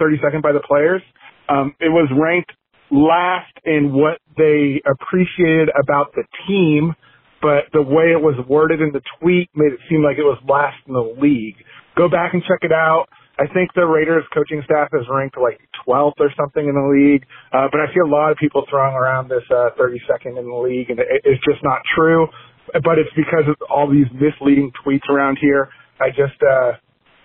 32nd 0.00 0.42
by 0.42 0.52
the 0.52 0.60
players. 0.66 1.02
Um, 1.50 1.74
it 1.78 1.90
was 1.90 2.08
ranked 2.18 2.52
last 2.90 3.52
in 3.64 3.92
what 3.92 4.20
they 4.38 4.80
appreciated 4.88 5.68
about 5.78 6.14
the 6.14 6.24
team, 6.48 6.94
but 7.42 7.64
the 7.74 7.82
way 7.82 8.12
it 8.16 8.20
was 8.20 8.36
worded 8.48 8.80
in 8.80 8.90
the 8.92 9.02
tweet 9.20 9.50
made 9.54 9.72
it 9.72 9.80
seem 9.90 10.02
like 10.02 10.16
it 10.16 10.24
was 10.24 10.40
last 10.48 10.78
in 10.88 10.94
the 10.94 11.14
league. 11.20 11.56
Go 11.94 12.08
back 12.08 12.32
and 12.32 12.42
check 12.42 12.60
it 12.62 12.72
out. 12.72 13.06
I 13.38 13.46
think 13.52 13.74
the 13.74 13.84
Raiders 13.86 14.24
coaching 14.32 14.62
staff 14.64 14.88
is 14.94 15.06
ranked 15.10 15.36
like 15.36 15.58
12th 15.86 16.18
or 16.20 16.30
something 16.38 16.68
in 16.68 16.74
the 16.74 16.86
league, 16.86 17.26
uh, 17.52 17.66
but 17.70 17.80
I 17.80 17.86
see 17.90 17.98
a 17.98 18.06
lot 18.06 18.30
of 18.30 18.38
people 18.38 18.64
throwing 18.70 18.94
around 18.94 19.28
this 19.28 19.42
uh, 19.50 19.74
32nd 19.74 20.38
in 20.38 20.46
the 20.46 20.54
league, 20.54 20.90
and 20.90 21.00
it, 21.00 21.06
it's 21.24 21.42
just 21.44 21.62
not 21.64 21.82
true. 21.96 22.28
But 22.72 22.98
it's 22.98 23.10
because 23.16 23.44
of 23.48 23.56
all 23.68 23.90
these 23.90 24.06
misleading 24.14 24.72
tweets 24.84 25.06
around 25.10 25.38
here. 25.40 25.68
I 26.00 26.08
just, 26.10 26.38
uh, 26.42 26.72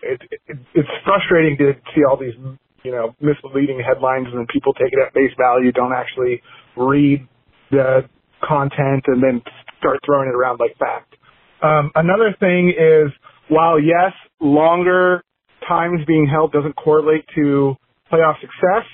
it, 0.02 0.22
it, 0.48 0.58
it's 0.74 0.90
frustrating 1.06 1.58
to 1.58 1.74
see 1.96 2.02
all 2.04 2.18
these, 2.18 2.36
you 2.84 2.92
know, 2.92 3.16
misleading 3.22 3.82
headlines 3.86 4.28
and 4.34 4.48
people 4.48 4.74
take 4.74 4.92
it 4.92 5.00
at 5.00 5.14
face 5.14 5.32
value, 5.38 5.72
don't 5.72 5.94
actually 5.94 6.42
read 6.76 7.28
the 7.72 8.02
content 8.44 9.04
and 9.08 9.22
then 9.24 9.42
start 9.78 10.00
throwing 10.06 10.28
it 10.28 10.36
around 10.36 10.60
like 10.60 10.78
fact. 10.78 11.16
Um, 11.62 11.92
another 11.96 12.36
thing 12.40 12.70
is 12.70 13.12
while 13.48 13.80
yes, 13.80 14.12
longer 14.40 15.24
times 15.70 16.02
being 16.06 16.28
held 16.28 16.52
doesn't 16.52 16.76
correlate 16.76 17.24
to 17.36 17.76
playoff 18.12 18.42
success, 18.42 18.86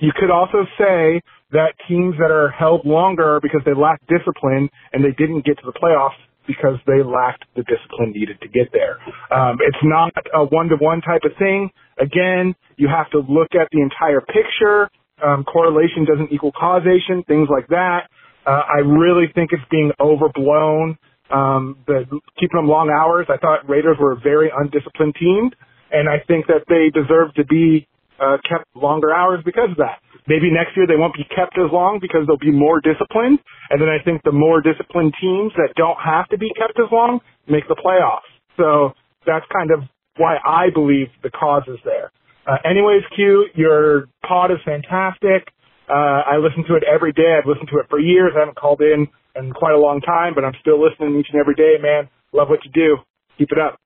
you 0.00 0.12
could 0.14 0.30
also 0.30 0.66
say 0.76 1.22
that 1.52 1.74
teams 1.88 2.14
that 2.18 2.30
are 2.30 2.50
held 2.50 2.84
longer 2.84 3.38
because 3.40 3.60
they 3.64 3.72
lack 3.74 4.00
discipline 4.08 4.68
and 4.92 5.04
they 5.04 5.12
didn't 5.16 5.46
get 5.46 5.56
to 5.58 5.64
the 5.64 5.72
playoffs 5.72 6.18
because 6.46 6.76
they 6.86 7.02
lacked 7.02 7.44
the 7.56 7.62
discipline 7.62 8.12
needed 8.12 8.38
to 8.42 8.48
get 8.48 8.68
there. 8.72 8.98
Um, 9.32 9.58
it's 9.60 9.78
not 9.82 10.12
a 10.34 10.44
one-to-one 10.44 11.00
type 11.00 11.22
of 11.24 11.32
thing. 11.38 11.70
Again, 11.98 12.54
you 12.76 12.88
have 12.88 13.08
to 13.12 13.18
look 13.18 13.54
at 13.54 13.68
the 13.72 13.80
entire 13.80 14.20
picture. 14.20 14.90
Um, 15.24 15.44
correlation 15.44 16.04
doesn't 16.04 16.32
equal 16.32 16.52
causation, 16.52 17.22
things 17.26 17.48
like 17.50 17.68
that. 17.68 18.10
Uh, 18.46 18.60
I 18.68 18.80
really 18.80 19.26
think 19.34 19.52
it's 19.52 19.62
being 19.70 19.92
overblown. 19.98 20.98
Um, 21.30 21.78
the 21.86 22.04
keeping 22.38 22.58
them 22.58 22.68
long 22.68 22.90
hours. 22.90 23.26
I 23.30 23.38
thought 23.38 23.66
Raiders 23.68 23.96
were 23.98 24.12
a 24.12 24.20
very 24.20 24.50
undisciplined 24.54 25.14
team, 25.18 25.50
and 25.94 26.08
I 26.08 26.18
think 26.26 26.46
that 26.50 26.66
they 26.68 26.90
deserve 26.90 27.32
to 27.34 27.44
be 27.46 27.86
uh, 28.18 28.38
kept 28.48 28.66
longer 28.74 29.14
hours 29.14 29.40
because 29.44 29.70
of 29.70 29.78
that. 29.78 30.02
Maybe 30.26 30.50
next 30.50 30.76
year 30.76 30.86
they 30.86 30.96
won't 30.96 31.14
be 31.14 31.24
kept 31.24 31.58
as 31.58 31.70
long 31.70 31.98
because 32.00 32.26
they'll 32.26 32.40
be 32.40 32.50
more 32.50 32.80
disciplined. 32.80 33.38
And 33.70 33.80
then 33.80 33.88
I 33.88 34.02
think 34.02 34.22
the 34.24 34.32
more 34.32 34.60
disciplined 34.60 35.14
teams 35.20 35.52
that 35.56 35.74
don't 35.76 35.98
have 36.02 36.28
to 36.28 36.38
be 36.38 36.50
kept 36.58 36.78
as 36.78 36.90
long 36.90 37.20
make 37.46 37.68
the 37.68 37.76
playoffs. 37.76 38.26
So 38.56 38.94
that's 39.26 39.44
kind 39.52 39.70
of 39.70 39.88
why 40.16 40.36
I 40.44 40.70
believe 40.72 41.08
the 41.22 41.30
cause 41.30 41.64
is 41.68 41.78
there. 41.84 42.10
Uh, 42.46 42.56
anyways, 42.64 43.02
Q, 43.14 43.48
your 43.54 44.06
pod 44.26 44.50
is 44.50 44.58
fantastic. 44.64 45.48
Uh, 45.88 46.24
I 46.24 46.36
listen 46.38 46.64
to 46.68 46.76
it 46.76 46.84
every 46.84 47.12
day. 47.12 47.36
I've 47.38 47.48
listened 47.48 47.68
to 47.72 47.78
it 47.78 47.86
for 47.90 47.98
years. 47.98 48.32
I 48.36 48.40
haven't 48.40 48.56
called 48.56 48.80
in 48.80 49.08
in 49.36 49.52
quite 49.52 49.74
a 49.74 49.78
long 49.78 50.00
time, 50.00 50.32
but 50.34 50.44
I'm 50.44 50.54
still 50.60 50.80
listening 50.80 51.18
each 51.18 51.28
and 51.32 51.40
every 51.40 51.54
day, 51.54 51.76
man. 51.80 52.08
Love 52.32 52.48
what 52.48 52.60
you 52.64 52.70
do. 52.72 52.98
Keep 53.38 53.52
it 53.52 53.58
up. 53.58 53.78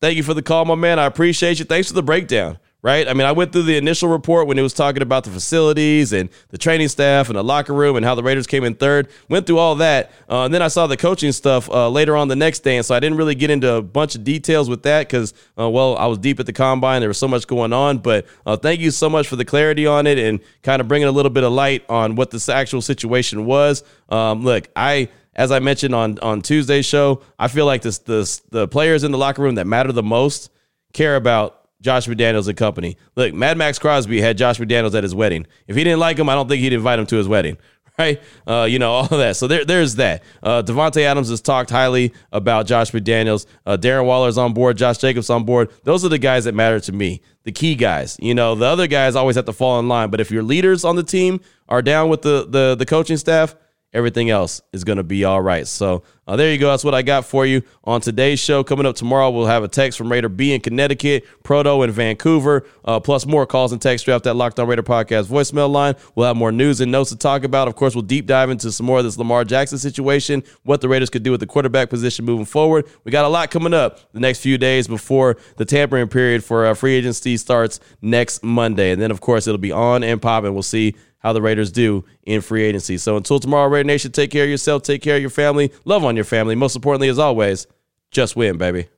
Thank 0.00 0.16
you 0.16 0.22
for 0.22 0.34
the 0.34 0.42
call, 0.42 0.64
my 0.64 0.74
man. 0.74 0.98
I 0.98 1.06
appreciate 1.06 1.58
you. 1.58 1.64
Thanks 1.64 1.88
for 1.88 1.94
the 1.94 2.02
breakdown 2.02 2.58
right? 2.82 3.08
I 3.08 3.12
mean, 3.12 3.26
I 3.26 3.32
went 3.32 3.52
through 3.52 3.64
the 3.64 3.76
initial 3.76 4.08
report 4.08 4.46
when 4.46 4.58
it 4.58 4.62
was 4.62 4.72
talking 4.72 5.02
about 5.02 5.24
the 5.24 5.30
facilities 5.30 6.12
and 6.12 6.28
the 6.50 6.58
training 6.58 6.88
staff 6.88 7.28
and 7.28 7.36
the 7.36 7.42
locker 7.42 7.74
room 7.74 7.96
and 7.96 8.04
how 8.04 8.14
the 8.14 8.22
Raiders 8.22 8.46
came 8.46 8.62
in 8.62 8.74
third. 8.76 9.08
Went 9.28 9.46
through 9.46 9.58
all 9.58 9.74
that. 9.76 10.12
Uh, 10.30 10.44
and 10.44 10.54
then 10.54 10.62
I 10.62 10.68
saw 10.68 10.86
the 10.86 10.96
coaching 10.96 11.32
stuff 11.32 11.68
uh, 11.70 11.88
later 11.90 12.16
on 12.16 12.28
the 12.28 12.36
next 12.36 12.60
day. 12.60 12.76
And 12.76 12.86
so 12.86 12.94
I 12.94 13.00
didn't 13.00 13.18
really 13.18 13.34
get 13.34 13.50
into 13.50 13.72
a 13.72 13.82
bunch 13.82 14.14
of 14.14 14.22
details 14.22 14.68
with 14.68 14.84
that 14.84 15.08
because, 15.08 15.34
uh, 15.58 15.68
well, 15.68 15.96
I 15.96 16.06
was 16.06 16.18
deep 16.18 16.38
at 16.38 16.46
the 16.46 16.52
combine. 16.52 17.00
There 17.00 17.08
was 17.08 17.18
so 17.18 17.28
much 17.28 17.46
going 17.46 17.72
on. 17.72 17.98
But 17.98 18.26
uh, 18.46 18.56
thank 18.56 18.80
you 18.80 18.92
so 18.92 19.10
much 19.10 19.26
for 19.26 19.36
the 19.36 19.44
clarity 19.44 19.86
on 19.86 20.06
it 20.06 20.18
and 20.18 20.40
kind 20.62 20.80
of 20.80 20.86
bringing 20.86 21.08
a 21.08 21.12
little 21.12 21.30
bit 21.30 21.42
of 21.42 21.52
light 21.52 21.84
on 21.88 22.14
what 22.14 22.30
this 22.30 22.48
actual 22.48 22.80
situation 22.80 23.44
was. 23.44 23.82
Um, 24.08 24.44
look, 24.44 24.68
I 24.76 25.08
as 25.38 25.52
I 25.52 25.60
mentioned 25.60 25.94
on 25.94 26.18
on 26.18 26.42
Tuesday's 26.42 26.84
show, 26.84 27.22
I 27.38 27.48
feel 27.48 27.64
like 27.64 27.80
this, 27.80 27.98
this 27.98 28.40
the 28.50 28.68
players 28.68 29.04
in 29.04 29.12
the 29.12 29.18
locker 29.18 29.40
room 29.40 29.54
that 29.54 29.66
matter 29.66 29.92
the 29.92 30.02
most 30.02 30.50
care 30.92 31.14
about 31.14 31.68
Josh 31.80 32.08
McDaniels 32.08 32.48
and 32.48 32.58
company. 32.58 32.96
Look, 33.14 33.32
Mad 33.32 33.56
Max 33.56 33.78
Crosby 33.78 34.20
had 34.20 34.36
Josh 34.36 34.58
McDaniels 34.58 34.94
at 34.94 35.04
his 35.04 35.14
wedding. 35.14 35.46
If 35.68 35.76
he 35.76 35.84
didn't 35.84 36.00
like 36.00 36.18
him, 36.18 36.28
I 36.28 36.34
don't 36.34 36.48
think 36.48 36.60
he'd 36.60 36.72
invite 36.72 36.98
him 36.98 37.06
to 37.06 37.16
his 37.16 37.26
wedding. 37.26 37.56
Right, 37.98 38.22
uh, 38.46 38.68
you 38.70 38.78
know 38.78 38.92
all 38.92 39.06
of 39.06 39.18
that. 39.18 39.34
So 39.34 39.48
there, 39.48 39.64
there's 39.64 39.96
that. 39.96 40.22
Uh, 40.40 40.62
Davante 40.62 41.02
Adams 41.02 41.30
has 41.30 41.40
talked 41.40 41.68
highly 41.68 42.14
about 42.30 42.68
Josh 42.68 42.92
McDaniels. 42.92 43.44
Uh, 43.66 43.76
Darren 43.76 44.04
Waller's 44.04 44.38
on 44.38 44.54
board. 44.54 44.76
Josh 44.76 44.98
Jacobs 44.98 45.28
on 45.30 45.42
board. 45.42 45.72
Those 45.82 46.04
are 46.04 46.08
the 46.08 46.16
guys 46.16 46.44
that 46.44 46.54
matter 46.54 46.78
to 46.78 46.92
me. 46.92 47.22
The 47.42 47.50
key 47.50 47.74
guys. 47.74 48.16
You 48.20 48.36
know, 48.36 48.54
the 48.54 48.66
other 48.66 48.86
guys 48.86 49.16
always 49.16 49.34
have 49.34 49.46
to 49.46 49.52
fall 49.52 49.80
in 49.80 49.88
line. 49.88 50.10
But 50.10 50.20
if 50.20 50.30
your 50.30 50.44
leaders 50.44 50.84
on 50.84 50.94
the 50.94 51.02
team 51.02 51.40
are 51.68 51.82
down 51.82 52.08
with 52.08 52.22
the 52.22 52.46
the, 52.48 52.76
the 52.76 52.86
coaching 52.86 53.16
staff, 53.16 53.56
everything 53.92 54.30
else 54.30 54.60
is 54.72 54.84
going 54.84 54.98
to 54.98 55.02
be 55.02 55.24
all 55.24 55.40
right. 55.40 55.66
So 55.66 56.02
uh, 56.26 56.36
there 56.36 56.52
you 56.52 56.58
go. 56.58 56.68
That's 56.68 56.84
what 56.84 56.94
I 56.94 57.00
got 57.00 57.24
for 57.24 57.46
you 57.46 57.62
on 57.84 58.02
today's 58.02 58.38
show. 58.38 58.62
Coming 58.62 58.84
up 58.84 58.96
tomorrow, 58.96 59.30
we'll 59.30 59.46
have 59.46 59.64
a 59.64 59.68
text 59.68 59.96
from 59.96 60.12
Raider 60.12 60.28
B 60.28 60.52
in 60.52 60.60
Connecticut, 60.60 61.24
Proto 61.42 61.82
in 61.82 61.90
Vancouver, 61.90 62.66
uh, 62.84 63.00
plus 63.00 63.24
more 63.24 63.46
calls 63.46 63.72
and 63.72 63.80
text 63.80 64.04
draft 64.04 64.24
that 64.24 64.34
Locked 64.34 64.60
On 64.60 64.68
Raider 64.68 64.82
podcast 64.82 65.24
voicemail 65.26 65.70
line. 65.70 65.94
We'll 66.14 66.26
have 66.26 66.36
more 66.36 66.52
news 66.52 66.82
and 66.82 66.92
notes 66.92 67.08
to 67.10 67.16
talk 67.16 67.44
about. 67.44 67.66
Of 67.66 67.76
course, 67.76 67.94
we'll 67.94 68.02
deep 68.02 68.26
dive 68.26 68.50
into 68.50 68.70
some 68.70 68.84
more 68.84 68.98
of 68.98 69.04
this 69.04 69.16
Lamar 69.16 69.44
Jackson 69.44 69.78
situation, 69.78 70.42
what 70.64 70.82
the 70.82 70.88
Raiders 70.88 71.08
could 71.08 71.22
do 71.22 71.30
with 71.30 71.40
the 71.40 71.46
quarterback 71.46 71.88
position 71.88 72.26
moving 72.26 72.44
forward. 72.44 72.86
We 73.04 73.12
got 73.12 73.24
a 73.24 73.28
lot 73.28 73.50
coming 73.50 73.72
up 73.72 74.12
the 74.12 74.20
next 74.20 74.40
few 74.40 74.58
days 74.58 74.86
before 74.86 75.38
the 75.56 75.64
tampering 75.64 76.08
period 76.08 76.44
for 76.44 76.66
uh, 76.66 76.74
free 76.74 76.94
agency 76.94 77.38
starts 77.38 77.80
next 78.02 78.44
Monday. 78.44 78.90
And 78.90 79.00
then, 79.00 79.10
of 79.10 79.22
course, 79.22 79.46
it'll 79.46 79.56
be 79.56 79.72
on 79.72 80.04
and 80.04 80.20
popping. 80.20 80.52
We'll 80.52 80.62
see 80.62 80.94
how 81.18 81.32
the 81.32 81.42
Raiders 81.42 81.72
do 81.72 82.04
in 82.24 82.40
free 82.40 82.62
agency. 82.64 82.98
So 82.98 83.16
until 83.16 83.40
tomorrow, 83.40 83.68
Raider 83.68 83.86
Nation, 83.86 84.12
take 84.12 84.30
care 84.30 84.44
of 84.44 84.50
yourself, 84.50 84.82
take 84.82 85.02
care 85.02 85.16
of 85.16 85.20
your 85.20 85.30
family, 85.30 85.72
love 85.84 86.04
on 86.04 86.16
your 86.16 86.24
family. 86.24 86.54
Most 86.54 86.76
importantly, 86.76 87.08
as 87.08 87.18
always, 87.18 87.66
just 88.10 88.36
win, 88.36 88.58
baby. 88.58 88.88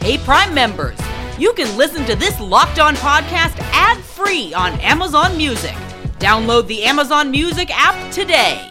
Hey, 0.00 0.18
Prime 0.18 0.52
members, 0.54 0.98
you 1.38 1.52
can 1.54 1.76
listen 1.76 2.04
to 2.06 2.14
this 2.16 2.38
Locked 2.40 2.78
On 2.78 2.94
podcast 2.96 3.58
ad 3.72 3.98
free 3.98 4.52
on 4.54 4.72
Amazon 4.80 5.36
Music. 5.36 5.74
Download 6.18 6.66
the 6.66 6.84
Amazon 6.84 7.30
Music 7.30 7.70
app 7.70 8.12
today. 8.12 8.70